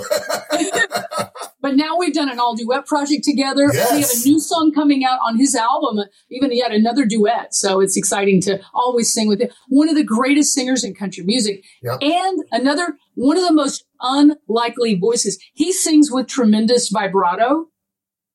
Hello. 0.50 1.28
But 1.60 1.76
now 1.76 1.96
we've 1.96 2.12
done 2.12 2.28
an 2.28 2.38
all 2.38 2.54
duet 2.54 2.84
project 2.84 3.24
together. 3.24 3.70
We 3.72 3.78
have 3.78 4.10
a 4.10 4.28
new 4.28 4.38
song 4.38 4.70
coming 4.74 5.02
out 5.02 5.18
on 5.26 5.38
his 5.38 5.54
album, 5.54 6.04
even 6.30 6.54
yet 6.54 6.72
another 6.72 7.06
duet. 7.06 7.54
So 7.54 7.80
it's 7.80 7.96
exciting 7.96 8.42
to 8.42 8.60
always 8.74 9.10
sing 9.10 9.28
with 9.28 9.40
him. 9.40 9.48
One 9.70 9.88
of 9.88 9.94
the 9.94 10.04
greatest 10.04 10.52
singers 10.52 10.84
in 10.84 10.94
country 10.94 11.24
music. 11.24 11.64
Yep. 11.82 12.02
And 12.02 12.44
another, 12.52 12.98
one 13.14 13.38
of 13.38 13.44
the 13.44 13.52
most 13.54 13.86
unlikely 14.02 14.96
voices. 14.96 15.42
He 15.54 15.72
sings 15.72 16.10
with 16.12 16.26
tremendous 16.26 16.90
vibrato. 16.90 17.68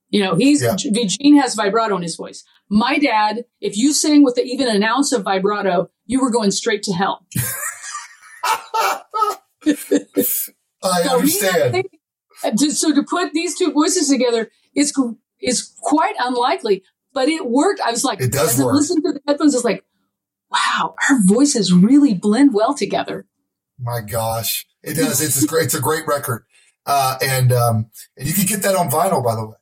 You 0.09 0.23
know, 0.23 0.33
he's, 0.33 0.63
Yeah. 0.63 0.75
Gene 0.75 1.39
has 1.39 1.53
vibrato 1.53 1.97
in 1.97 2.01
his 2.01 2.15
voice. 2.15 2.43
My 2.69 2.99
dad, 2.99 3.45
if 3.61 3.75
you 3.77 3.93
sang 3.93 4.23
with 4.23 4.37
even 4.37 4.67
an 4.67 4.83
ounce 4.83 5.11
of 5.11 5.23
vibrato, 5.23 5.89
you 6.05 6.21
were 6.21 6.29
going 6.31 6.51
straight 6.51 6.83
to 6.83 6.93
hell. 6.93 7.25
I 9.65 11.01
So 11.03 11.15
understand. 11.17 11.75
have- 12.43 12.55
to- 12.55 12.71
so 12.71 12.93
to 12.93 13.03
put 13.03 13.33
these 13.33 13.57
two 13.57 13.71
voices 13.71 14.07
together 14.09 14.49
is 14.75 14.93
is 15.41 15.73
quite 15.81 16.15
unlikely, 16.19 16.83
but 17.13 17.27
it 17.27 17.45
worked. 17.49 17.81
I 17.81 17.91
was 17.91 18.03
like, 18.05 18.21
It 18.21 18.31
does 18.31 18.53
as 18.53 18.61
I 18.61 18.65
work. 18.65 18.75
listened 18.75 19.03
to 19.03 19.11
the 19.13 19.21
headphones, 19.27 19.55
it's 19.55 19.65
like, 19.65 19.83
wow, 20.49 20.95
our 21.09 21.17
voices 21.25 21.73
really 21.73 22.13
blend 22.13 22.53
well 22.53 22.73
together. 22.73 23.25
My 23.77 23.99
gosh, 24.01 24.65
it 24.83 24.93
does. 24.95 25.21
It's 25.21 25.43
a 25.43 25.47
great. 25.47 25.65
It's 25.65 25.73
a 25.73 25.81
great 25.81 26.05
record, 26.07 26.45
uh, 26.85 27.17
and 27.21 27.51
um, 27.51 27.89
and 28.17 28.27
you 28.27 28.33
can 28.33 28.45
get 28.45 28.61
that 28.63 28.75
on 28.75 28.89
vinyl, 28.89 29.23
by 29.23 29.35
the 29.35 29.45
way, 29.47 29.55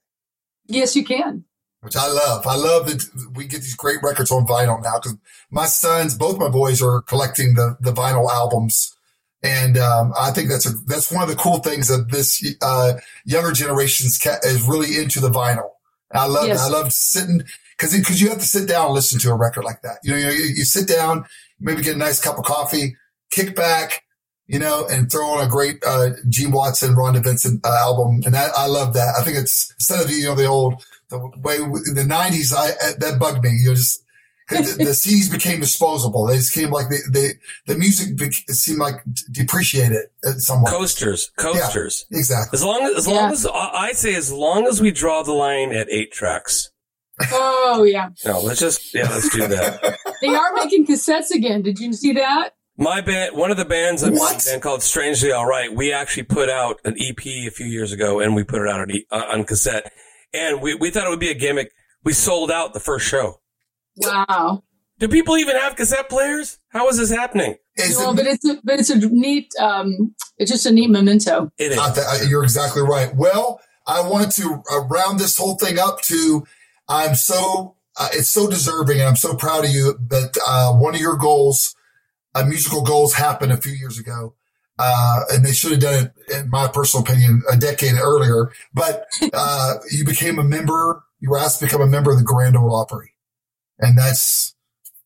Yes, 0.67 0.95
you 0.95 1.03
can. 1.03 1.45
Which 1.87 1.95
I 1.95 2.07
love. 2.09 2.45
I 2.45 2.57
love 2.57 2.87
that 2.87 3.31
we 3.33 3.45
get 3.45 3.61
these 3.61 3.75
great 3.75 4.03
records 4.03 4.29
on 4.29 4.45
vinyl 4.45 4.83
now 4.83 4.99
because 4.99 5.15
my 5.49 5.67
sons, 5.67 6.17
both 6.17 6.37
my 6.37 6.49
boys, 6.49 6.81
are 6.81 7.01
collecting 7.03 7.53
the 7.53 7.77
the 7.79 7.93
vinyl 7.93 8.29
albums, 8.29 8.93
and 9.41 9.77
um, 9.77 10.11
I 10.19 10.31
think 10.31 10.49
that's 10.49 10.65
a 10.65 10.73
that's 10.85 11.09
one 11.09 11.23
of 11.23 11.29
the 11.29 11.37
cool 11.37 11.59
things 11.59 11.87
that 11.87 12.11
this 12.11 12.43
uh, 12.61 12.95
younger 13.23 13.53
generation's 13.53 14.17
ca- 14.17 14.39
is 14.43 14.63
really 14.63 14.97
into 14.97 15.21
the 15.21 15.29
vinyl. 15.29 15.69
I 16.11 16.27
love 16.27 16.47
Yes. 16.47 16.59
I 16.59 16.67
love 16.67 16.91
sitting 16.91 17.43
because 17.77 17.97
because 17.97 18.21
you 18.21 18.27
have 18.27 18.39
to 18.39 18.45
sit 18.45 18.67
down 18.67 18.87
and 18.87 18.93
listen 18.93 19.17
to 19.19 19.29
a 19.29 19.35
record 19.35 19.63
like 19.63 19.81
that. 19.83 19.99
You 20.03 20.11
know, 20.11 20.17
you, 20.17 20.29
you 20.29 20.65
sit 20.65 20.89
down, 20.89 21.23
maybe 21.57 21.83
get 21.83 21.95
a 21.95 21.99
nice 21.99 22.19
cup 22.19 22.37
of 22.37 22.43
coffee, 22.43 22.97
kick 23.31 23.55
back, 23.55 24.03
you 24.47 24.59
know, 24.59 24.85
and 24.91 25.09
throw 25.09 25.27
on 25.27 25.45
a 25.45 25.49
great 25.49 25.81
uh, 25.85 26.09
Gene 26.27 26.51
Watson, 26.51 26.95
Rhonda 26.95 27.23
Vincent 27.23 27.65
uh, 27.65 27.69
album, 27.69 28.23
and 28.25 28.33
that, 28.33 28.51
I 28.57 28.67
love 28.67 28.93
that. 28.95 29.15
I 29.17 29.23
think 29.23 29.37
it's 29.37 29.71
instead 29.79 30.03
of 30.03 30.11
you 30.11 30.25
know 30.25 30.35
the 30.35 30.47
old 30.47 30.83
the 31.09 31.19
way 31.43 31.55
in 31.57 31.71
the 31.95 32.03
'90s, 32.03 32.53
I 32.55 32.69
uh, 32.71 32.93
that 32.99 33.17
bugged 33.19 33.43
me. 33.43 33.51
You 33.51 33.69
know, 33.69 33.75
just 33.75 34.03
'cause 34.49 34.77
the, 34.77 34.83
the 34.85 34.91
CDs 34.91 35.31
became 35.31 35.59
disposable. 35.59 36.25
They 36.27 36.37
just 36.37 36.53
came 36.53 36.69
like 36.71 36.89
the 36.89 36.99
the, 37.11 37.33
the 37.73 37.77
music 37.79 38.17
bec 38.17 38.31
it 38.47 38.53
seemed 38.55 38.79
like 38.79 38.95
depreciated 39.31 40.05
somewhat. 40.37 40.71
Coasters, 40.71 41.31
coasters. 41.37 42.05
Exactly. 42.11 42.57
As 42.57 42.63
long 42.63 42.81
as, 42.83 42.95
as 42.97 43.07
Yeah. 43.07 43.13
long 43.13 43.31
as 43.31 43.45
I 43.45 43.69
I 43.73 43.91
say, 43.93 44.15
as 44.15 44.31
long 44.31 44.67
as 44.67 44.81
we 44.81 44.91
draw 44.91 45.23
the 45.23 45.33
line 45.33 45.71
at 45.73 45.89
eight 45.89 46.11
tracks. 46.11 46.69
Oh 47.31 47.83
yeah, 47.83 48.09
No, 48.25 48.39
let's 48.41 48.59
just 48.59 48.93
yeah, 48.93 49.09
let's 49.09 49.29
do 49.29 49.47
that. 49.47 49.97
they 50.21 50.27
are 50.27 50.53
making 50.53 50.85
cassettes 50.85 51.31
again. 51.33 51.63
Did 51.63 51.79
you 51.79 51.91
see 51.93 52.13
that? 52.13 52.51
My 52.77 53.01
band, 53.01 53.35
one 53.35 53.49
of 53.49 53.57
the 53.57 53.65
bands, 53.65 54.03
I'm 54.03 54.13
in, 54.13 54.19
What? 54.19 54.39
a 54.45 54.49
band 54.51 54.61
called 54.61 54.83
Strangely 54.83 55.31
All 55.31 55.47
Right. 55.47 55.73
We 55.75 55.91
actually 55.91 56.23
put 56.23 56.47
out 56.47 56.79
an 56.85 56.95
EP 57.01 57.25
a 57.25 57.49
few 57.49 57.65
years 57.65 57.91
ago, 57.91 58.19
and 58.19 58.35
we 58.35 58.43
put 58.43 58.61
it 58.61 58.67
out 58.69 58.81
on, 58.81 58.91
e- 58.91 59.07
uh, 59.09 59.23
on 59.31 59.45
cassette. 59.45 59.91
And 60.37 60.61
we, 60.61 60.75
we 60.75 60.89
thought 60.91 61.05
it 61.05 61.09
would 61.09 61.19
be 61.19 61.31
a 61.31 61.33
gimmick. 61.35 61.71
We 62.03 62.13
sold 62.13 62.51
out 62.51 62.73
the 62.73 62.79
first 62.79 63.07
show. 63.07 63.41
Wow. 63.97 64.63
Do 64.99 65.07
people 65.07 65.37
even 65.37 65.55
have 65.55 65.75
cassette 65.75 66.09
players? 66.09 66.59
How 66.69 66.87
is 66.89 66.97
this 66.97 67.11
happening? 67.11 67.55
Is 67.75 67.99
No, 67.99 68.11
it- 68.11 68.15
but 68.15 68.25
it's 68.27 68.45
a, 68.45 68.59
but 68.63 68.79
it's 68.79 68.89
a 68.89 68.97
neat. 68.97 69.51
Um, 69.59 70.15
it's 70.37 70.51
just 70.51 70.65
a 70.65 70.71
neat 70.71 70.89
memento. 70.89 71.51
It 71.57 71.71
is. 71.73 71.77
I 71.77 71.93
th- 71.93 72.05
I- 72.07 72.29
you're 72.29 72.43
exactly 72.43 72.81
right. 72.81 73.15
Well, 73.15 73.59
I 73.85 74.01
wanted 74.07 74.31
to 74.31 74.63
uh, 74.71 74.81
round 74.85 75.19
this 75.19 75.37
whole 75.37 75.55
thing 75.55 75.77
up 75.79 76.01
to 76.03 76.45
I'm 76.89 77.15
so 77.15 77.75
uh, 77.99 78.09
it's 78.13 78.29
so 78.29 78.47
deserving, 78.49 78.99
and 78.99 79.07
I'm 79.09 79.15
so 79.15 79.35
proud 79.35 79.65
of 79.65 79.71
you 79.71 79.97
that 80.09 80.37
uh, 80.47 80.73
one 80.73 80.93
of 80.95 81.01
your 81.01 81.15
goals, 81.17 81.75
uh, 82.35 82.45
musical 82.45 82.83
goals, 82.83 83.13
happened 83.13 83.51
a 83.51 83.57
few 83.57 83.71
years 83.73 83.97
ago, 83.99 84.35
uh, 84.79 85.21
and 85.31 85.45
they 85.45 85.53
should 85.53 85.71
have 85.71 85.79
done 85.79 86.11
it, 86.27 86.33
in 86.35 86.49
my 86.49 86.67
personal 86.67 87.03
opinion, 87.03 87.43
a 87.51 87.57
decade 87.57 87.95
earlier. 87.95 88.51
But 88.73 89.05
uh, 89.33 89.75
you 89.91 90.05
became 90.05 90.39
a 90.39 90.43
member. 90.43 91.03
You 91.19 91.29
were 91.29 91.39
asked 91.39 91.59
to 91.59 91.65
become 91.65 91.81
a 91.81 91.87
member 91.87 92.11
of 92.11 92.17
the 92.17 92.23
Grand 92.23 92.55
Ole 92.55 92.75
Opry, 92.75 93.13
and 93.79 93.97
that's 93.97 94.55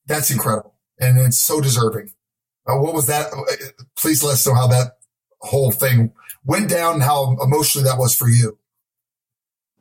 that's 0.06 0.32
incredible, 0.32 0.76
and 1.00 1.20
it's 1.20 1.42
so 1.42 1.62
deserving. 1.62 2.12
Uh, 2.68 2.78
what 2.78 2.94
was 2.94 3.08
that? 3.08 3.32
Uh, 3.32 3.84
Please 3.98 4.24
let 4.24 4.34
us 4.34 4.46
know 4.46 4.54
how 4.54 4.68
that 4.68 4.98
whole 5.40 5.72
thing 5.72 6.12
went 6.44 6.70
down 6.70 6.96
and 6.96 7.04
how 7.04 7.38
emotionally 7.42 7.88
that 7.88 7.98
was 7.98 8.16
for 8.16 8.28
you. 8.28 8.58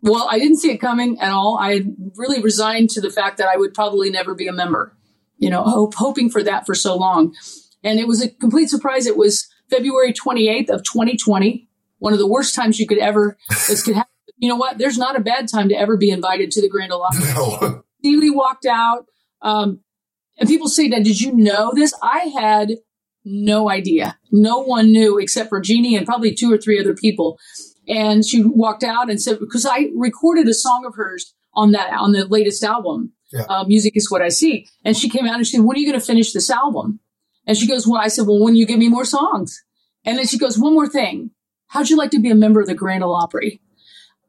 Well, 0.03 0.29
I 0.31 0.39
didn't 0.39 0.59
see 0.59 0.71
it 0.71 0.79
coming 0.79 1.21
at 1.21 1.31
all. 1.31 1.59
I 1.61 1.75
had 1.75 1.95
really 2.17 2.41
resigned 2.41 2.91
to 2.91 3.01
the 3.01 3.11
fact 3.11 3.37
that 3.39 3.49
I 3.49 3.57
would 3.57 3.75
probably 3.75 4.09
never 4.11 4.35
be 4.35 4.47
a 4.47 4.53
member, 4.53 4.97
you 5.37 5.51
know, 5.51 5.63
hope, 5.63 5.95
hoping 5.95 6.31
for 6.31 6.43
that 6.43 6.65
for 6.65 6.75
so 6.75 6.97
long. 6.97 7.35
And 7.83 7.99
it 8.01 8.07
was 8.07 8.23
a 8.23 8.31
complete 8.31 8.71
surprise. 8.71 9.07
It 9.07 9.17
was 9.17 9.49
February 9.71 10.13
28th 10.13 10.71
of 10.71 10.83
2020, 10.83 11.69
one 11.99 12.13
of 12.13 12.19
the 12.19 12.27
worst 12.27 12.55
times 12.55 12.79
you 12.79 12.87
could 12.87 12.99
ever, 12.99 13.37
this 13.69 13.83
could 13.83 13.95
happen. 13.95 14.11
You 14.39 14.49
know 14.49 14.57
what? 14.57 14.79
There's 14.79 14.99
not 14.99 15.17
a 15.17 15.21
bad 15.21 15.49
time 15.49 15.69
to 15.69 15.75
ever 15.75 15.97
be 15.97 16.11
invited 16.11 16.51
to 16.53 16.63
the 16.63 16.69
Grand 16.69 16.93
Ole 16.93 17.03
Opry. 17.03 17.81
No. 18.03 18.33
Walked 18.33 18.65
out. 18.65 19.05
Um, 19.43 19.81
and 20.39 20.49
people 20.49 20.69
say 20.69 20.89
that, 20.89 21.05
did 21.05 21.21
you 21.21 21.33
know 21.33 21.73
this? 21.75 21.93
I 22.03 22.31
had 22.35 22.71
no 23.25 23.69
idea. 23.69 24.19
No 24.33 24.61
one 24.61 24.91
knew 24.91 25.19
except 25.19 25.51
for 25.51 25.61
Jeannie 25.61 25.97
and 25.97 26.07
probably 26.07 26.35
two 26.35 26.51
or 26.51 26.57
three 26.57 26.81
other 26.81 26.95
people. 26.95 27.39
And 27.87 28.25
she 28.25 28.43
walked 28.43 28.83
out 28.83 29.11
and 29.11 29.21
said, 29.21 29.39
because 29.39 29.67
I 29.67 29.89
recorded 29.95 30.49
a 30.49 30.55
song 30.55 30.85
of 30.87 30.95
hers 30.95 31.35
on 31.55 31.73
that, 31.73 31.93
on 31.93 32.13
the 32.13 32.27
latest 32.27 32.65
album. 32.65 33.13
Yeah. 33.33 33.43
Uh, 33.49 33.65
Music 33.65 33.93
is 33.97 34.11
what 34.11 34.23
I 34.23 34.29
see. 34.31 34.67
And 34.85 34.97
she 34.97 35.09
came 35.09 35.27
out 35.27 35.37
and 35.37 35.47
she 35.47 35.57
said, 35.57 35.65
when 35.65 35.77
are 35.77 35.81
you 35.81 35.87
going 35.87 36.01
to 36.01 36.05
finish 36.05 36.33
this 36.33 36.51
album? 36.51 37.01
And 37.47 37.57
she 37.57 37.67
goes, 37.67 37.87
well, 37.87 38.01
I 38.01 38.09
said, 38.09 38.27
well, 38.27 38.43
when 38.43 38.55
you 38.55 38.67
give 38.67 38.79
me 38.79 38.89
more 38.89 39.05
songs. 39.05 39.65
And 40.05 40.19
then 40.19 40.27
she 40.27 40.39
goes, 40.39 40.59
one 40.59 40.75
more 40.75 40.89
thing. 40.89 41.31
How'd 41.69 41.91
you 41.91 41.97
like 41.97 42.11
to 42.11 42.21
be 42.21 42.31
a 42.31 42.35
member 42.35 42.61
of 42.61 42.67
the 42.67 42.75
Grand 42.75 43.05
Ole 43.05 43.15
Opry? 43.15 43.61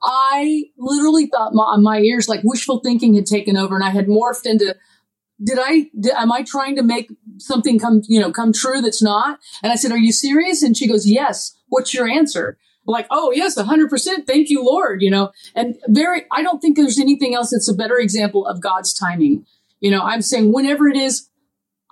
I 0.04 0.66
literally 0.78 1.28
thought 1.28 1.54
my, 1.54 1.78
my 1.78 2.00
ears, 2.00 2.28
like 2.28 2.42
wishful 2.44 2.80
thinking 2.80 3.14
had 3.16 3.26
taken 3.26 3.56
over 3.58 3.76
and 3.76 3.84
I 3.84 3.90
had 3.90 4.08
morphed 4.08 4.46
into, 4.46 4.76
did 5.44 5.60
I, 5.60 5.90
did, 6.00 6.14
am 6.14 6.32
I 6.32 6.44
trying 6.44 6.76
to 6.76 6.84
make 6.84 7.12
something 7.38 7.80
come, 7.80 8.02
you 8.08 8.20
know, 8.20 8.32
come 8.32 8.54
true 8.54 8.82
that's 8.82 9.02
not? 9.02 9.40
And 9.64 9.72
I 9.72 9.76
said, 9.76 9.92
are 9.92 9.98
you 9.98 10.12
serious? 10.12 10.64
And 10.64 10.76
she 10.76 10.88
goes, 10.88 11.08
yes. 11.08 11.56
What's 11.68 11.94
your 11.94 12.08
answer? 12.08 12.58
Like, 12.86 13.08
oh, 13.12 13.32
yes, 13.32 13.58
100%. 13.58 14.26
Thank 14.26 14.50
you, 14.50 14.64
Lord, 14.64 15.02
you 15.02 15.12
know, 15.12 15.32
and 15.56 15.78
very, 15.88 16.26
I 16.32 16.42
don't 16.42 16.60
think 16.60 16.76
there's 16.76 17.00
anything 17.00 17.36
else 17.36 17.52
that's 17.52 17.70
a 17.70 17.76
better 17.76 17.98
example 17.98 18.46
of 18.48 18.62
God's 18.62 18.94
timing. 18.94 19.46
You 19.80 19.92
know, 19.92 20.02
I'm 20.02 20.22
saying 20.22 20.52
whenever 20.52 20.88
it 20.88 20.98
is, 20.98 21.30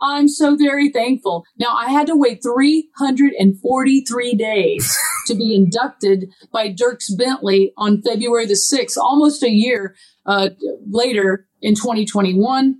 I'm 0.01 0.27
so 0.27 0.55
very 0.55 0.89
thankful. 0.89 1.45
Now, 1.57 1.75
I 1.75 1.89
had 1.89 2.07
to 2.07 2.15
wait 2.15 2.41
343 2.43 4.35
days 4.35 4.97
to 5.27 5.35
be 5.35 5.55
inducted 5.55 6.29
by 6.51 6.73
Dierks 6.73 7.15
Bentley 7.17 7.73
on 7.77 8.01
February 8.01 8.45
the 8.45 8.53
6th, 8.53 8.97
almost 8.97 9.43
a 9.43 9.49
year 9.49 9.95
uh, 10.25 10.49
later 10.89 11.47
in 11.61 11.75
2021. 11.75 12.75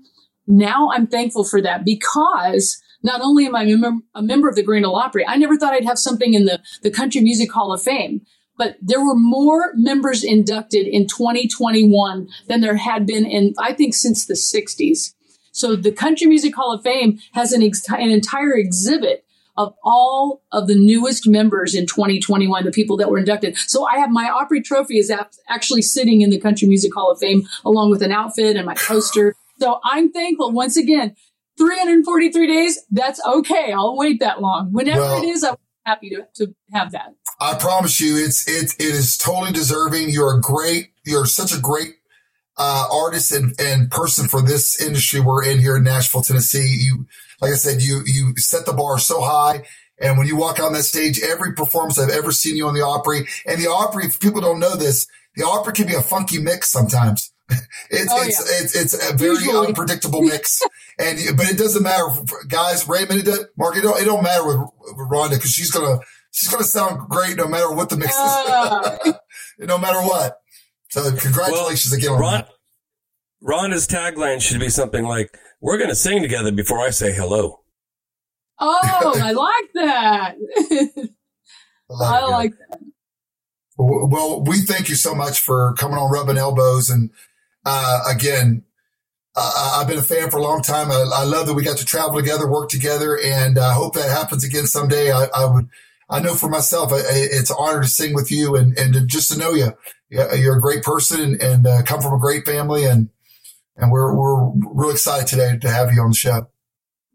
Now 0.48 0.90
I'm 0.92 1.08
thankful 1.08 1.44
for 1.44 1.62
that 1.62 1.86
because 1.86 2.82
not 3.04 3.22
only 3.22 3.46
am 3.46 3.56
I 3.56 3.64
a 3.64 3.78
mem- 3.78 4.04
a 4.16 4.22
member 4.22 4.50
of 4.50 4.56
the 4.56 4.64
Grand 4.64 4.86
Ole 4.86 4.96
Opry, 4.96 5.26
I 5.26 5.38
never 5.38 5.56
thought 5.56 5.74
I'd 5.74 5.86
have 5.86 6.00
something 6.00 6.34
in 6.34 6.46
the, 6.46 6.60
the 6.82 6.92
Country 6.92 7.22
Music 7.22 7.52
Hall 7.52 7.72
of 7.72 7.82
Fame. 7.82 8.22
But 8.58 8.76
there 8.82 9.04
were 9.04 9.16
more 9.16 9.72
members 9.76 10.22
inducted 10.22 10.86
in 10.86 11.08
2021 11.08 12.28
than 12.48 12.60
there 12.60 12.76
had 12.76 13.06
been 13.06 13.26
in, 13.26 13.54
I 13.58 13.74
think, 13.74 13.94
since 13.94 14.26
the 14.26 14.34
60s. 14.34 15.14
So 15.60 15.76
the 15.76 15.92
Country 15.92 16.26
Music 16.26 16.56
Hall 16.56 16.74
of 16.74 16.82
Fame 16.84 17.20
has 17.34 17.52
an, 17.52 17.62
ex- 17.62 17.84
an 17.90 18.10
entire 18.10 18.54
exhibit 18.56 19.26
of 19.58 19.76
all 19.84 20.42
of 20.54 20.68
the 20.68 20.76
newest 20.76 21.28
members 21.28 21.76
in 21.76 21.86
2021, 21.86 22.64
the 22.64 22.72
people 22.72 22.96
that 22.96 23.10
were 23.10 23.18
inducted. 23.18 23.58
So 23.58 23.86
I 23.86 23.98
have 23.98 24.10
my 24.10 24.30
Opry 24.30 24.62
trophy 24.62 25.00
is 25.00 25.12
actually 25.50 25.82
sitting 25.82 26.22
in 26.22 26.30
the 26.30 26.40
Country 26.40 26.66
Music 26.66 26.94
Hall 26.94 27.12
of 27.12 27.20
Fame 27.20 27.44
along 27.66 27.92
with 27.92 28.02
an 28.02 28.14
outfit 28.14 28.56
and 28.56 28.66
my 28.66 28.74
poster. 28.76 29.36
So 29.60 29.82
I'm 29.84 30.14
thankful 30.14 30.54
once 30.54 30.78
again. 30.78 31.18
343 31.58 32.48
days, 32.48 32.80
that's 32.90 33.20
okay. 33.26 33.74
I'll 33.74 33.98
wait 33.98 34.22
that 34.22 34.40
long. 34.40 34.72
Whenever 34.72 35.02
Well- 35.02 35.24
it 35.24 35.28
is, 35.28 35.44
I'm 35.44 35.58
happy 35.86 36.10
to, 36.12 36.26
to 36.36 36.56
have 36.72 36.94
that. 36.94 37.16
I 37.42 37.56
promise 37.56 38.00
you, 38.00 38.18
it's 38.18 38.48
it 38.48 38.76
it 38.80 38.94
is 38.96 39.18
totally 39.18 39.54
deserving. 39.54 40.10
You're 40.10 40.38
a 40.38 40.42
great, 40.42 40.92
you're 41.06 41.26
such 41.26 41.54
a 41.54 41.60
great 41.60 41.96
uh, 42.60 42.86
artist 42.92 43.32
and, 43.32 43.60
and 43.60 43.90
person 43.90 44.28
for 44.28 44.42
this 44.44 44.80
industry 44.82 45.20
we're 45.22 45.44
in 45.46 45.58
here 45.60 45.78
in 45.78 45.84
Nashville, 45.84 46.22
Tennessee. 46.22 46.78
You, 46.86 47.08
like 47.42 47.52
I 47.54 47.56
said, 47.56 47.82
you 47.82 48.02
you 48.06 48.34
set 48.38 48.66
the 48.68 48.74
bar 48.74 49.00
so 49.00 49.22
high. 49.22 49.64
And 50.02 50.18
when 50.18 50.28
you 50.28 50.38
walk 50.38 50.60
on 50.62 50.74
that 50.74 50.84
stage, 50.84 51.20
every 51.22 51.54
performance 51.54 51.98
I've 52.00 52.10
ever 52.10 52.32
seen 52.32 52.56
you 52.56 52.68
on 52.68 52.74
the 52.74 52.82
Opry, 52.86 53.28
and 53.46 53.60
the 53.62 53.70
Opry, 53.70 54.06
if 54.06 54.20
people 54.20 54.40
don't 54.42 54.60
know 54.60 54.76
this, 54.78 55.08
the 55.36 55.44
Opry 55.46 55.74
can 55.74 55.88
be 55.88 55.94
a 55.96 56.02
funky 56.02 56.38
mix 56.40 56.70
sometimes. 56.70 57.32
It's 57.90 58.12
Oh, 58.12 58.22
it's, 58.22 58.62
it's 58.62 58.76
it's 58.76 59.10
a 59.10 59.14
very 59.18 59.32
Usually. 59.36 59.68
unpredictable 59.68 60.22
mix, 60.22 60.62
and 61.00 61.18
but 61.36 61.50
it 61.50 61.58
doesn't 61.58 61.82
matter, 61.82 62.06
guys. 62.48 62.88
Raymond, 62.88 63.22
it 63.22 63.26
does, 63.26 63.46
Mark, 63.58 63.76
it 63.76 63.82
don't, 63.82 64.00
it 64.00 64.06
don't 64.06 64.24
matter 64.24 64.46
with, 64.46 64.58
with 64.98 65.10
Rhonda 65.10 65.32
because 65.32 65.50
she's 65.52 65.72
gonna 65.72 66.00
she's 66.32 66.48
gonna 66.50 66.64
sound 66.64 67.10
great 67.10 67.36
no 67.38 67.48
matter 67.48 67.72
what 67.72 67.90
the 67.90 67.98
mix 67.98 68.14
Ah. 68.16 68.98
is, 69.04 69.14
no 69.60 69.78
matter 69.80 70.00
what. 70.02 70.39
So 70.90 71.12
congratulations 71.16 71.94
again 71.94 72.12
on 72.14 72.20
Ron, 72.20 72.34
that. 72.34 72.50
Rhonda's 73.44 73.88
tagline 73.88 74.42
should 74.42 74.60
be 74.60 74.70
something 74.70 75.04
like, 75.06 75.38
"We're 75.62 75.78
going 75.78 75.90
to 75.90 75.96
sing 75.96 76.22
together 76.22 76.52
before 76.52 76.80
I 76.80 76.90
say 76.90 77.14
hello." 77.14 77.60
Oh, 78.60 79.14
I 79.22 79.32
like 79.32 79.70
that. 79.76 80.36
love 81.90 82.14
I 82.14 82.26
like 82.26 82.54
that. 82.70 82.80
Well, 83.78 84.08
well, 84.10 84.44
we 84.44 84.60
thank 84.62 84.90
you 84.90 84.96
so 84.96 85.16
much 85.16 85.40
for 85.40 85.74
coming 85.76 85.98
on 85.98 86.12
Rubb'n 86.12 86.38
Elbows. 86.38 86.90
And 86.90 87.12
uh, 87.66 88.02
again, 88.14 88.64
uh, 89.38 89.78
I've 89.80 89.88
been 89.88 89.98
a 90.00 90.02
fan 90.04 90.30
for 90.30 90.38
a 90.38 90.44
long 90.44 90.62
time. 90.62 90.92
I, 90.92 91.06
I 91.14 91.24
love 91.24 91.48
that 91.48 91.54
we 91.54 91.64
got 91.64 91.78
to 91.78 91.86
travel 91.86 92.16
together, 92.20 92.46
work 92.52 92.70
together, 92.70 93.18
and 93.24 93.58
I 93.58 93.72
hope 93.74 93.94
that 93.94 94.10
happens 94.10 94.44
again 94.44 94.66
someday. 94.66 95.12
I, 95.14 95.28
I 95.34 95.46
would, 95.46 95.70
I 96.10 96.20
know 96.20 96.36
for 96.36 96.50
myself, 96.50 96.92
I, 96.92 96.98
I- 96.98 97.02
it's 97.32 97.50
an 97.52 97.56
honor 97.58 97.82
to 97.84 97.88
sing 97.88 98.14
with 98.14 98.30
you 98.32 98.58
and, 98.58 98.78
and 98.78 98.94
to, 98.96 99.06
just 99.06 99.32
to 99.32 99.38
know 99.38 99.54
you. 99.54 99.72
Yeah, 100.10 100.34
You're 100.34 100.58
a 100.58 100.62
great 100.62 100.84
person 100.84 101.22
and, 101.22 101.42
and 101.42 101.68
uh, 101.68 101.82
come 101.84 102.02
from 102.02 102.14
a 102.14 102.20
great 102.20 102.46
family. 102.46 102.86
And, 102.86 103.10
and 103.78 103.92
we're, 103.92 104.14
we're 104.16 104.52
real 104.74 104.90
excited 104.92 105.28
today 105.28 105.58
to 105.60 105.70
have 105.70 105.92
you 105.94 106.02
on 106.02 106.10
the 106.12 106.16
show. 106.16 106.48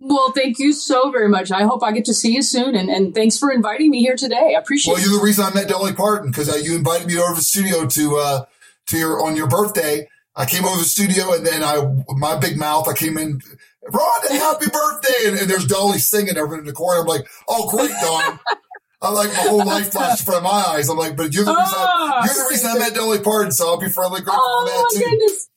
Well, 0.00 0.32
thank 0.32 0.58
you 0.58 0.72
so 0.72 1.10
very 1.10 1.28
much. 1.28 1.50
I 1.50 1.62
hope 1.62 1.82
I 1.82 1.92
get 1.92 2.04
to 2.06 2.14
see 2.14 2.32
you 2.34 2.42
soon. 2.42 2.74
And, 2.74 2.90
and 2.90 3.14
thanks 3.14 3.38
for 3.38 3.50
inviting 3.50 3.90
me 3.90 4.00
here 4.00 4.16
today. 4.16 4.54
I 4.54 4.60
appreciate 4.60 4.92
Well, 4.92 5.00
it. 5.02 5.06
you're 5.08 5.18
the 5.18 5.24
reason 5.24 5.44
I 5.44 5.54
met 5.54 5.68
Dolly 5.68 5.92
Parton 5.94 6.30
because 6.30 6.48
uh, 6.50 6.56
you 6.56 6.76
invited 6.76 7.06
me 7.06 7.16
over 7.18 7.30
to 7.30 7.36
the 7.36 7.42
studio 7.42 7.86
to 7.86 8.16
uh, 8.18 8.44
to 8.88 8.98
your 8.98 9.24
on 9.24 9.34
your 9.34 9.46
birthday. 9.48 10.06
I 10.36 10.44
came 10.46 10.64
over 10.64 10.74
to 10.76 10.82
the 10.82 10.88
studio 10.88 11.32
and 11.32 11.46
then 11.46 11.62
I 11.62 11.80
my 12.08 12.36
big 12.38 12.58
mouth. 12.58 12.86
I 12.86 12.92
came 12.92 13.16
in, 13.16 13.40
Rhonda, 13.88 14.28
happy 14.30 14.66
birthday, 14.70 15.28
and, 15.28 15.38
and 15.38 15.48
there's 15.48 15.66
Dolly 15.66 15.98
singing 15.98 16.36
over 16.36 16.58
in 16.58 16.64
the 16.66 16.72
corner. 16.72 17.00
I'm 17.00 17.06
like, 17.06 17.26
oh 17.48 17.70
great, 17.70 17.90
Don. 18.02 18.40
I 19.04 19.10
like 19.10 19.28
my 19.28 19.34
whole 19.48 19.64
life 19.64 19.92
flashed 19.92 20.20
in 20.20 20.24
front 20.26 20.38
of 20.38 20.44
my 20.44 20.50
eyes. 20.74 20.88
I'm 20.88 20.96
like, 20.96 21.16
but 21.16 21.32
you're 21.34 21.44
the 21.44 21.50
reason 21.52 21.74
I, 21.76 21.86
Ah. 21.88 22.24
you're 22.24 22.34
the 22.34 22.46
reason 22.50 22.70
I 22.74 22.78
met 22.78 22.94
Dolly 22.94 23.18
Parton, 23.20 23.52
so 23.52 23.68
I'll 23.68 23.78
be 23.78 23.88
forever 23.88 24.14
grateful 24.16 24.34
Oh, 24.36 24.66
for 24.66 24.70
my 24.72 24.76
that 24.76 24.90
too. 25.04 25.10
goodness. 25.10 25.48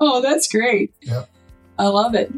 Oh, 0.00 0.20
that's 0.22 0.48
great. 0.48 0.92
Yeah. 1.00 1.24
I 1.78 1.86
love 1.86 2.14
it. 2.14 2.32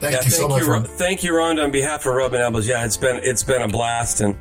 Thank 0.00 0.14
yeah, 0.14 0.22
you 0.24 0.30
so 0.30 0.38
thank 0.48 0.50
much. 0.50 0.62
you, 0.62 0.70
Ro- 0.72 0.80
Rhonda. 0.80 0.86
thank 0.86 1.22
you, 1.24 1.32
Rhonda, 1.32 1.64
on 1.64 1.70
behalf 1.70 2.06
of 2.06 2.14
Rubb'n 2.14 2.38
Elbows. 2.40 2.66
Yeah, 2.68 2.84
it's 2.84 2.96
been 2.96 3.16
it's 3.22 3.42
been 3.42 3.62
a 3.62 3.68
blast, 3.68 4.20
and 4.20 4.36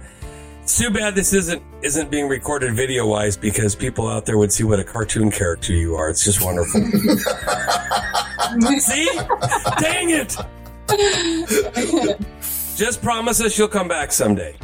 it's 0.61 0.78
too 0.78 0.89
bad 0.91 1.15
this 1.15 1.34
isn't 1.34 1.61
isn't 1.82 2.11
being 2.11 2.28
recorded 2.28 2.75
video 2.75 3.07
wise 3.07 3.36
because 3.38 3.73
people 3.75 4.07
out 4.07 4.25
there 4.25 4.38
would 4.38 4.51
see 4.53 4.63
what 4.63 4.80
a 4.80 4.84
cartoon 4.84 5.32
character 5.32 5.73
you 5.73 5.95
are. 5.95 6.09
It's 6.09 6.23
just 6.23 6.43
wonderful. 6.43 6.82
see, 8.80 9.09
dang 9.80 10.09
it! 10.11 10.36
Just 12.78 13.01
promise 13.01 13.41
us 13.41 13.57
you'll 13.57 13.67
come 13.67 13.88
back 13.88 14.11
someday. 14.11 14.55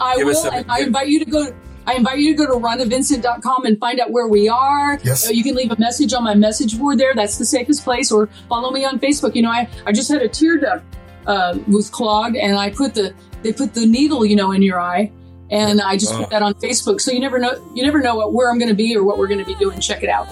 I 0.00 0.16
Give 0.16 0.26
will. 0.26 0.34
something 0.34 0.60
And 0.62 0.70
I 0.70 0.80
invite 0.80 1.08
you 1.08 1.24
to 1.24 1.30
go. 1.30 1.52
I 1.86 1.94
invite 1.94 2.18
you 2.18 2.36
to 2.36 2.46
go 2.46 2.46
to 2.46 2.58
rhondavincent.com 2.62 3.64
and 3.64 3.78
find 3.80 3.98
out 3.98 4.10
where 4.10 4.26
we 4.28 4.46
are. 4.48 4.98
Yes. 5.02 5.26
Uh, 5.28 5.32
you 5.32 5.42
can 5.42 5.54
leave 5.54 5.70
a 5.72 5.78
message 5.78 6.12
on 6.12 6.22
my 6.22 6.34
message 6.34 6.78
board 6.78 6.98
there. 6.98 7.14
That's 7.14 7.38
the 7.38 7.46
safest 7.46 7.82
place. 7.82 8.12
Or 8.12 8.28
follow 8.48 8.70
me 8.70 8.84
on 8.84 8.98
Facebook. 8.98 9.34
You 9.34 9.40
know, 9.42 9.50
I, 9.50 9.68
I 9.86 9.92
just 9.92 10.10
had 10.10 10.20
a 10.20 10.28
tear 10.28 10.58
duct 10.58 10.84
uh, 11.26 11.58
was 11.66 11.88
clogged, 11.88 12.36
and 12.36 12.56
I 12.58 12.70
put 12.70 12.94
the 12.94 13.14
they 13.42 13.52
put 13.52 13.72
the 13.72 13.86
needle, 13.86 14.24
you 14.26 14.36
know, 14.36 14.52
in 14.52 14.60
your 14.62 14.80
eye, 14.80 15.10
and 15.50 15.80
I 15.80 15.96
just 15.96 16.12
Oh. 16.12 16.18
put 16.18 16.30
that 16.30 16.42
on 16.42 16.54
Facebook. 16.54 17.00
So 17.00 17.10
you 17.10 17.20
never 17.20 17.38
know 17.38 17.52
you 17.74 17.82
never 17.82 18.00
know 18.02 18.16
what, 18.16 18.34
where 18.34 18.50
I'm 18.50 18.58
going 18.58 18.68
to 18.68 18.74
be 18.74 18.94
or 18.94 19.02
what 19.02 19.16
we're 19.16 19.28
going 19.28 19.40
to 19.40 19.46
be 19.46 19.54
doing. 19.54 19.80
Check 19.80 20.02
it 20.02 20.10
out. 20.10 20.28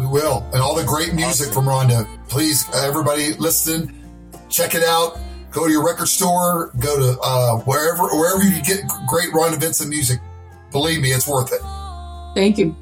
We 0.00 0.06
will. 0.06 0.44
And 0.52 0.60
all 0.60 0.74
the 0.74 0.84
great 0.84 1.14
music 1.14 1.52
from 1.54 1.66
Rhonda. 1.66 2.06
Please, 2.28 2.66
everybody 2.74 3.32
listen, 3.34 3.94
check 4.48 4.74
it 4.74 4.82
out. 4.82 5.18
Go 5.56 5.64
to 5.64 5.72
your 5.72 5.82
record 5.82 6.08
store, 6.08 6.70
go 6.78 6.98
to 6.98 7.18
uh, 7.22 7.56
wherever 7.60 8.02
wherever 8.08 8.44
you 8.44 8.62
get 8.62 8.82
great 9.08 9.30
Rhonda 9.30 9.58
Vincent 9.58 9.88
music. 9.88 10.20
Believe 10.70 11.00
me, 11.00 11.12
it's 11.12 11.26
worth 11.26 11.50
it. 11.50 11.62
Thank 12.34 12.58
you. 12.58 12.76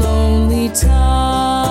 lonely 0.00 0.68
time. 0.70 0.82
Time 0.88 1.61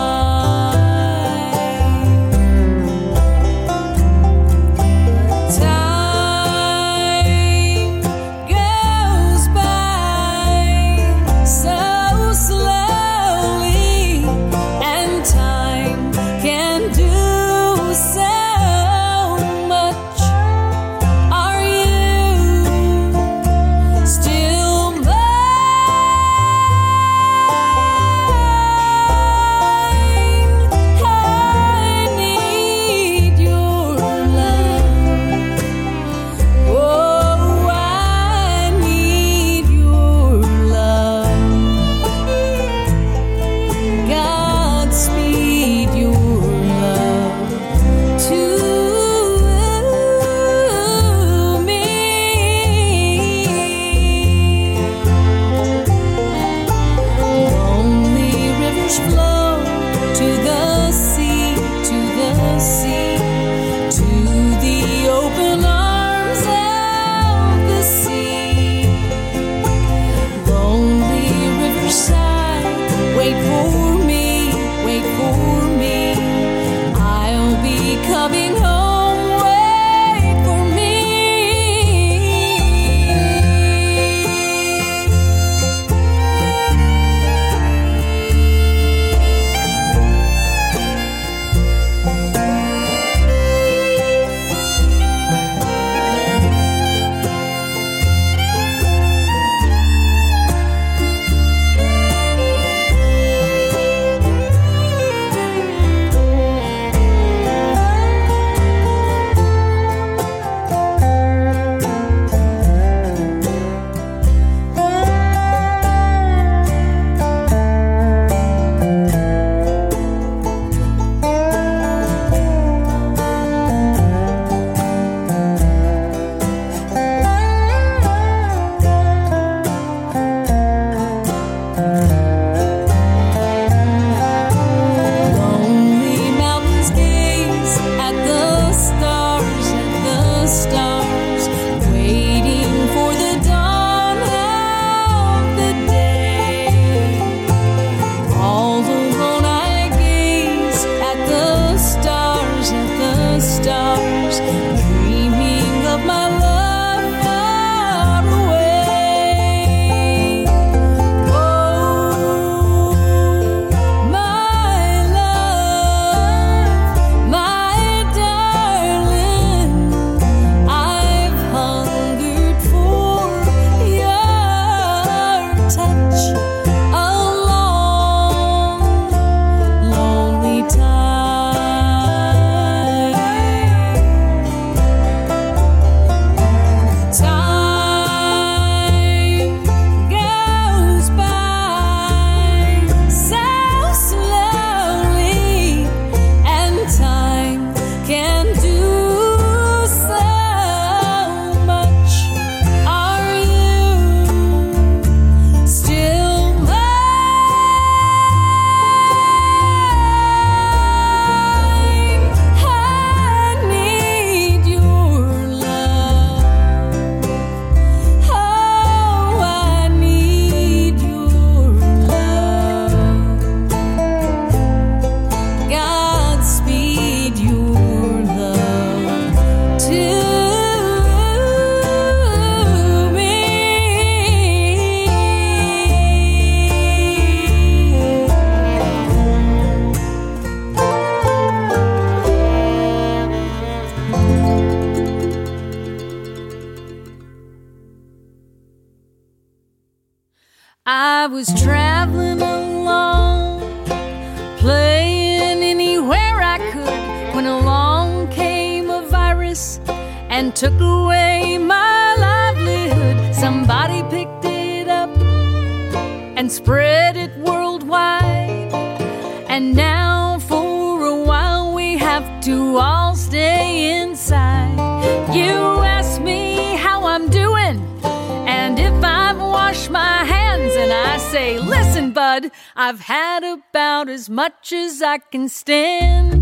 I 285.11 285.17
can 285.17 285.49
stand. 285.49 286.40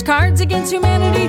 Cards 0.00 0.40
Against 0.40 0.72
Humanity. 0.72 1.28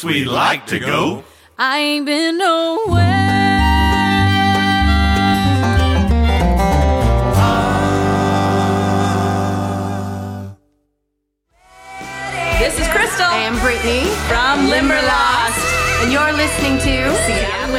place 0.00 0.14
we'd 0.14 0.26
like 0.26 0.66
to 0.66 0.78
go. 0.78 1.24
I 1.58 1.78
ain't 1.78 2.06
been 2.06 2.38
nowhere. 2.38 3.04
This 12.58 12.78
is 12.78 12.88
Crystal. 12.88 13.26
I 13.26 13.40
am 13.42 13.58
Brittany 13.60 14.04
from 14.28 14.68
Limberlost. 14.68 15.64
And 16.00 16.12
you're 16.12 16.32
listening 16.32 16.78
to 16.78 17.14
Seattle 17.26 17.74